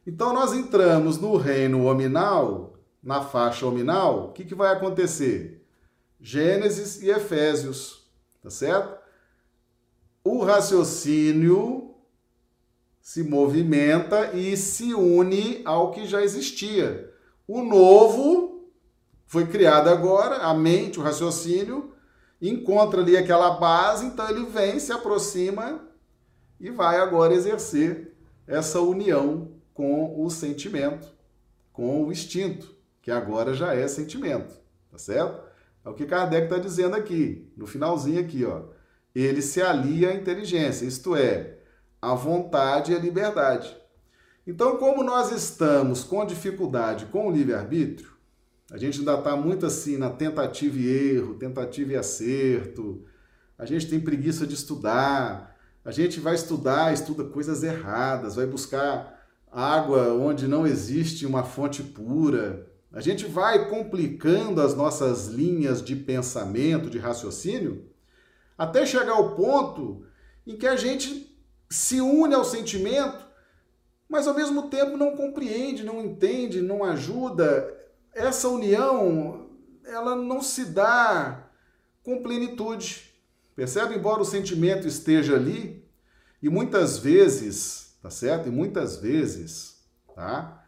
Então 0.08 0.34
nós 0.34 0.52
entramos 0.52 1.20
no 1.20 1.38
reino 1.38 1.86
hominal, 1.86 2.80
na 3.04 3.22
faixa 3.22 3.68
hominal, 3.68 4.30
o 4.30 4.32
que, 4.32 4.44
que 4.44 4.56
vai 4.56 4.74
acontecer? 4.74 5.64
Gênesis 6.20 7.00
e 7.04 7.12
Efésios, 7.12 8.10
tá 8.42 8.50
certo? 8.50 8.98
O 10.24 10.44
raciocínio 10.44 11.88
se 13.08 13.24
movimenta 13.24 14.34
e 14.34 14.58
se 14.58 14.94
une 14.94 15.62
ao 15.64 15.92
que 15.92 16.06
já 16.06 16.22
existia. 16.22 17.10
O 17.48 17.64
novo 17.64 18.70
foi 19.26 19.48
criado 19.48 19.88
agora, 19.88 20.40
a 20.40 20.54
mente, 20.54 21.00
o 21.00 21.02
raciocínio, 21.02 21.94
encontra 22.42 23.00
ali 23.00 23.16
aquela 23.16 23.52
base, 23.52 24.08
então 24.08 24.30
ele 24.30 24.46
vem, 24.48 24.78
se 24.78 24.92
aproxima 24.92 25.88
e 26.60 26.70
vai 26.70 26.98
agora 26.98 27.34
exercer 27.34 28.14
essa 28.46 28.82
união 28.82 29.54
com 29.74 30.22
o 30.22 30.30
sentimento, 30.30 31.08
com 31.72 32.04
o 32.04 32.12
instinto, 32.12 32.76
que 33.02 33.10
agora 33.10 33.54
já 33.54 33.74
é 33.74 33.88
sentimento, 33.88 34.54
tá 34.92 34.98
certo? 34.98 35.48
É 35.86 35.88
o 35.88 35.94
que 35.94 36.06
Kardec 36.06 36.48
está 36.48 36.58
dizendo 36.58 36.98
aqui, 36.98 37.50
no 37.56 37.68
finalzinho 37.68 38.20
aqui, 38.20 38.44
ó. 38.44 38.64
Ele 39.16 39.42
se 39.42 39.62
alia 39.62 40.10
à 40.10 40.14
inteligência, 40.14 40.86
isto 40.86 41.16
é, 41.16 41.57
à 42.02 42.14
vontade 42.14 42.92
e 42.92 42.96
à 42.96 43.00
liberdade. 43.00 43.76
Então, 44.46 44.78
como 44.78 45.04
nós 45.04 45.32
estamos 45.32 46.04
com 46.04 46.26
dificuldade 46.26 47.08
com 47.08 47.28
o 47.28 47.32
livre-arbítrio, 47.32 48.12
a 48.72 48.78
gente 48.78 49.00
ainda 49.00 49.16
está 49.16 49.36
muito 49.36 49.66
assim 49.66 49.98
na 49.98 50.10
tentativa 50.10 50.78
e 50.78 51.16
erro, 51.16 51.36
tentativa 51.36 51.94
e 51.94 51.96
acerto, 51.96 53.04
a 53.58 53.66
gente 53.66 53.90
tem 53.90 54.00
preguiça 54.00 54.46
de 54.46 54.54
estudar, 54.54 55.56
a 55.84 55.92
gente 55.92 56.20
vai 56.20 56.36
estudar, 56.36 56.94
estuda 56.94 57.24
coisas 57.24 57.64
erradas, 57.64 58.36
vai 58.36 58.46
buscar 58.46 59.18
água 59.52 60.14
onde 60.14 60.48
não 60.48 60.68
existe 60.68 61.26
uma 61.26 61.44
fonte 61.44 61.82
pura. 61.82 62.68
A 62.92 63.02
gente 63.02 63.26
vai 63.26 63.70
complicando 63.70 64.62
as 64.62 64.76
nossas 64.76 65.28
linhas 65.28 65.82
de 65.82 65.96
pensamento, 65.96 66.90
de 66.90 67.00
raciocínio, 67.00 67.86
até 68.58 68.86
chegar 68.86 69.14
ao 69.14 69.36
ponto 69.36 70.06
em 70.46 70.56
que 70.56 70.68
a 70.68 70.76
gente 70.76 71.37
se 71.70 72.00
une 72.02 72.34
ao 72.34 72.46
sentimento, 72.46 73.26
mas 74.08 74.28
ao 74.28 74.34
mesmo 74.34 74.70
tempo 74.70 74.98
não 74.98 75.16
compreende, 75.16 75.84
não 75.84 76.04
entende, 76.04 76.62
não 76.62 76.84
ajuda. 76.84 77.76
Essa 78.14 78.48
união, 78.48 79.50
ela 79.86 80.16
não 80.16 80.42
se 80.42 80.66
dá 80.66 81.50
com 82.04 82.24
plenitude. 82.24 83.14
Percebe? 83.56 83.96
Embora 83.96 84.22
o 84.22 84.26
sentimento 84.26 84.88
esteja 84.88 85.36
ali, 85.36 85.84
e 86.42 86.50
muitas 86.50 86.98
vezes 86.98 87.88
tá 88.08 88.10
certo? 88.10 88.48
E 88.48 88.52
muitas 88.52 88.98
vezes, 88.98 89.84
tá? 90.16 90.64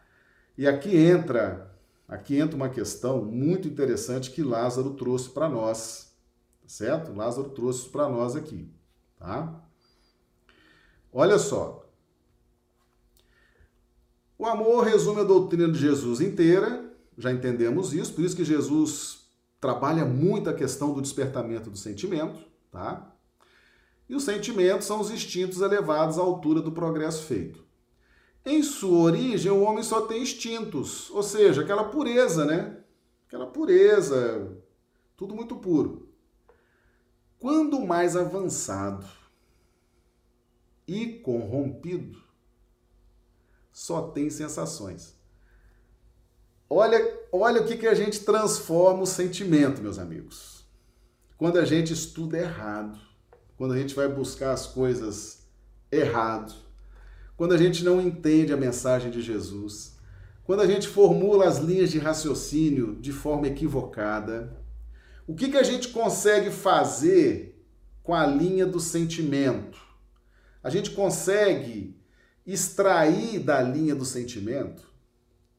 E 0.56 0.66
aqui 0.66 0.94
entra, 0.94 1.74
aqui 2.06 2.36
entra 2.36 2.54
uma 2.54 2.68
questão 2.68 3.24
muito 3.24 3.66
interessante 3.66 4.30
que 4.30 4.42
Lázaro 4.42 4.94
trouxe 4.94 5.30
para 5.30 5.48
nós, 5.48 6.12
tá 6.60 6.68
certo? 6.68 7.14
Lázaro 7.14 7.48
trouxe 7.50 7.88
para 7.88 8.08
nós 8.08 8.36
aqui, 8.36 8.70
tá? 9.18 9.62
Olha 11.12 11.38
só. 11.38 11.86
O 14.38 14.46
amor 14.46 14.84
resume 14.84 15.20
a 15.20 15.24
doutrina 15.24 15.70
de 15.70 15.78
Jesus 15.78 16.20
inteira, 16.20 16.90
já 17.18 17.30
entendemos 17.30 17.92
isso, 17.92 18.14
por 18.14 18.24
isso 18.24 18.36
que 18.36 18.44
Jesus 18.44 19.28
trabalha 19.60 20.04
muito 20.04 20.48
a 20.48 20.54
questão 20.54 20.94
do 20.94 21.02
despertamento 21.02 21.68
do 21.68 21.76
sentimento, 21.76 22.40
tá? 22.70 23.14
E 24.08 24.14
os 24.14 24.24
sentimentos 24.24 24.86
são 24.86 25.00
os 25.00 25.10
instintos 25.10 25.60
elevados 25.60 26.18
à 26.18 26.22
altura 26.22 26.62
do 26.62 26.72
progresso 26.72 27.24
feito. 27.24 27.62
Em 28.44 28.62
sua 28.62 28.98
origem, 29.00 29.52
o 29.52 29.60
homem 29.60 29.82
só 29.82 30.02
tem 30.02 30.22
instintos, 30.22 31.10
ou 31.10 31.22
seja, 31.22 31.60
aquela 31.60 31.84
pureza, 31.84 32.46
né? 32.46 32.78
Aquela 33.26 33.46
pureza, 33.46 34.56
tudo 35.16 35.34
muito 35.34 35.56
puro. 35.56 36.08
Quando 37.38 37.78
mais 37.80 38.16
avançado 38.16 39.06
e 40.92 41.18
corrompido, 41.20 42.18
só 43.72 44.08
tem 44.08 44.30
sensações. 44.30 45.14
Olha, 46.68 46.98
olha 47.32 47.62
o 47.62 47.66
que, 47.66 47.76
que 47.76 47.86
a 47.86 47.94
gente 47.94 48.20
transforma 48.20 49.02
o 49.02 49.06
sentimento, 49.06 49.82
meus 49.82 49.98
amigos. 49.98 50.64
Quando 51.36 51.58
a 51.58 51.64
gente 51.64 51.92
estuda 51.92 52.38
errado 52.38 53.10
quando 53.60 53.74
a 53.74 53.78
gente 53.78 53.94
vai 53.94 54.08
buscar 54.08 54.52
as 54.52 54.66
coisas 54.66 55.46
errado, 55.92 56.54
quando 57.36 57.52
a 57.52 57.58
gente 57.58 57.84
não 57.84 58.00
entende 58.00 58.54
a 58.54 58.56
mensagem 58.56 59.10
de 59.10 59.20
Jesus, 59.20 59.98
quando 60.44 60.60
a 60.60 60.66
gente 60.66 60.88
formula 60.88 61.46
as 61.46 61.58
linhas 61.58 61.90
de 61.90 61.98
raciocínio 61.98 62.96
de 62.98 63.12
forma 63.12 63.48
equivocada, 63.48 64.56
o 65.26 65.34
que, 65.34 65.50
que 65.50 65.58
a 65.58 65.62
gente 65.62 65.88
consegue 65.88 66.50
fazer 66.50 67.62
com 68.02 68.14
a 68.14 68.26
linha 68.26 68.64
do 68.64 68.80
sentimento? 68.80 69.78
A 70.62 70.70
gente 70.70 70.90
consegue 70.90 71.96
extrair 72.46 73.38
da 73.38 73.62
linha 73.62 73.94
do 73.94 74.04
sentimento 74.04 74.88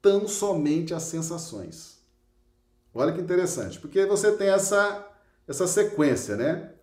tão 0.01 0.27
somente 0.27 0.93
as 0.93 1.03
sensações. 1.03 1.99
Olha 2.93 3.13
que 3.13 3.21
interessante, 3.21 3.79
porque 3.79 4.05
você 4.05 4.31
tem 4.31 4.49
essa, 4.49 5.07
essa 5.47 5.65
sequência, 5.67 6.35
né? 6.35 6.73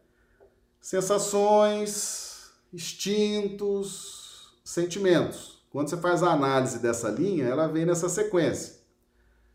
sensações, 0.81 2.51
instintos, 2.73 4.59
sentimentos. 4.65 5.59
Quando 5.71 5.91
você 5.91 5.97
faz 5.97 6.23
a 6.23 6.33
análise 6.33 6.79
dessa 6.79 7.11
linha, 7.11 7.45
ela 7.45 7.67
vem 7.67 7.85
nessa 7.85 8.09
sequência: 8.09 8.77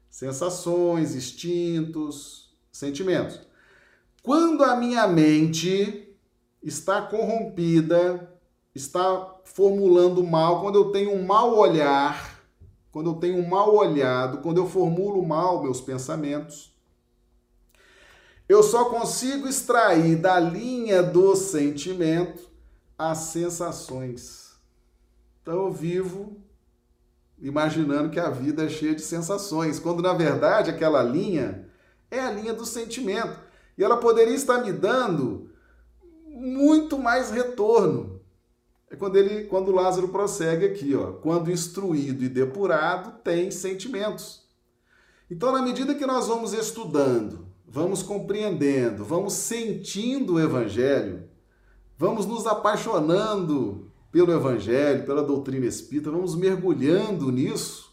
sensações, 0.09 1.15
instintos, 1.15 2.55
sentimentos. 2.71 3.41
Quando 4.21 4.63
a 4.63 4.75
minha 4.75 5.07
mente 5.07 6.15
está 6.61 7.01
corrompida, 7.01 8.32
está 8.73 9.35
formulando 9.43 10.23
mal, 10.23 10.61
quando 10.61 10.75
eu 10.75 10.91
tenho 10.91 11.13
um 11.13 11.25
mau 11.25 11.55
olhar, 11.57 12.39
quando 12.91 13.11
eu 13.11 13.15
tenho 13.15 13.37
um 13.37 13.47
mal 13.47 13.73
olhado, 13.75 14.39
quando 14.39 14.57
eu 14.57 14.67
formulo 14.67 15.25
mal 15.25 15.61
meus 15.61 15.81
pensamentos, 15.81 16.73
eu 18.47 18.61
só 18.61 18.85
consigo 18.85 19.47
extrair 19.47 20.15
da 20.15 20.39
linha 20.39 21.01
do 21.01 21.35
sentimento 21.35 22.51
as 22.97 23.17
sensações. 23.17 24.53
Então 25.41 25.65
eu 25.65 25.71
vivo 25.71 26.37
imaginando 27.41 28.09
que 28.09 28.19
a 28.19 28.29
vida 28.29 28.65
é 28.65 28.69
cheia 28.69 28.95
de 28.95 29.01
sensações, 29.01 29.79
quando 29.79 30.01
na 30.01 30.13
verdade 30.13 30.69
aquela 30.69 31.03
linha 31.03 31.67
é 32.09 32.19
a 32.19 32.31
linha 32.31 32.53
do 32.53 32.65
sentimento. 32.65 33.39
E 33.77 33.83
ela 33.83 33.97
poderia 33.97 34.35
estar 34.35 34.59
me 34.59 34.71
dando 34.71 35.49
muito 36.25 36.97
mais 36.97 37.31
retorno. 37.31 38.12
É 38.93 38.95
quando 38.95 39.15
ele, 39.17 39.45
quando 39.45 39.73
Lázaro 39.73 40.09
prossegue 40.09 40.67
aqui, 40.67 40.95
ó, 40.95 41.13
quando 41.13 41.51
instruído 41.51 42.23
e 42.23 42.29
depurado 42.29 43.19
tem 43.23 43.49
sentimentos. 43.49 44.43
Então, 45.29 45.51
na 45.51 45.63
medida 45.63 45.95
que 45.95 46.05
nós 46.05 46.27
vamos 46.27 46.53
estudando 46.53 47.51
vamos 47.73 48.03
compreendendo, 48.03 49.03
vamos 49.03 49.33
sentindo 49.33 50.35
o 50.35 50.39
Evangelho, 50.39 51.27
vamos 51.97 52.27
nos 52.27 52.45
apaixonando 52.45 53.91
pelo 54.11 54.31
Evangelho, 54.31 55.07
pela 55.07 55.23
doutrina 55.23 55.65
espírita, 55.65 56.11
vamos 56.11 56.35
mergulhando 56.35 57.31
nisso, 57.31 57.91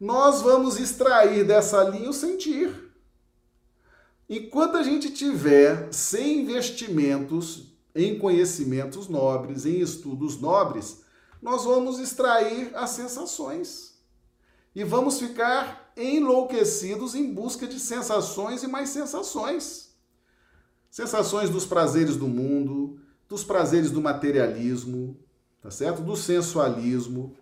nós 0.00 0.42
vamos 0.42 0.80
extrair 0.80 1.44
dessa 1.44 1.84
linha 1.84 2.10
o 2.10 2.12
sentir. 2.12 2.92
Enquanto 4.28 4.76
a 4.76 4.82
gente 4.82 5.12
tiver 5.12 5.92
sem 5.92 6.40
investimentos 6.40 7.67
em 7.98 8.16
conhecimentos 8.16 9.08
nobres, 9.08 9.66
em 9.66 9.80
estudos 9.80 10.40
nobres, 10.40 11.02
nós 11.42 11.64
vamos 11.64 11.98
extrair 11.98 12.70
as 12.74 12.90
sensações 12.90 13.98
e 14.74 14.84
vamos 14.84 15.18
ficar 15.18 15.92
enlouquecidos 15.96 17.16
em 17.16 17.34
busca 17.34 17.66
de 17.66 17.80
sensações 17.80 18.62
e 18.62 18.68
mais 18.68 18.90
sensações. 18.90 19.92
Sensações 20.88 21.50
dos 21.50 21.66
prazeres 21.66 22.16
do 22.16 22.28
mundo, 22.28 23.00
dos 23.28 23.42
prazeres 23.42 23.90
do 23.90 24.00
materialismo, 24.00 25.18
tá 25.60 25.70
certo? 25.70 26.00
Do 26.00 26.16
sensualismo, 26.16 27.36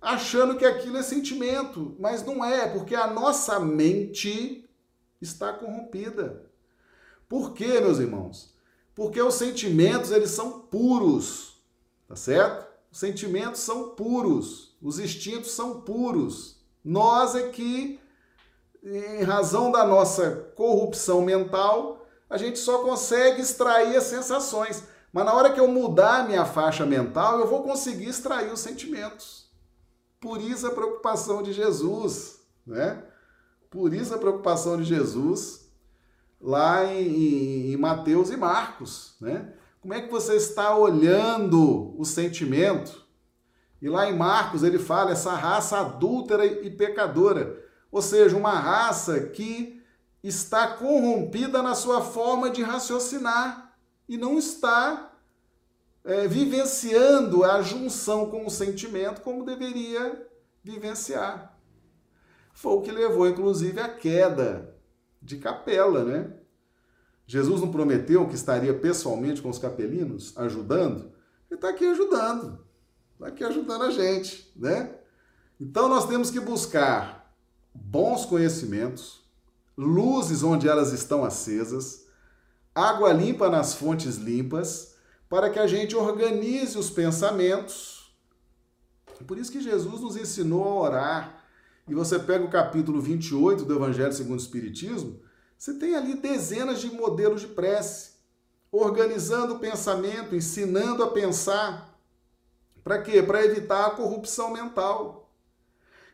achando 0.00 0.56
que 0.56 0.66
aquilo 0.66 0.98
é 0.98 1.02
sentimento, 1.02 1.96
mas 1.98 2.22
não 2.22 2.44
é, 2.44 2.68
porque 2.68 2.94
a 2.94 3.06
nossa 3.06 3.58
mente 3.58 4.68
está 5.20 5.50
corrompida. 5.52 6.44
Por 7.26 7.54
quê, 7.54 7.80
meus 7.80 7.98
irmãos? 7.98 8.53
Porque 8.94 9.20
os 9.20 9.34
sentimentos, 9.34 10.10
eles 10.10 10.30
são 10.30 10.60
puros, 10.60 11.62
tá 12.06 12.14
certo? 12.14 12.66
Os 12.92 12.98
sentimentos 12.98 13.60
são 13.60 13.90
puros, 13.90 14.76
os 14.80 14.98
instintos 14.98 15.50
são 15.50 15.80
puros. 15.80 16.60
Nós 16.84 17.34
é 17.34 17.48
que 17.48 18.00
em 18.84 19.22
razão 19.22 19.72
da 19.72 19.84
nossa 19.86 20.52
corrupção 20.54 21.22
mental, 21.22 22.06
a 22.28 22.36
gente 22.36 22.58
só 22.58 22.82
consegue 22.82 23.40
extrair 23.40 23.96
as 23.96 24.04
sensações. 24.04 24.84
Mas 25.10 25.24
na 25.24 25.32
hora 25.32 25.52
que 25.52 25.60
eu 25.60 25.68
mudar 25.68 26.20
a 26.20 26.24
minha 26.24 26.44
faixa 26.44 26.84
mental, 26.84 27.40
eu 27.40 27.46
vou 27.46 27.62
conseguir 27.62 28.08
extrair 28.08 28.52
os 28.52 28.60
sentimentos. 28.60 29.50
Por 30.20 30.40
isso 30.40 30.66
a 30.66 30.70
preocupação 30.70 31.42
de 31.42 31.52
Jesus, 31.52 32.40
né? 32.66 33.02
Por 33.70 33.94
isso 33.94 34.14
a 34.14 34.18
preocupação 34.18 34.76
de 34.76 34.84
Jesus 34.84 35.63
lá 36.44 36.84
em, 36.84 37.72
em 37.72 37.76
Mateus 37.76 38.30
e 38.30 38.36
Marcos, 38.36 39.16
né? 39.20 39.52
Como 39.80 39.92
é 39.92 40.00
que 40.00 40.10
você 40.10 40.36
está 40.36 40.76
olhando 40.76 41.98
o 41.98 42.04
sentimento? 42.04 43.04
E 43.82 43.88
lá 43.88 44.08
em 44.08 44.16
Marcos 44.16 44.62
ele 44.62 44.78
fala 44.78 45.10
essa 45.10 45.34
raça 45.34 45.78
adúltera 45.78 46.46
e 46.46 46.70
pecadora 46.70 47.64
ou 47.94 48.02
seja, 48.02 48.36
uma 48.36 48.58
raça 48.58 49.20
que 49.20 49.80
está 50.20 50.66
corrompida 50.66 51.62
na 51.62 51.76
sua 51.76 52.02
forma 52.02 52.50
de 52.50 52.60
raciocinar 52.60 53.72
e 54.08 54.16
não 54.18 54.36
está 54.36 55.12
é, 56.02 56.26
vivenciando 56.26 57.44
a 57.44 57.62
junção 57.62 58.28
com 58.28 58.44
o 58.44 58.50
sentimento 58.50 59.20
como 59.20 59.44
deveria 59.44 60.28
vivenciar. 60.60 61.56
Foi 62.52 62.72
o 62.72 62.80
que 62.80 62.90
levou, 62.90 63.28
inclusive, 63.28 63.78
à 63.78 63.88
queda 63.88 64.73
de 65.24 65.38
capela, 65.38 66.04
né? 66.04 66.32
Jesus 67.26 67.60
não 67.62 67.70
prometeu 67.70 68.28
que 68.28 68.34
estaria 68.34 68.74
pessoalmente 68.74 69.40
com 69.40 69.48
os 69.48 69.58
capelinos, 69.58 70.36
ajudando? 70.36 71.12
Ele 71.50 71.56
está 71.56 71.70
aqui 71.70 71.86
ajudando, 71.86 72.58
está 73.14 73.28
aqui 73.28 73.42
ajudando 73.42 73.84
a 73.84 73.90
gente, 73.90 74.52
né? 74.54 74.94
Então 75.58 75.88
nós 75.88 76.06
temos 76.06 76.30
que 76.30 76.38
buscar 76.38 77.34
bons 77.74 78.26
conhecimentos, 78.26 79.24
luzes 79.76 80.42
onde 80.42 80.68
elas 80.68 80.92
estão 80.92 81.24
acesas, 81.24 82.04
água 82.74 83.12
limpa 83.12 83.48
nas 83.48 83.74
fontes 83.74 84.16
limpas, 84.16 84.94
para 85.28 85.48
que 85.48 85.58
a 85.58 85.66
gente 85.66 85.96
organize 85.96 86.76
os 86.76 86.90
pensamentos. 86.90 88.14
É 89.18 89.24
por 89.24 89.38
isso 89.38 89.50
que 89.50 89.60
Jesus 89.60 90.00
nos 90.00 90.16
ensinou 90.16 90.64
a 90.64 90.80
orar. 90.80 91.43
E 91.86 91.94
você 91.94 92.18
pega 92.18 92.44
o 92.44 92.50
capítulo 92.50 93.00
28 93.00 93.64
do 93.64 93.74
Evangelho 93.74 94.12
segundo 94.12 94.38
o 94.38 94.42
Espiritismo, 94.42 95.20
você 95.56 95.74
tem 95.74 95.94
ali 95.94 96.16
dezenas 96.16 96.80
de 96.80 96.90
modelos 96.90 97.42
de 97.42 97.46
prece, 97.48 98.14
organizando 98.72 99.54
o 99.54 99.58
pensamento, 99.58 100.34
ensinando 100.34 101.02
a 101.02 101.10
pensar. 101.10 102.00
Para 102.82 103.02
quê? 103.02 103.22
Para 103.22 103.44
evitar 103.44 103.84
a 103.86 103.90
corrupção 103.90 104.52
mental. 104.52 105.30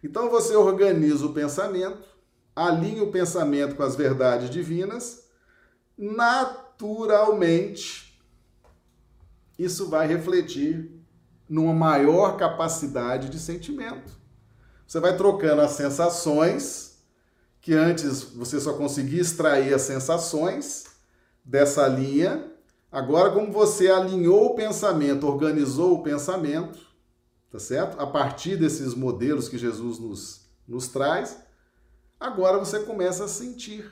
Então 0.03 0.29
você 0.29 0.57
organiza 0.57 1.25
o 1.27 1.33
pensamento, 1.33 2.09
alinha 2.55 3.03
o 3.03 3.11
pensamento 3.11 3.75
com 3.77 3.83
as 3.83 3.97
verdades 3.97 4.51
divinas, 4.51 5.27
naturalmente 5.97 8.21
isso 9.59 9.89
vai 9.89 10.07
refletir 10.07 10.93
numa 11.49 11.75
maior 11.75 12.37
capacidade 12.37 13.29
de 13.29 13.39
sentimento. 13.39 14.20
Você 14.91 14.99
vai 14.99 15.17
trocando 15.17 15.63
as 15.63 15.71
sensações, 15.71 16.99
que 17.61 17.75
antes 17.75 18.25
você 18.25 18.59
só 18.59 18.73
conseguia 18.73 19.21
extrair 19.21 19.73
as 19.73 19.83
sensações 19.83 20.85
dessa 21.45 21.87
linha. 21.87 22.53
Agora, 22.91 23.31
como 23.31 23.53
você 23.53 23.89
alinhou 23.89 24.47
o 24.47 24.55
pensamento, 24.57 25.29
organizou 25.29 25.95
o 25.95 26.03
pensamento, 26.03 26.77
tá 27.53 27.61
certo? 27.61 28.01
A 28.01 28.07
partir 28.09 28.57
desses 28.57 28.93
modelos 28.93 29.49
que 29.49 29.57
Jesus 29.57 30.01
nos, 30.01 30.51
nos 30.67 30.89
traz, 30.89 31.39
agora 32.19 32.59
você 32.59 32.81
começa 32.81 33.27
a 33.27 33.29
sentir, 33.29 33.89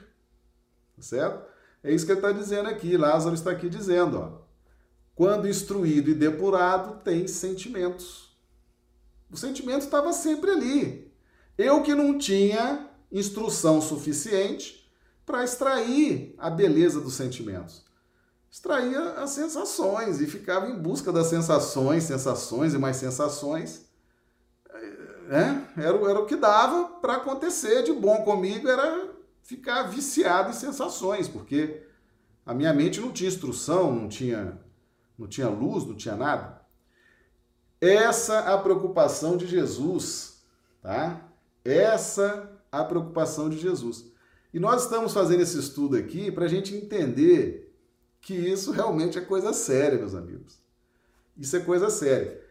tá 0.97 1.01
certo? 1.01 1.49
É 1.81 1.93
isso 1.93 2.05
que 2.05 2.11
ele 2.11 2.19
está 2.19 2.33
dizendo 2.33 2.67
aqui, 2.67 2.97
Lázaro 2.97 3.35
está 3.35 3.51
aqui 3.51 3.69
dizendo, 3.69 4.19
ó. 4.19 4.41
Quando 5.15 5.47
instruído 5.47 6.09
e 6.09 6.13
depurado, 6.13 7.01
tem 7.01 7.25
sentimentos. 7.25 8.28
O 9.31 9.37
sentimento 9.37 9.83
estava 9.83 10.11
sempre 10.13 10.51
ali. 10.51 11.11
Eu 11.57 11.83
que 11.83 11.93
não 11.93 12.17
tinha 12.17 12.89
instrução 13.11 13.81
suficiente 13.81 14.89
para 15.25 15.43
extrair 15.43 16.35
a 16.37 16.49
beleza 16.49 16.99
dos 16.99 17.13
sentimentos 17.13 17.89
extraía 18.51 19.11
as 19.13 19.31
sensações 19.31 20.19
e 20.19 20.27
ficava 20.27 20.67
em 20.67 20.79
busca 20.79 21.11
das 21.11 21.27
sensações, 21.27 22.03
sensações 22.03 22.73
e 22.73 22.77
mais 22.77 22.97
sensações. 22.97 23.87
É, 25.29 25.81
era, 25.81 25.97
era 26.09 26.19
o 26.19 26.25
que 26.25 26.35
dava 26.35 26.85
para 26.99 27.17
acontecer 27.17 27.83
de 27.83 27.93
bom 27.93 28.23
comigo, 28.23 28.67
era 28.67 29.09
ficar 29.43 29.83
viciado 29.83 30.49
em 30.49 30.53
sensações, 30.53 31.27
porque 31.27 31.83
a 32.43 32.53
minha 32.53 32.73
mente 32.73 32.99
não 32.99 33.11
tinha 33.11 33.29
instrução, 33.29 33.93
não 33.93 34.09
tinha, 34.09 34.59
não 35.17 35.27
tinha 35.27 35.47
luz, 35.47 35.85
não 35.85 35.95
tinha 35.95 36.15
nada. 36.15 36.58
Essa 37.81 38.39
a 38.53 38.57
preocupação 38.57 39.37
de 39.37 39.47
Jesus, 39.47 40.41
tá? 40.81 41.29
Essa 41.63 42.51
a 42.71 42.83
preocupação 42.83 43.49
de 43.49 43.57
Jesus. 43.57 44.05
E 44.53 44.59
nós 44.59 44.83
estamos 44.83 45.13
fazendo 45.13 45.41
esse 45.41 45.57
estudo 45.57 45.95
aqui 45.95 46.31
para 46.31 46.45
a 46.45 46.49
gente 46.49 46.75
entender 46.75 47.73
que 48.21 48.33
isso 48.33 48.71
realmente 48.71 49.17
é 49.17 49.21
coisa 49.21 49.53
séria, 49.53 49.97
meus 49.97 50.13
amigos. 50.13 50.59
Isso 51.37 51.55
é 51.55 51.59
coisa 51.59 51.89
séria. 51.89 52.41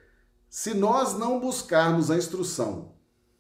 Se 0.49 0.73
nós 0.73 1.19
não 1.19 1.39
buscarmos 1.39 2.11
a 2.11 2.17
instrução, 2.17 2.95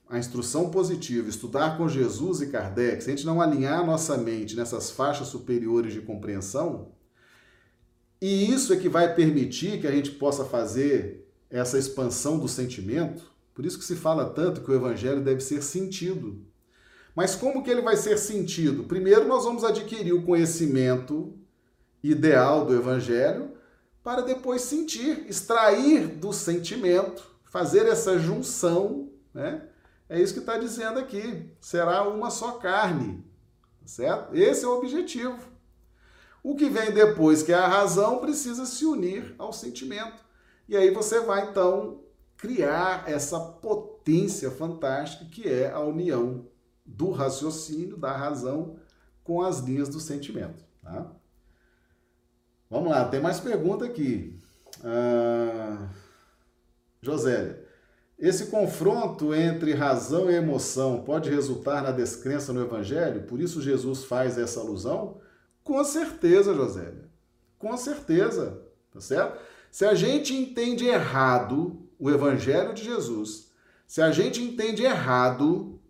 a 0.08 0.18
instrução 0.18 0.70
positiva, 0.70 1.28
estudar 1.28 1.76
com 1.78 1.88
Jesus 1.88 2.40
e 2.42 2.48
Kardec, 2.48 3.02
se 3.02 3.10
a 3.10 3.14
gente 3.14 3.26
não 3.26 3.40
alinhar 3.40 3.80
a 3.80 3.86
nossa 3.86 4.16
mente 4.16 4.56
nessas 4.56 4.90
faixas 4.90 5.28
superiores 5.28 5.92
de 5.92 6.02
compreensão, 6.02 6.92
e 8.20 8.52
isso 8.52 8.72
é 8.72 8.76
que 8.76 8.88
vai 8.88 9.14
permitir 9.14 9.80
que 9.80 9.86
a 9.86 9.92
gente 9.92 10.10
possa 10.10 10.44
fazer 10.44 11.27
essa 11.50 11.78
expansão 11.78 12.38
do 12.38 12.48
sentimento, 12.48 13.22
por 13.54 13.64
isso 13.64 13.78
que 13.78 13.84
se 13.84 13.96
fala 13.96 14.30
tanto 14.30 14.60
que 14.60 14.70
o 14.70 14.74
evangelho 14.74 15.22
deve 15.22 15.40
ser 15.40 15.62
sentido. 15.62 16.44
Mas 17.14 17.34
como 17.34 17.64
que 17.64 17.70
ele 17.70 17.82
vai 17.82 17.96
ser 17.96 18.16
sentido? 18.16 18.84
Primeiro 18.84 19.26
nós 19.26 19.44
vamos 19.44 19.64
adquirir 19.64 20.12
o 20.12 20.22
conhecimento 20.22 21.36
ideal 22.02 22.64
do 22.64 22.74
Evangelho, 22.74 23.56
para 24.04 24.22
depois 24.22 24.62
sentir, 24.62 25.26
extrair 25.28 26.06
do 26.06 26.32
sentimento, 26.32 27.28
fazer 27.44 27.86
essa 27.86 28.18
junção, 28.18 29.10
né? 29.34 29.68
É 30.08 30.20
isso 30.20 30.32
que 30.32 30.40
está 30.40 30.56
dizendo 30.56 30.98
aqui. 30.98 31.50
Será 31.60 32.08
uma 32.08 32.30
só 32.30 32.52
carne, 32.52 33.22
certo? 33.84 34.34
Esse 34.34 34.64
é 34.64 34.68
o 34.68 34.78
objetivo. 34.78 35.36
O 36.42 36.54
que 36.54 36.70
vem 36.70 36.92
depois, 36.92 37.42
que 37.42 37.52
é 37.52 37.56
a 37.56 37.68
razão, 37.68 38.18
precisa 38.18 38.64
se 38.64 38.86
unir 38.86 39.34
ao 39.36 39.52
sentimento. 39.52 40.24
E 40.68 40.76
aí 40.76 40.90
você 40.90 41.20
vai 41.20 41.50
então 41.50 42.02
criar 42.36 43.08
essa 43.08 43.40
potência 43.40 44.50
fantástica 44.50 45.24
que 45.24 45.48
é 45.48 45.70
a 45.70 45.80
união 45.80 46.46
do 46.84 47.10
raciocínio, 47.10 47.96
da 47.96 48.16
razão, 48.16 48.78
com 49.24 49.42
as 49.42 49.60
linhas 49.60 49.88
do 49.88 49.98
sentimento. 49.98 50.64
Tá? 50.82 51.10
Vamos 52.70 52.90
lá, 52.90 53.08
tem 53.08 53.20
mais 53.20 53.40
pergunta 53.40 53.84
aqui. 53.84 54.38
Ah, 54.84 55.88
Josélia, 57.00 57.66
esse 58.18 58.46
confronto 58.46 59.34
entre 59.34 59.72
razão 59.74 60.30
e 60.30 60.34
emoção 60.34 61.02
pode 61.02 61.30
resultar 61.30 61.82
na 61.82 61.92
descrença 61.92 62.52
no 62.52 62.62
Evangelho? 62.62 63.22
Por 63.22 63.40
isso 63.40 63.62
Jesus 63.62 64.04
faz 64.04 64.36
essa 64.36 64.60
alusão? 64.60 65.20
Com 65.62 65.82
certeza, 65.84 66.54
Josélia. 66.54 67.08
Com 67.58 67.76
certeza, 67.76 68.62
tá 68.92 69.00
certo? 69.00 69.38
Se 69.70 69.84
a 69.84 69.94
gente 69.94 70.34
entende 70.34 70.86
errado 70.86 71.88
o 71.98 72.10
Evangelho 72.10 72.74
de 72.74 72.84
Jesus, 72.84 73.52
se 73.86 74.00
a 74.00 74.10
gente 74.10 74.42
entende 74.42 74.84
errado 74.84 75.80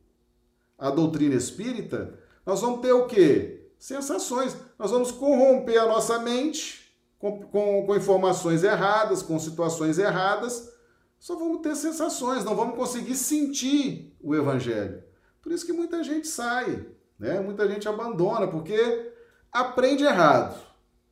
a 0.78 0.90
doutrina 0.90 1.34
espírita, 1.34 2.18
nós 2.44 2.60
vamos 2.60 2.80
ter 2.80 2.92
o 2.92 3.06
quê? 3.06 3.58
sensações. 3.78 4.56
Nós 4.78 4.90
vamos 4.90 5.12
corromper 5.12 5.80
a 5.80 5.86
nossa 5.86 6.18
mente 6.18 6.92
com, 7.18 7.42
com, 7.42 7.86
com 7.86 7.96
informações 7.96 8.64
erradas, 8.64 9.22
com 9.22 9.38
situações 9.38 9.98
erradas. 9.98 10.72
Só 11.18 11.36
vamos 11.36 11.60
ter 11.62 11.74
sensações, 11.74 12.44
não 12.44 12.54
vamos 12.54 12.76
conseguir 12.76 13.14
sentir 13.14 14.16
o 14.20 14.34
Evangelho. 14.34 15.02
Por 15.42 15.52
isso 15.52 15.66
que 15.66 15.72
muita 15.72 16.02
gente 16.02 16.28
sai, 16.28 16.86
né? 17.18 17.40
muita 17.40 17.68
gente 17.68 17.88
abandona, 17.88 18.46
porque 18.46 19.12
aprende 19.50 20.04
errado. 20.04 20.67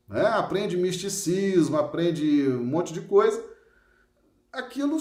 Né? 0.08 0.24
Aprende 0.26 0.76
misticismo, 0.76 1.76
aprende 1.76 2.48
um 2.48 2.64
monte 2.64 2.92
de 2.92 3.00
coisa. 3.00 3.42
Aquilo 4.52 4.98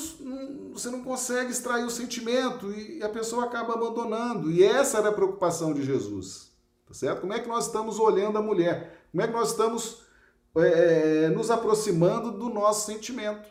você 0.73 0.89
não 0.89 1.03
consegue 1.03 1.51
extrair 1.51 1.85
o 1.85 1.89
sentimento 1.89 2.71
e 2.71 3.01
a 3.01 3.09
pessoa 3.09 3.45
acaba 3.45 3.73
abandonando. 3.73 4.51
E 4.51 4.63
essa 4.63 4.97
era 4.97 5.09
a 5.09 5.13
preocupação 5.13 5.73
de 5.73 5.83
Jesus. 5.83 6.51
Tá 6.87 6.93
certo? 6.93 7.21
Como 7.21 7.33
é 7.33 7.39
que 7.39 7.47
nós 7.47 7.67
estamos 7.67 7.99
olhando 7.99 8.37
a 8.37 8.41
mulher? 8.41 9.07
Como 9.11 9.23
é 9.23 9.27
que 9.27 9.33
nós 9.33 9.51
estamos 9.51 10.03
é, 10.57 11.25
é, 11.25 11.29
nos 11.29 11.49
aproximando 11.49 12.31
do 12.31 12.49
nosso 12.49 12.85
sentimento? 12.85 13.49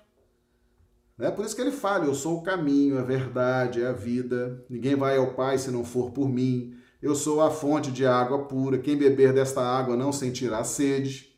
Né? 1.16 1.30
Por 1.30 1.44
isso 1.44 1.56
que 1.56 1.62
ele 1.62 1.72
fala: 1.72 2.04
Eu 2.04 2.14
sou 2.14 2.38
o 2.38 2.42
caminho, 2.42 2.98
a 2.98 3.02
verdade, 3.02 3.84
a 3.84 3.92
vida. 3.92 4.62
Ninguém 4.68 4.94
vai 4.94 5.16
ao 5.16 5.34
Pai 5.34 5.56
se 5.58 5.70
não 5.70 5.84
for 5.84 6.10
por 6.10 6.28
mim. 6.28 6.76
Eu 7.00 7.14
sou 7.14 7.40
a 7.40 7.50
fonte 7.50 7.90
de 7.90 8.06
água 8.06 8.44
pura. 8.44 8.78
Quem 8.78 8.96
beber 8.96 9.32
desta 9.32 9.62
água 9.62 9.96
não 9.96 10.12
sentirá 10.12 10.62
sede. 10.64 11.33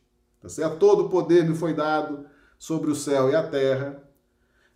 Tá 0.46 0.50
certo? 0.50 0.78
Todo 0.78 1.06
o 1.06 1.08
poder 1.08 1.44
me 1.44 1.56
foi 1.56 1.74
dado 1.74 2.24
sobre 2.56 2.88
o 2.88 2.94
céu 2.94 3.28
e 3.28 3.34
a 3.34 3.42
terra. 3.42 4.00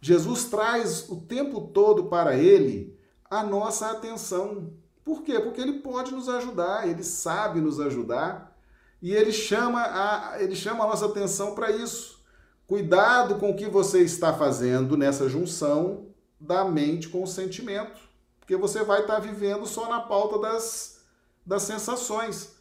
Jesus 0.01 0.47
traz 0.47 1.09
o 1.09 1.21
tempo 1.21 1.61
todo 1.69 2.07
para 2.07 2.35
ele 2.37 2.99
a 3.31 3.45
nossa 3.45 3.89
atenção. 3.93 4.73
Por 5.05 5.23
quê? 5.23 5.39
Porque 5.39 5.61
ele 5.61 5.75
pode 5.75 6.13
nos 6.13 6.29
ajudar, 6.29 6.89
ele 6.89 7.05
sabe 7.05 7.61
nos 7.61 7.79
ajudar 7.79 8.59
e 9.01 9.15
ele 9.15 9.31
chama 9.31 9.81
a, 9.81 10.43
ele 10.43 10.57
chama 10.57 10.83
a 10.83 10.89
nossa 10.89 11.07
atenção 11.07 11.55
para 11.55 11.71
isso. 11.71 12.21
Cuidado 12.67 13.37
com 13.37 13.51
o 13.51 13.57
que 13.57 13.69
você 13.69 14.01
está 14.01 14.33
fazendo 14.35 14.97
nessa 14.97 15.29
junção 15.29 16.09
da 16.41 16.65
mente 16.65 17.09
com 17.09 17.23
o 17.23 17.29
sentimento, 17.29 18.01
porque 18.41 18.57
você 18.57 18.83
vai 18.83 19.03
estar 19.03 19.21
vivendo 19.21 19.67
só 19.67 19.89
na 19.89 20.01
pauta 20.01 20.37
das, 20.41 21.01
das 21.47 21.63
sensações. 21.63 22.57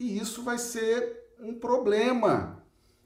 E 0.00 0.18
isso 0.18 0.42
vai 0.42 0.56
ser 0.56 1.23
um 1.44 1.54
problema, 1.58 2.64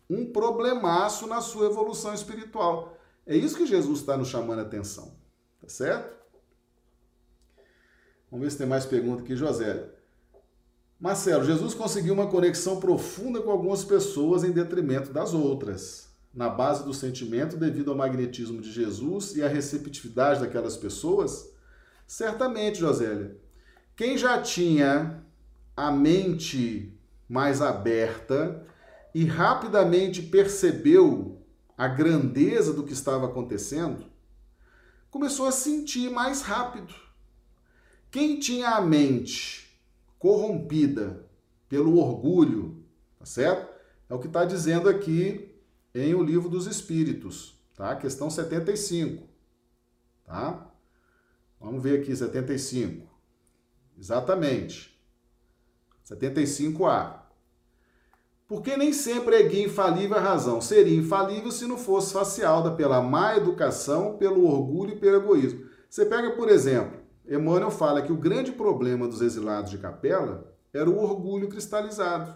um 0.08 0.32
problemaço 0.32 1.26
na 1.26 1.40
sua 1.40 1.66
evolução 1.66 2.14
espiritual. 2.14 2.96
É 3.26 3.36
isso 3.36 3.56
que 3.56 3.66
Jesus 3.66 4.00
está 4.00 4.16
nos 4.16 4.28
chamando 4.28 4.60
a 4.60 4.62
atenção, 4.62 5.16
tá 5.60 5.68
certo? 5.68 6.16
Vamos 8.30 8.44
ver 8.44 8.50
se 8.52 8.58
tem 8.58 8.66
mais 8.66 8.86
pergunta 8.86 9.22
aqui, 9.22 9.34
José. 9.34 9.90
Marcelo, 11.00 11.44
Jesus 11.44 11.74
conseguiu 11.74 12.14
uma 12.14 12.28
conexão 12.28 12.78
profunda 12.78 13.40
com 13.40 13.50
algumas 13.50 13.84
pessoas 13.84 14.44
em 14.44 14.50
detrimento 14.50 15.12
das 15.12 15.34
outras, 15.34 16.08
na 16.32 16.48
base 16.48 16.84
do 16.84 16.94
sentimento 16.94 17.56
devido 17.56 17.90
ao 17.90 17.96
magnetismo 17.96 18.60
de 18.60 18.70
Jesus 18.70 19.34
e 19.36 19.42
à 19.42 19.48
receptividade 19.48 20.40
daquelas 20.40 20.76
pessoas? 20.76 21.50
Certamente, 22.06 22.80
Josélia. 22.80 23.36
Quem 23.96 24.16
já 24.16 24.40
tinha 24.40 25.24
a 25.76 25.90
mente 25.90 26.97
mais 27.28 27.60
aberta 27.60 28.66
e 29.14 29.24
rapidamente 29.24 30.22
percebeu 30.22 31.44
a 31.76 31.86
grandeza 31.86 32.72
do 32.72 32.82
que 32.82 32.92
estava 32.92 33.26
acontecendo, 33.26 34.06
começou 35.10 35.46
a 35.46 35.52
sentir 35.52 36.10
mais 36.10 36.42
rápido. 36.42 36.92
Quem 38.10 38.38
tinha 38.38 38.70
a 38.70 38.80
mente 38.80 39.78
corrompida 40.18 41.28
pelo 41.68 41.98
orgulho, 41.98 42.82
tá 43.18 43.26
certo? 43.26 43.72
É 44.08 44.14
o 44.14 44.18
que 44.18 44.26
está 44.26 44.44
dizendo 44.44 44.88
aqui 44.88 45.54
em 45.94 46.14
O 46.14 46.22
Livro 46.22 46.48
dos 46.48 46.66
Espíritos, 46.66 47.54
tá? 47.74 47.94
Questão 47.94 48.30
75, 48.30 49.28
tá? 50.24 50.72
Vamos 51.60 51.82
ver 51.82 52.00
aqui, 52.00 52.14
75. 52.14 53.06
Exatamente. 53.98 54.97
75A. 56.10 57.18
Porque 58.46 58.76
nem 58.78 58.94
sempre 58.94 59.36
é 59.36 59.42
guia 59.42 59.66
infalível 59.66 60.16
a 60.16 60.20
razão. 60.20 60.60
Seria 60.60 60.96
infalível 60.96 61.52
se 61.52 61.66
não 61.66 61.76
fosse 61.76 62.14
facialda 62.14 62.70
pela 62.70 63.02
má 63.02 63.36
educação, 63.36 64.16
pelo 64.16 64.46
orgulho 64.46 64.92
e 64.92 64.98
pelo 64.98 65.16
egoísmo. 65.16 65.66
Você 65.88 66.06
pega, 66.06 66.30
por 66.30 66.48
exemplo, 66.48 66.98
Emmanuel 67.28 67.70
fala 67.70 68.00
que 68.00 68.12
o 68.12 68.16
grande 68.16 68.50
problema 68.50 69.06
dos 69.06 69.20
exilados 69.20 69.70
de 69.70 69.76
capela 69.76 70.56
era 70.72 70.88
o 70.88 70.98
orgulho 70.98 71.48
cristalizado. 71.48 72.34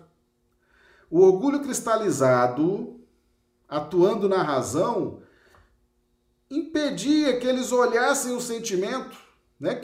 O 1.11 1.21
orgulho 1.21 1.61
cristalizado, 1.63 3.01
atuando 3.67 4.29
na 4.29 4.43
razão, 4.43 5.23
impedia 6.51 7.39
que 7.39 7.47
eles 7.47 7.73
olhassem 7.73 8.35
o 8.37 8.41
sentimento, 8.41 9.17
né? 9.59 9.81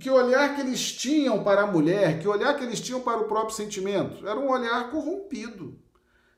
Que, 0.00 0.10
olhar 0.10 0.54
que 0.54 0.62
eles 0.62 0.92
tinham 0.92 1.44
para 1.44 1.62
a 1.62 1.66
mulher, 1.66 2.18
que 2.18 2.26
olhar 2.26 2.56
que 2.56 2.64
eles 2.64 2.80
tinham 2.80 3.00
para 3.00 3.20
o 3.20 3.28
próprio 3.28 3.54
sentimento, 3.54 4.26
era 4.26 4.40
um 4.40 4.50
olhar 4.50 4.90
corrompido, 4.90 5.78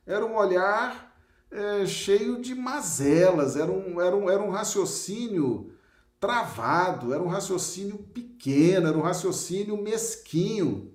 era 0.04 0.26
um 0.26 0.36
olhar 0.36 1.16
é, 1.50 1.86
cheio 1.86 2.40
de 2.42 2.54
mazelas, 2.54 3.56
era 3.56 3.70
um, 3.70 4.00
era 4.00 4.16
um, 4.16 4.28
era 4.28 4.42
um 4.42 4.50
raciocínio 4.50 5.72
travado, 6.18 7.14
era 7.14 7.22
um 7.22 7.28
raciocínio 7.28 7.98
pequeno, 7.98 8.88
era 8.88 8.98
um 8.98 9.02
raciocínio 9.02 9.76
mesquinho. 9.76 10.92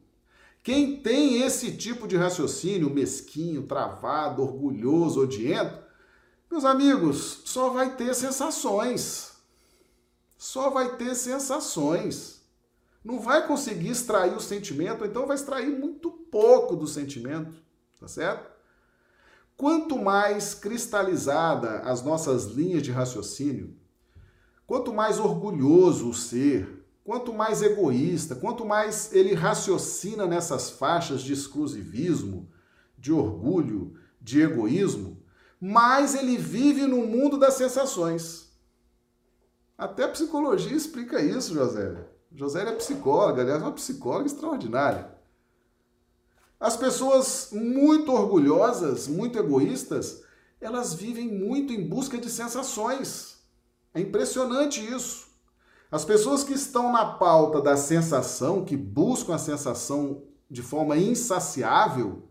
Quem 0.62 1.02
tem 1.02 1.42
esse 1.44 1.78
tipo 1.78 2.08
de 2.08 2.18
raciocínio 2.18 2.90
mesquinho, 2.90 3.64
travado, 3.64 4.44
orgulhoso, 4.44 5.22
odiento, 5.22 5.80
meus 6.52 6.66
amigos, 6.66 7.42
só 7.46 7.70
vai 7.70 7.96
ter 7.96 8.14
sensações. 8.14 9.34
Só 10.38 10.70
vai 10.70 10.96
ter 10.98 11.16
sensações. 11.16 12.37
Não 13.08 13.20
vai 13.20 13.48
conseguir 13.48 13.90
extrair 13.90 14.36
o 14.36 14.40
sentimento, 14.40 15.06
então 15.06 15.26
vai 15.26 15.36
extrair 15.36 15.70
muito 15.70 16.12
pouco 16.12 16.76
do 16.76 16.86
sentimento, 16.86 17.56
tá 18.00 18.08
certo? 18.08 18.52
Quanto 19.56 19.98
mais 19.98 20.54
cristalizada 20.54 21.80
as 21.80 22.04
nossas 22.04 22.46
linhas 22.46 22.84
de 22.84 22.92
raciocínio, 22.92 23.76
Quanto 24.68 24.94
mais 24.94 25.18
orgulhoso 25.18 26.10
o 26.10 26.14
ser, 26.14 26.86
quanto 27.02 27.34
mais 27.34 27.62
egoísta, 27.62 28.36
quanto 28.36 28.66
mais 28.66 29.14
ele 29.14 29.34
raciocina 29.34 30.28
nessas 30.28 30.70
faixas 30.70 31.22
de 31.22 31.32
exclusivismo, 31.32 32.52
de 32.98 33.14
orgulho, 33.14 33.98
de 34.20 34.42
egoísmo, 34.42 35.24
mais 35.60 36.16
ele 36.16 36.38
vive 36.38 36.86
no 36.86 37.08
mundo 37.08 37.38
das 37.38 37.54
sensações. 37.54 38.52
Até 39.78 40.04
a 40.04 40.10
psicologia 40.10 40.76
explica 40.76 41.22
isso, 41.22 41.54
José. 41.54 42.06
José 42.38 42.62
é 42.62 42.72
psicóloga, 42.72 43.42
aliás, 43.42 43.64
uma 43.64 43.72
psicóloga 43.72 44.28
extraordinária. 44.28 45.12
As 46.60 46.78
pessoas 46.78 47.50
muito 47.52 48.12
orgulhosas, 48.12 49.08
muito 49.08 49.40
egoístas, 49.40 50.22
elas 50.62 50.94
vivem 50.94 51.28
muito 51.28 51.74
em 51.74 51.90
busca 51.90 52.16
de 52.16 52.30
sensações. 52.30 53.40
É 53.92 54.00
impressionante 54.00 54.80
isso. 54.80 55.30
As 55.90 56.06
pessoas 56.06 56.44
que 56.44 56.54
estão 56.54 56.92
na 56.92 57.06
pauta 57.06 57.60
da 57.60 57.76
sensação, 57.76 58.64
que 58.64 58.78
buscam 58.78 59.34
a 59.34 59.40
sensação 59.40 60.22
de 60.48 60.62
forma 60.62 60.96
insaciável, 60.96 62.30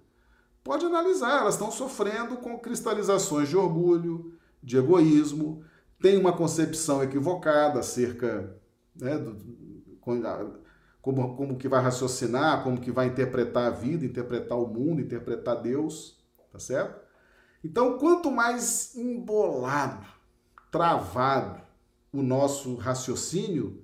pode 0.63 0.87
analisar, 0.87 1.41
elas 1.41 1.55
estão 1.55 1.73
sofrendo 1.73 2.37
com 2.37 2.61
cristalizações 2.61 3.49
de 3.49 3.57
orgulho, 3.57 4.39
de 4.63 4.77
egoísmo, 4.77 5.65
tem 6.01 6.17
uma 6.17 6.33
concepção 6.33 7.03
equivocada 7.03 7.81
acerca 7.81 8.57
né, 8.95 9.19
do, 9.19 9.66
como, 11.03 11.37
como 11.37 11.57
que 11.57 11.69
vai 11.69 11.83
raciocinar, 11.83 12.63
como 12.63 12.81
que 12.81 12.91
vai 12.91 13.07
interpretar 13.07 13.67
a 13.67 13.71
vida, 13.71 14.05
interpretar 14.05 14.59
o 14.59 14.67
mundo, 14.67 15.01
interpretar 15.01 15.61
Deus, 15.61 16.19
tá 16.53 16.59
certo? 16.59 17.01
Então, 17.65 17.99
quanto 17.99 18.31
mais 18.31 18.95
embolado 18.97 20.07
travado 20.71 21.61
o 22.13 22.23
nosso 22.23 22.77
raciocínio, 22.77 23.83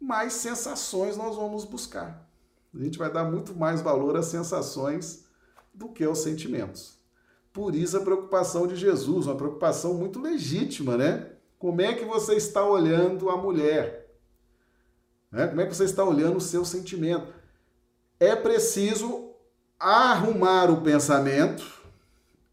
mais 0.00 0.32
sensações 0.34 1.16
nós 1.16 1.36
vamos 1.36 1.64
buscar. 1.64 2.28
A 2.74 2.78
gente 2.78 2.98
vai 2.98 3.12
dar 3.12 3.24
muito 3.24 3.54
mais 3.54 3.80
valor 3.80 4.16
às 4.16 4.26
sensações 4.26 5.26
do 5.74 5.88
que 5.88 6.04
aos 6.04 6.18
sentimentos. 6.18 6.98
Por 7.52 7.74
isso 7.74 7.96
a 7.96 8.00
preocupação 8.00 8.66
de 8.66 8.76
Jesus, 8.76 9.26
uma 9.26 9.36
preocupação 9.36 9.94
muito 9.94 10.20
legítima, 10.20 10.96
né? 10.96 11.32
Como 11.58 11.80
é 11.80 11.94
que 11.94 12.04
você 12.04 12.36
está 12.36 12.64
olhando 12.64 13.30
a 13.30 13.36
mulher? 13.36 14.07
Né? 15.30 15.46
Como 15.46 15.60
é 15.60 15.66
que 15.66 15.74
você 15.74 15.84
está 15.84 16.04
olhando 16.04 16.36
o 16.36 16.40
seu 16.40 16.64
sentimento? 16.64 17.32
É 18.18 18.34
preciso 18.34 19.30
arrumar 19.78 20.70
o 20.70 20.80
pensamento, 20.80 21.64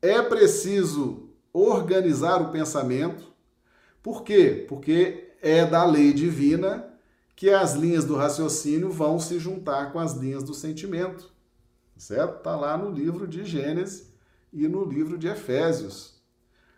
é 0.02 0.22
preciso 0.22 1.30
organizar 1.52 2.42
o 2.42 2.52
pensamento, 2.52 3.34
por 4.06 4.24
quê? 4.24 4.66
Porque 4.70 5.34
é 5.42 5.66
da 5.66 5.84
lei 5.84 6.14
divina 6.14 6.94
que 7.36 7.50
as 7.50 7.74
linhas 7.74 8.06
do 8.06 8.16
raciocínio 8.16 8.92
vão 8.92 9.20
se 9.20 9.40
juntar 9.40 9.92
com 9.92 9.98
as 9.98 10.14
linhas 10.14 10.44
do 10.44 10.54
sentimento. 10.54 11.32
Certo? 11.98 12.38
Está 12.38 12.56
lá 12.56 12.78
no 12.78 12.92
livro 12.92 13.28
de 13.28 13.44
Gênesis 13.44 14.14
e 14.54 14.68
no 14.68 14.86
livro 14.86 15.18
de 15.18 15.28
Efésios. 15.28 16.22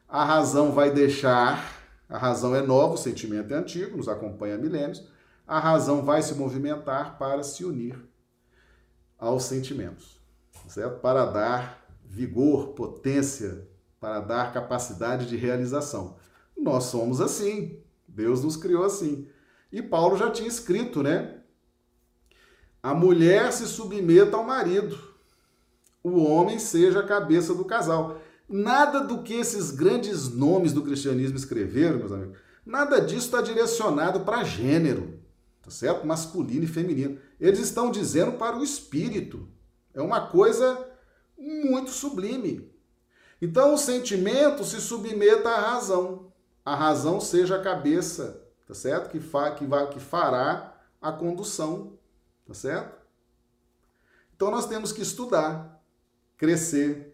A 0.08 0.24
razão 0.24 0.72
vai 0.72 0.90
deixar, 0.90 1.84
a 2.08 2.18
razão 2.18 2.56
é 2.56 2.62
nova, 2.62 2.94
o 2.94 2.98
sentimento 2.98 3.54
é 3.54 3.58
antigo, 3.58 3.98
nos 3.98 4.08
acompanha 4.08 4.56
há 4.56 4.58
milênios. 4.58 5.04
A 5.48 5.60
razão 5.60 6.04
vai 6.04 6.22
se 6.22 6.36
movimentar 6.36 7.18
para 7.18 7.42
se 7.42 7.64
unir 7.64 7.98
aos 9.18 9.44
sentimentos, 9.44 10.20
certo? 10.68 11.00
Para 11.00 11.26
dar 11.26 11.88
vigor, 12.04 12.74
potência, 12.74 13.68
para 14.00 14.20
dar 14.20 14.54
capacidade 14.54 15.26
de 15.26 15.38
realização. 15.38 16.18
Nós 16.58 16.86
somos 16.86 17.22
assim. 17.22 17.80
Deus 18.08 18.44
nos 18.44 18.58
criou 18.58 18.84
assim. 18.84 19.28
E 19.72 19.82
Paulo 19.82 20.18
já 20.18 20.30
tinha 20.32 20.48
escrito, 20.48 21.02
né? 21.02 21.42
A 22.82 22.94
mulher 22.94 23.52
se 23.52 23.68
submeta 23.68 24.38
ao 24.38 24.44
marido. 24.44 24.98
O 26.04 26.24
homem 26.24 26.60
seja 26.60 27.00
a 27.00 27.08
cabeça 27.08 27.54
do 27.54 27.66
casal. 27.66 28.22
Nada 28.48 29.02
do 29.02 29.24
que 29.24 29.34
esses 29.34 29.72
grandes 29.72 30.30
nomes 30.30 30.72
do 30.72 30.82
cristianismo 30.82 31.38
escreveram, 31.38 31.98
meus 31.98 32.12
amigos, 32.12 32.38
nada 32.66 33.02
disso 33.02 33.26
está 33.26 33.42
direcionado 33.42 34.22
para 34.22 34.44
gênero, 34.44 35.17
tá 35.68 35.72
certo? 35.72 36.08
Masculino 36.08 36.64
e 36.64 36.68
feminino. 36.68 37.20
Eles 37.38 37.60
estão 37.60 37.92
dizendo 37.92 38.38
para 38.38 38.58
o 38.58 38.64
espírito. 38.64 39.50
É 39.94 40.02
uma 40.02 40.28
coisa 40.28 40.90
muito 41.38 41.92
sublime. 41.92 42.72
Então 43.42 43.74
o 43.74 43.78
sentimento 43.78 44.64
se 44.64 44.80
submeta 44.80 45.50
à 45.50 45.60
razão. 45.60 46.32
A 46.64 46.74
razão 46.74 47.20
seja 47.20 47.58
a 47.58 47.62
cabeça, 47.62 48.48
tá 48.66 48.74
certo? 48.74 49.10
Que, 49.10 49.20
fa, 49.20 49.52
que, 49.52 49.66
que 49.92 50.00
fará 50.00 50.74
a 51.02 51.12
condução, 51.12 52.00
tá 52.46 52.54
certo? 52.54 52.98
Então 54.38 54.50
nós 54.50 54.68
temos 54.68 54.94
que 54.94 55.02
estudar, 55.02 55.84
crescer, 56.38 57.14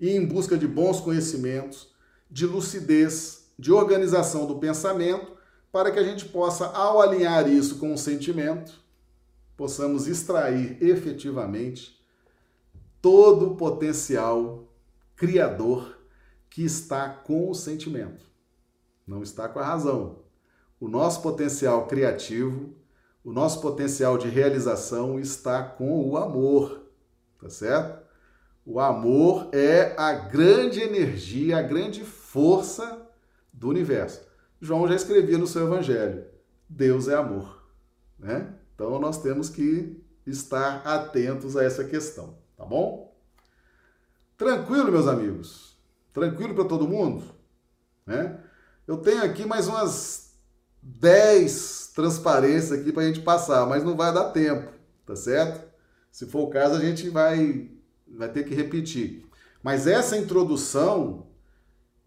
ir 0.00 0.16
em 0.16 0.26
busca 0.26 0.58
de 0.58 0.66
bons 0.66 1.00
conhecimentos, 1.00 1.94
de 2.28 2.44
lucidez, 2.44 3.52
de 3.56 3.70
organização 3.70 4.46
do 4.46 4.58
pensamento, 4.58 5.38
para 5.72 5.90
que 5.90 5.98
a 5.98 6.02
gente 6.02 6.24
possa, 6.26 6.66
ao 6.66 7.00
alinhar 7.00 7.48
isso 7.48 7.78
com 7.78 7.94
o 7.94 7.98
sentimento, 7.98 8.72
possamos 9.56 10.06
extrair 10.06 10.82
efetivamente 10.82 12.00
todo 13.00 13.52
o 13.52 13.56
potencial 13.56 14.68
criador 15.14 15.98
que 16.48 16.64
está 16.64 17.08
com 17.08 17.48
o 17.48 17.54
sentimento, 17.54 18.24
não 19.06 19.22
está 19.22 19.48
com 19.48 19.58
a 19.60 19.64
razão. 19.64 20.18
O 20.80 20.88
nosso 20.88 21.22
potencial 21.22 21.86
criativo, 21.86 22.74
o 23.22 23.32
nosso 23.32 23.60
potencial 23.60 24.16
de 24.16 24.28
realização 24.28 25.20
está 25.20 25.62
com 25.62 26.08
o 26.08 26.16
amor, 26.16 26.86
tá 27.38 27.50
certo? 27.50 28.00
O 28.64 28.80
amor 28.80 29.48
é 29.52 29.94
a 29.96 30.12
grande 30.12 30.80
energia, 30.80 31.58
a 31.58 31.62
grande 31.62 32.02
força 32.02 33.06
do 33.52 33.68
universo. 33.68 34.29
João 34.60 34.86
já 34.86 34.94
escrevia 34.94 35.38
no 35.38 35.46
seu 35.46 35.66
evangelho: 35.66 36.24
Deus 36.68 37.08
é 37.08 37.14
amor, 37.14 37.62
né? 38.18 38.54
Então 38.74 38.98
nós 38.98 39.22
temos 39.22 39.48
que 39.48 40.02
estar 40.26 40.82
atentos 40.86 41.56
a 41.56 41.64
essa 41.64 41.84
questão, 41.84 42.36
tá 42.56 42.64
bom? 42.64 43.14
Tranquilo, 44.36 44.90
meus 44.90 45.06
amigos? 45.06 45.76
Tranquilo 46.12 46.54
para 46.54 46.64
todo 46.64 46.88
mundo? 46.88 47.22
Né? 48.06 48.38
Eu 48.86 48.96
tenho 48.96 49.22
aqui 49.22 49.44
mais 49.44 49.68
umas 49.68 50.34
10 50.82 51.92
transparências 51.94 52.72
aqui 52.72 52.92
para 52.92 53.02
a 53.02 53.06
gente 53.06 53.20
passar, 53.20 53.66
mas 53.66 53.84
não 53.84 53.96
vai 53.96 54.12
dar 54.12 54.30
tempo, 54.30 54.72
tá 55.06 55.14
certo? 55.14 55.68
Se 56.10 56.26
for 56.26 56.40
o 56.40 56.50
caso, 56.50 56.74
a 56.74 56.80
gente 56.80 57.08
vai, 57.08 57.70
vai 58.08 58.28
ter 58.28 58.44
que 58.44 58.54
repetir. 58.54 59.26
Mas 59.62 59.86
essa 59.86 60.16
introdução, 60.16 61.26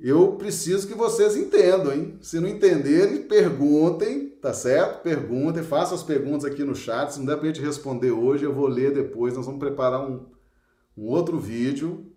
eu 0.04 0.34
preciso 0.34 0.88
que 0.88 0.94
vocês 0.94 1.36
entendam, 1.36 1.94
hein? 1.94 2.18
Se 2.22 2.40
não 2.40 2.48
entenderem, 2.48 3.24
perguntem, 3.24 4.28
tá 4.30 4.54
certo? 4.54 5.02
Perguntem, 5.02 5.64
façam 5.64 5.96
as 5.96 6.04
perguntas 6.04 6.44
aqui 6.44 6.64
no 6.64 6.76
chat. 6.76 7.14
Se 7.14 7.20
não 7.20 7.26
der 7.26 7.38
para 7.38 7.46
a 7.46 7.54
gente 7.54 7.66
responder 7.66 8.12
hoje, 8.12 8.44
eu 8.44 8.54
vou 8.54 8.68
ler 8.68 8.94
depois. 8.94 9.34
Nós 9.34 9.46
vamos 9.46 9.60
preparar 9.60 10.02
um, 10.06 10.26
um 10.98 11.08
outro 11.08 11.40
vídeo 11.40 12.14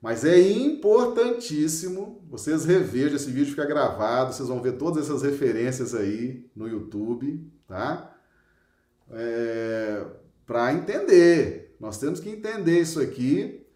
mas 0.00 0.24
é 0.24 0.40
importantíssimo 0.40 2.24
vocês 2.30 2.64
revejam 2.64 3.16
esse 3.16 3.30
vídeo 3.30 3.50
fica 3.50 3.66
gravado, 3.66 4.32
vocês 4.32 4.48
vão 4.48 4.62
ver 4.62 4.72
todas 4.72 5.04
essas 5.04 5.22
referências 5.22 5.94
aí 5.94 6.48
no 6.54 6.68
YouTube, 6.68 7.44
tá? 7.66 8.16
É, 9.10 10.04
para 10.46 10.72
entender, 10.72 11.74
nós 11.80 11.98
temos 11.98 12.20
que 12.20 12.30
entender 12.30 12.80
isso 12.80 13.00
aqui, 13.00 13.66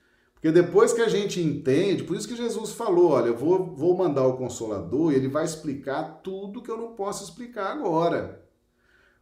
porque 0.43 0.51
depois 0.51 0.93
que 0.93 1.01
a 1.01 1.09
gente 1.09 1.41
entende, 1.41 2.03
por 2.03 2.17
isso 2.17 2.27
que 2.27 2.35
Jesus 2.35 2.73
falou, 2.73 3.13
olha, 3.13 3.29
eu 3.29 3.37
vou, 3.37 3.77
vou 3.77 3.97
mandar 3.97 4.27
o 4.27 4.37
Consolador 4.37 5.13
e 5.13 5.15
ele 5.15 5.29
vai 5.29 5.45
explicar 5.45 6.21
tudo 6.21 6.61
que 6.61 6.69
eu 6.69 6.77
não 6.77 6.97
posso 6.97 7.23
explicar 7.23 7.71
agora. 7.71 8.45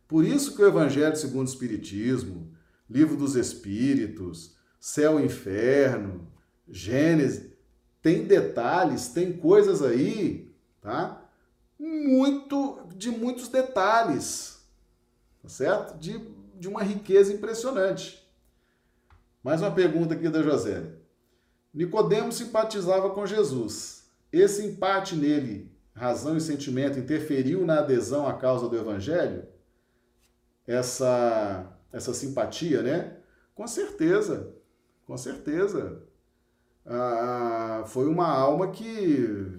Por 0.08 0.24
isso 0.24 0.56
que 0.56 0.62
o 0.62 0.66
Evangelho 0.66 1.14
segundo 1.14 1.46
o 1.46 1.50
Espiritismo, 1.50 2.50
Livro 2.88 3.18
dos 3.18 3.36
Espíritos, 3.36 4.56
Céu 4.80 5.20
e 5.20 5.26
Inferno, 5.26 6.26
Gênesis, 6.66 7.52
tem 8.00 8.24
detalhes, 8.24 9.08
tem 9.08 9.30
coisas 9.30 9.82
aí, 9.82 10.50
tá? 10.80 11.22
Muito, 11.78 12.80
de 12.96 13.10
muitos 13.10 13.48
detalhes, 13.48 14.66
tá 15.42 15.50
certo? 15.50 15.98
De, 15.98 16.18
de 16.58 16.66
uma 16.66 16.82
riqueza 16.82 17.30
impressionante. 17.30 18.26
Mais 19.44 19.60
uma 19.60 19.70
pergunta 19.70 20.14
aqui 20.14 20.30
da 20.30 20.42
José. 20.42 20.98
Nicodemos 21.72 22.36
simpatizava 22.36 23.10
com 23.10 23.26
Jesus. 23.26 24.10
Esse 24.32 24.66
empate 24.66 25.16
nele, 25.16 25.70
razão 25.92 26.36
e 26.36 26.40
sentimento, 26.40 26.98
interferiu 26.98 27.64
na 27.64 27.78
adesão 27.80 28.26
à 28.26 28.34
causa 28.34 28.68
do 28.68 28.76
evangelho? 28.76 29.46
Essa 30.66 31.76
essa 31.92 32.14
simpatia, 32.14 32.82
né? 32.82 33.16
Com 33.54 33.66
certeza. 33.66 34.54
Com 35.06 35.16
certeza 35.16 36.02
ah, 36.86 37.84
foi 37.86 38.06
uma 38.06 38.26
alma 38.26 38.68
que, 38.68 39.58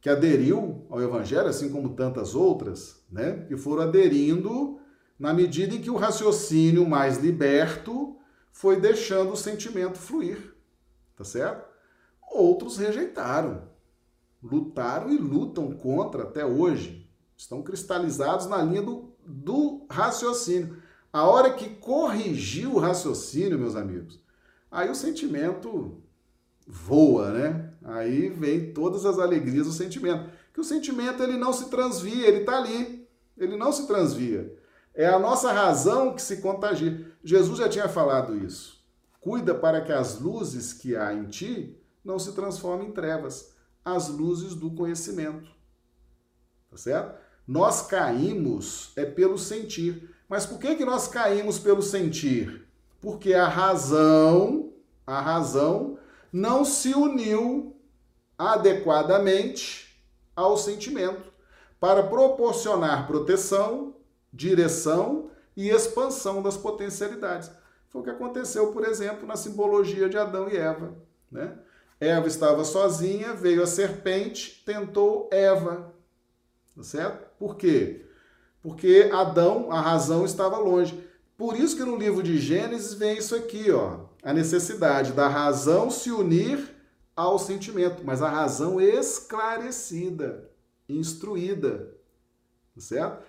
que 0.00 0.08
aderiu 0.08 0.86
ao 0.88 1.02
Evangelho, 1.02 1.48
assim 1.48 1.70
como 1.70 1.94
tantas 1.94 2.34
outras, 2.34 3.02
né? 3.10 3.44
que 3.48 3.56
foram 3.56 3.82
aderindo 3.82 4.78
na 5.18 5.34
medida 5.34 5.74
em 5.74 5.80
que 5.80 5.90
o 5.90 5.96
raciocínio 5.96 6.88
mais 6.88 7.18
liberto 7.18 8.16
foi 8.52 8.80
deixando 8.80 9.32
o 9.32 9.36
sentimento 9.36 9.98
fluir, 9.98 10.54
tá 11.18 11.24
certo? 11.24 11.68
Outros 12.30 12.76
rejeitaram, 12.76 13.68
lutaram 14.42 15.10
e 15.10 15.18
lutam 15.18 15.72
contra 15.72 16.22
até 16.22 16.46
hoje, 16.46 17.10
estão 17.36 17.62
cristalizados 17.62 18.46
na 18.46 18.62
linha 18.62 18.82
do, 18.82 19.12
do 19.26 19.84
raciocínio. 19.90 20.80
A 21.12 21.24
hora 21.24 21.52
que 21.52 21.70
corrigiu 21.70 22.74
o 22.74 22.78
raciocínio, 22.78 23.58
meus 23.58 23.74
amigos, 23.74 24.22
aí 24.70 24.88
o 24.88 24.94
sentimento 24.94 26.00
voa, 26.66 27.32
né? 27.32 27.72
Aí 27.82 28.28
vem 28.28 28.72
todas 28.72 29.04
as 29.04 29.18
alegrias 29.18 29.66
do 29.66 29.72
sentimento. 29.72 30.30
Que 30.52 30.60
o 30.60 30.64
sentimento 30.64 31.22
ele 31.22 31.36
não 31.36 31.52
se 31.52 31.70
transvia, 31.70 32.28
ele 32.28 32.40
está 32.40 32.58
ali. 32.58 33.08
Ele 33.36 33.56
não 33.56 33.72
se 33.72 33.86
transvia. 33.86 34.54
É 34.94 35.06
a 35.06 35.18
nossa 35.18 35.52
razão 35.52 36.14
que 36.14 36.20
se 36.20 36.38
contagia. 36.38 37.10
Jesus 37.24 37.58
já 37.58 37.68
tinha 37.68 37.88
falado 37.88 38.36
isso. 38.36 38.77
Cuida 39.28 39.54
para 39.54 39.82
que 39.82 39.92
as 39.92 40.18
luzes 40.18 40.72
que 40.72 40.96
há 40.96 41.12
em 41.12 41.24
ti 41.24 41.78
não 42.02 42.18
se 42.18 42.32
transformem 42.32 42.88
em 42.88 42.92
trevas, 42.92 43.52
as 43.84 44.08
luzes 44.08 44.54
do 44.54 44.70
conhecimento. 44.70 45.50
Tá 46.70 46.78
certo? 46.78 47.20
Nós 47.46 47.82
caímos 47.82 48.90
é 48.96 49.04
pelo 49.04 49.36
sentir. 49.36 50.08
Mas 50.30 50.46
por 50.46 50.58
que 50.58 50.76
que 50.76 50.84
nós 50.86 51.08
caímos 51.08 51.58
pelo 51.58 51.82
sentir? 51.82 52.66
Porque 53.02 53.34
a 53.34 53.46
razão, 53.46 54.72
a 55.06 55.20
razão 55.20 55.98
não 56.32 56.64
se 56.64 56.94
uniu 56.94 57.76
adequadamente 58.38 60.02
ao 60.34 60.56
sentimento 60.56 61.30
para 61.78 62.02
proporcionar 62.02 63.06
proteção, 63.06 63.94
direção 64.32 65.30
e 65.54 65.68
expansão 65.68 66.42
das 66.42 66.56
potencialidades. 66.56 67.50
Foi 67.90 68.00
o 68.00 68.04
que 68.04 68.10
aconteceu, 68.10 68.72
por 68.72 68.84
exemplo, 68.84 69.26
na 69.26 69.36
simbologia 69.36 70.08
de 70.08 70.18
Adão 70.18 70.48
e 70.48 70.56
Eva. 70.56 70.94
Né? 71.30 71.56
Eva 72.00 72.26
estava 72.26 72.64
sozinha, 72.64 73.34
veio 73.34 73.62
a 73.62 73.66
serpente, 73.66 74.62
tentou 74.64 75.28
Eva. 75.32 75.92
Tá 76.76 76.82
certo? 76.82 77.26
Por 77.38 77.56
quê? 77.56 78.06
Porque 78.62 79.10
Adão, 79.12 79.72
a 79.72 79.80
razão 79.80 80.24
estava 80.24 80.58
longe. 80.58 81.02
Por 81.36 81.56
isso 81.56 81.76
que 81.76 81.84
no 81.84 81.96
livro 81.96 82.22
de 82.22 82.38
Gênesis 82.38 82.94
vem 82.94 83.16
isso 83.16 83.34
aqui, 83.34 83.70
ó 83.70 84.08
a 84.22 84.32
necessidade 84.32 85.12
da 85.12 85.28
razão 85.28 85.90
se 85.90 86.10
unir 86.10 86.76
ao 87.14 87.38
sentimento, 87.38 88.02
mas 88.04 88.22
a 88.22 88.28
razão 88.28 88.80
esclarecida, 88.80 90.50
instruída, 90.88 91.94
tá 92.74 92.80
certo? 92.80 93.24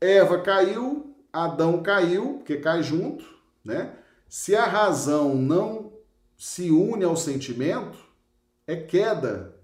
Eva 0.00 0.40
caiu, 0.40 1.14
Adão 1.32 1.82
caiu, 1.82 2.34
porque 2.34 2.56
cai 2.56 2.82
junto, 2.82 3.24
né? 3.68 3.94
Se 4.28 4.56
a 4.56 4.66
razão 4.66 5.36
não 5.36 5.92
se 6.36 6.70
une 6.70 7.04
ao 7.04 7.16
sentimento, 7.16 7.98
é 8.66 8.74
queda. 8.74 9.54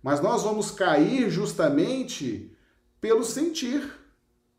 Mas 0.00 0.20
nós 0.20 0.44
vamos 0.44 0.70
cair 0.70 1.28
justamente 1.28 2.56
pelo 3.00 3.24
sentir. 3.24 3.92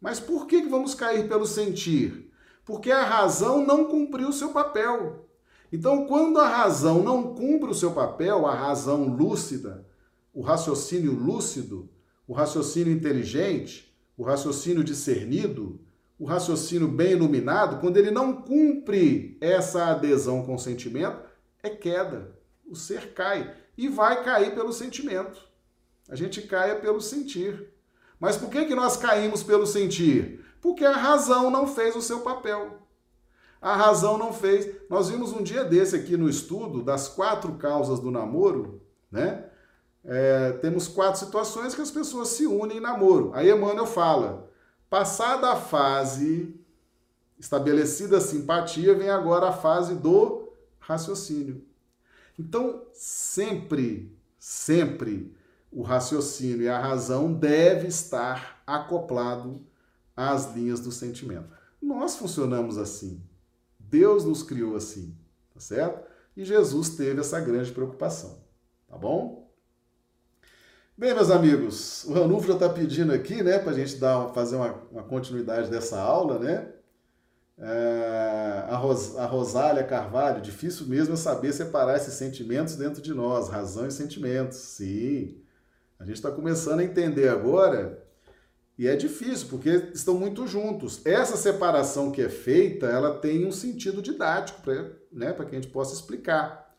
Mas 0.02 0.20
por 0.20 0.46
que 0.46 0.62
vamos 0.64 0.94
cair 0.94 1.30
pelo 1.30 1.46
sentir? 1.46 2.30
porque 2.70 2.92
a 2.92 3.04
razão 3.04 3.66
não 3.66 3.86
cumpriu 3.86 4.30
o 4.30 4.34
seu 4.34 4.50
papel. 4.50 5.28
Então, 5.74 6.06
quando 6.06 6.38
a 6.38 6.48
razão 6.48 7.02
não 7.02 7.34
cumpre 7.34 7.68
o 7.68 7.74
seu 7.74 7.94
papel, 7.94 8.46
a 8.46 8.54
razão 8.54 9.06
lúcida, 9.06 9.88
o 10.32 10.42
raciocínio 10.42 11.12
lúcido, 11.12 11.90
o 12.28 12.34
raciocínio 12.34 12.94
inteligente, 12.94 13.92
o 14.16 14.22
raciocínio 14.22 14.84
discernido, 14.84 15.82
o 16.20 16.26
raciocínio 16.26 16.88
bem 16.88 17.14
iluminado, 17.14 17.80
quando 17.80 17.96
ele 17.96 18.12
não 18.12 18.34
cumpre 18.34 19.38
essa 19.40 19.86
adesão 19.86 20.46
com 20.46 20.56
o 20.56 20.60
sentimento, 20.60 21.22
é 21.64 21.70
queda. 21.70 22.38
O 22.70 22.76
ser 22.76 23.14
cai 23.14 23.56
e 23.78 23.88
vai 23.88 24.22
cair 24.24 24.54
pelo 24.54 24.74
sentimento. 24.74 25.40
A 26.10 26.16
gente 26.16 26.42
caia 26.42 26.76
pelo 26.76 27.00
sentir. 27.00 27.74
Mas 28.20 28.36
por 28.36 28.50
que, 28.50 28.66
que 28.66 28.76
nós 28.76 28.98
caímos 28.98 29.42
pelo 29.42 29.66
sentir? 29.66 30.46
Porque 30.62 30.84
a 30.84 30.92
razão 30.92 31.50
não 31.50 31.66
fez 31.66 31.96
o 31.96 32.02
seu 32.02 32.20
papel. 32.20 32.80
A 33.62 33.76
razão 33.76 34.18
não 34.18 34.34
fez. 34.34 34.70
Nós 34.90 35.10
vimos 35.10 35.32
um 35.32 35.42
dia 35.42 35.64
desse 35.64 35.96
aqui 35.96 36.18
no 36.18 36.30
estudo 36.30 36.84
das 36.84 37.08
quatro 37.08 37.54
causas 37.54 38.00
do 38.00 38.12
namoro, 38.12 38.82
né? 39.10 39.46
É, 40.04 40.54
temos 40.54 40.88
quatro 40.88 41.20
situações 41.20 41.76
que 41.76 41.82
as 41.82 41.92
pessoas 41.92 42.30
se 42.30 42.46
unem 42.46 42.78
em 42.78 42.82
namoro. 42.82 43.32
Aí 43.34 43.50
Emmanuel 43.50 43.86
fala: 43.86 44.49
passada 44.90 45.52
a 45.52 45.56
fase, 45.56 46.60
estabelecida 47.38 48.18
a 48.18 48.22
simpatia, 48.22 48.96
vem 48.96 49.10
agora 49.10 49.50
a 49.50 49.54
fase 49.54 49.96
do 49.96 50.52
raciocínio. 50.80 51.64
Então, 52.38 52.86
sempre, 52.94 54.18
sempre 54.38 55.36
o 55.72 55.82
raciocínio 55.84 56.64
e 56.64 56.70
a 56.70 56.80
razão 56.80 57.32
deve 57.32 57.88
estar 57.88 58.64
acoplado 58.66 59.66
às 60.16 60.54
linhas 60.56 60.80
do 60.80 60.92
sentimento. 60.92 61.50
Nós 61.82 62.16
funcionamos 62.16 62.78
assim. 62.78 63.22
Deus 63.78 64.24
nos 64.24 64.44
criou 64.44 64.76
assim, 64.76 65.16
tá 65.54 65.60
certo? 65.60 66.08
E 66.36 66.44
Jesus 66.44 66.90
teve 66.90 67.20
essa 67.20 67.40
grande 67.40 67.72
preocupação, 67.72 68.44
tá 68.88 68.98
bom? 68.98 69.49
Bem, 71.00 71.14
meus 71.14 71.32
amigos, 71.32 72.04
o 72.04 72.12
Ranulfo 72.12 72.46
já 72.46 72.56
está 72.56 72.68
pedindo 72.68 73.14
aqui, 73.14 73.42
né, 73.42 73.58
para 73.58 73.72
a 73.72 73.74
gente 73.74 73.96
dar, 73.96 74.34
fazer 74.34 74.58
uma, 74.58 74.74
uma, 74.92 75.04
continuidade 75.04 75.72
dessa 75.72 75.98
aula, 75.98 76.38
né? 76.38 76.74
É, 77.58 78.66
a, 78.68 78.76
Ros, 78.76 79.18
a 79.18 79.26
Rosália 79.26 79.82
Carvalho, 79.86 80.42
difícil 80.42 80.88
mesmo 80.88 81.14
é 81.14 81.16
saber 81.16 81.54
separar 81.54 81.96
esses 81.96 82.16
sentimentos 82.16 82.76
dentro 82.76 83.02
de 83.02 83.14
nós, 83.14 83.48
razão 83.48 83.88
e 83.88 83.92
sentimentos. 83.92 84.58
Sim, 84.58 85.38
a 85.98 86.04
gente 86.04 86.18
está 86.18 86.32
começando 86.32 86.82
a 86.82 86.84
entender 86.84 87.30
agora 87.30 88.06
e 88.78 88.86
é 88.86 88.98
difícil, 88.98 89.48
porque 89.48 89.70
estão 89.94 90.16
muito 90.16 90.46
juntos. 90.48 91.00
Essa 91.06 91.38
separação 91.38 92.12
que 92.12 92.22
é 92.22 92.28
feita, 92.28 92.88
ela 92.88 93.18
tem 93.18 93.46
um 93.46 93.54
sentido 93.54 94.02
didático 94.02 94.62
para 94.64 94.92
né, 95.14 95.32
que 95.32 95.44
a 95.44 95.62
gente 95.62 95.70
possa 95.70 95.94
explicar. 95.94 96.76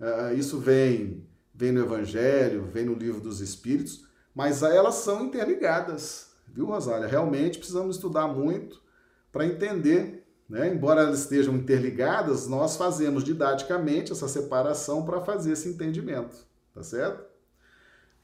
Uh, 0.00 0.32
isso 0.32 0.58
vem, 0.58 1.28
vem 1.60 1.72
no 1.72 1.82
Evangelho, 1.82 2.70
vem 2.72 2.86
no 2.86 2.94
Livro 2.94 3.20
dos 3.20 3.42
Espíritos, 3.42 4.06
mas 4.34 4.62
elas 4.62 4.94
são 4.94 5.26
interligadas, 5.26 6.30
viu, 6.48 6.64
Rosália? 6.64 7.06
Realmente 7.06 7.58
precisamos 7.58 7.96
estudar 7.96 8.26
muito 8.26 8.80
para 9.30 9.44
entender. 9.44 10.26
Né? 10.48 10.72
Embora 10.72 11.02
elas 11.02 11.20
estejam 11.20 11.54
interligadas, 11.54 12.48
nós 12.48 12.76
fazemos 12.76 13.22
didaticamente 13.22 14.10
essa 14.10 14.26
separação 14.26 15.04
para 15.04 15.20
fazer 15.20 15.52
esse 15.52 15.68
entendimento, 15.68 16.34
tá 16.74 16.82
certo? 16.82 17.28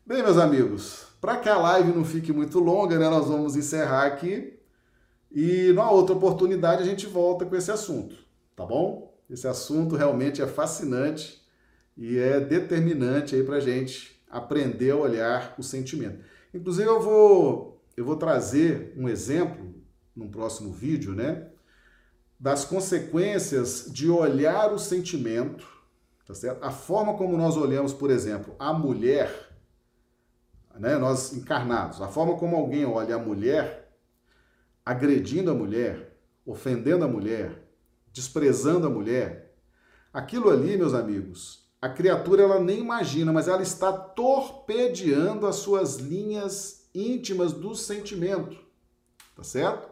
Bem, 0.05 0.23
meus 0.23 0.39
amigos, 0.39 1.07
para 1.21 1.37
que 1.37 1.49
a 1.49 1.59
live 1.59 1.93
não 1.93 2.07
fique 2.07 2.33
muito 2.33 2.59
longa, 2.59 2.99
né, 2.99 3.09
nós 3.11 3.29
vamos 3.29 3.55
encerrar 3.55 4.07
aqui 4.07 4.59
e 5.31 5.69
numa 5.75 5.91
outra 5.91 6.17
oportunidade 6.17 6.83
a 6.83 6.87
gente 6.87 7.07
volta 7.07 7.45
com 7.45 7.55
esse 7.55 7.71
assunto, 7.71 8.17
tá 8.57 8.65
bom? 8.65 9.15
Esse 9.29 9.47
assunto 9.47 9.95
realmente 9.95 10.41
é 10.41 10.47
fascinante 10.47 11.46
e 11.97 12.19
é 12.19 12.39
determinante 12.41 13.35
aí 13.35 13.43
para 13.43 13.61
gente 13.61 14.21
aprender 14.31 14.91
a 14.91 14.97
olhar 14.97 15.55
o 15.59 15.63
sentimento. 15.63 16.25
Inclusive 16.53 16.89
eu 16.89 17.01
vou 17.01 17.83
eu 17.97 18.05
vou 18.05 18.17
trazer 18.17 18.93
um 18.97 19.09
exemplo 19.09 19.75
no 20.15 20.29
próximo 20.29 20.71
vídeo, 20.71 21.15
né, 21.15 21.49
das 22.39 22.65
consequências 22.65 23.87
de 23.91 24.11
olhar 24.11 24.71
o 24.71 24.79
sentimento, 24.79 25.67
tá 26.27 26.35
certo? 26.35 26.63
A 26.63 26.71
forma 26.71 27.15
como 27.15 27.39
nós 27.39 27.57
olhamos, 27.57 27.95
por 27.95 28.11
exemplo, 28.11 28.55
a 28.59 28.73
mulher 28.73 29.47
né, 30.79 30.97
nós 30.97 31.33
encarnados, 31.33 32.01
a 32.01 32.09
forma 32.09 32.37
como 32.37 32.57
alguém 32.57 32.85
olha 32.85 33.17
a 33.17 33.19
mulher, 33.19 33.91
agredindo 34.85 35.51
a 35.51 35.55
mulher, 35.55 36.19
ofendendo 36.45 37.05
a 37.05 37.09
mulher, 37.09 37.65
desprezando 38.13 38.87
a 38.87 38.91
mulher, 38.91 39.57
aquilo 40.13 40.51
ali, 40.51 40.77
meus 40.77 40.95
amigos, 40.95 41.66
a 41.87 41.95
criatura 41.95 42.43
ela 42.43 42.61
nem 42.61 42.81
imagina, 42.81 43.33
mas 43.33 43.49
ela 43.49 43.63
está 43.63 43.93
torpedeando 43.93 45.47
as 45.47 45.57
suas 45.57 45.97
linhas 45.97 46.89
íntimas 46.95 47.53
do 47.53 47.75
sentimento, 47.75 48.57
tá 49.35 49.45
certo? 49.45 49.89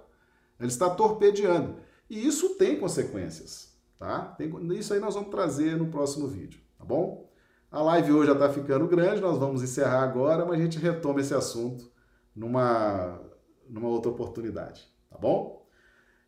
Ela 0.58 0.68
está 0.68 0.90
torpedeando. 0.90 1.76
E 2.10 2.26
isso 2.26 2.56
tem 2.56 2.78
consequências, 2.78 3.76
tá? 3.98 4.34
Tem, 4.36 4.52
isso 4.76 4.92
aí 4.92 5.00
nós 5.00 5.14
vamos 5.14 5.30
trazer 5.30 5.76
no 5.76 5.86
próximo 5.86 6.26
vídeo, 6.26 6.60
tá 6.78 6.84
bom? 6.84 7.30
A 7.70 7.80
live 7.82 8.12
hoje 8.12 8.26
já 8.26 8.32
está 8.32 8.48
ficando 8.48 8.86
grande, 8.86 9.20
nós 9.20 9.38
vamos 9.38 9.62
encerrar 9.62 10.02
agora, 10.02 10.44
mas 10.44 10.58
a 10.58 10.62
gente 10.62 10.78
retoma 10.78 11.20
esse 11.20 11.34
assunto 11.34 11.90
numa, 12.34 13.20
numa 13.68 13.88
outra 13.88 14.10
oportunidade, 14.10 14.88
tá 15.10 15.16
bom? 15.16 15.64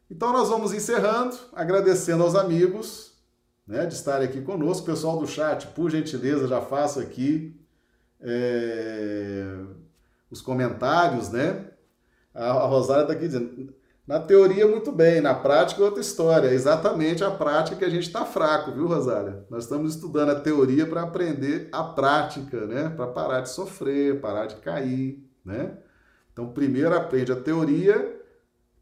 Então 0.09 0.33
nós 0.33 0.49
vamos 0.49 0.73
encerrando, 0.73 1.37
agradecendo 1.53 2.23
aos 2.23 2.37
amigos 2.37 3.16
né, 3.67 3.87
de 3.87 3.95
estarem 3.95 4.29
aqui 4.29 4.41
conosco. 4.41 4.87
Pessoal 4.87 5.19
do 5.19 5.27
chat, 5.27 5.67
por 5.69 5.91
gentileza, 5.91 6.47
já 6.47 6.61
faço 6.61 7.01
aqui 7.01 7.59
é, 8.21 9.59
os 10.31 10.41
comentários, 10.41 11.31
né? 11.31 11.71
A, 12.35 12.51
a 12.51 12.67
Rosária 12.67 13.03
está 13.03 13.13
aqui 13.15 13.27
dizendo, 13.27 13.75
na 14.07 14.21
teoria, 14.21 14.69
muito 14.69 14.93
bem, 14.93 15.21
na 15.21 15.35
prática, 15.35 15.83
outra 15.83 16.01
história. 16.01 16.49
É 16.49 16.55
exatamente 16.55 17.25
a 17.25 17.31
prática 17.31 17.77
que 17.77 17.85
a 17.85 17.91
gente 17.91 18.07
está 18.07 18.25
fraco, 18.25 18.71
viu, 18.71 18.87
Rosália? 18.87 19.45
Nós 19.51 19.65
estamos 19.65 19.97
estudando 19.97 20.31
a 20.31 20.41
teoria 20.41 20.87
para 20.87 21.03
aprender 21.03 21.69
a 21.73 21.83
prática, 21.83 22.67
né? 22.67 22.89
Para 22.91 23.09
parar 23.09 23.41
de 23.41 23.51
sofrer, 23.51 24.21
parar 24.21 24.47
de 24.47 24.57
cair, 24.57 25.29
né? 25.45 25.79
Então, 26.33 26.53
primeiro 26.53 26.95
aprende 26.95 27.33
a 27.33 27.37
teoria 27.37 28.15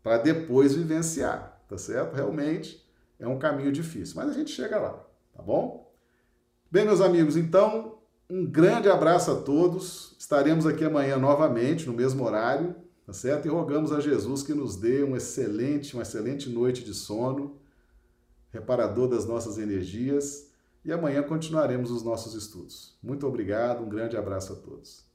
para 0.03 0.19
depois 0.19 0.75
vivenciar, 0.75 1.59
tá 1.69 1.79
certo? 1.79 2.15
Realmente 2.15 2.84
é 3.19 3.27
um 3.27 3.39
caminho 3.39 3.73
difícil, 3.73 4.17
mas 4.17 4.31
a 4.31 4.33
gente 4.33 4.51
chega 4.51 4.79
lá, 4.79 5.05
tá 5.35 5.43
bom? 5.43 5.93
Bem, 6.71 6.85
meus 6.85 7.01
amigos, 7.01 7.37
então, 7.37 7.99
um 8.29 8.45
grande 8.45 8.89
abraço 8.89 9.31
a 9.31 9.37
todos. 9.37 10.17
Estaremos 10.19 10.67
aqui 10.67 10.85
amanhã 10.85 11.17
novamente, 11.17 11.87
no 11.87 11.93
mesmo 11.93 12.25
horário, 12.25 12.75
tá 13.07 13.13
certo? 13.13 13.47
E 13.47 13.49
rogamos 13.49 13.93
a 13.93 14.01
Jesus 14.01 14.43
que 14.43 14.55
nos 14.55 14.77
dê 14.77 15.05
um 15.05 15.15
excelente, 15.15 15.95
uma 15.95 16.03
excelente 16.03 16.49
noite 16.51 16.83
de 16.83 16.93
sono, 16.93 17.61
reparador 18.51 19.09
das 19.09 19.25
nossas 19.25 19.59
energias, 19.59 20.51
e 20.85 20.93
amanhã 20.93 21.23
continuaremos 21.23 21.91
os 21.91 22.03
nossos 22.03 22.35
estudos. 22.35 22.99
Muito 23.03 23.27
obrigado, 23.27 23.85
um 23.85 23.89
grande 23.89 24.17
abraço 24.17 24.53
a 24.53 24.57
todos. 24.57 25.14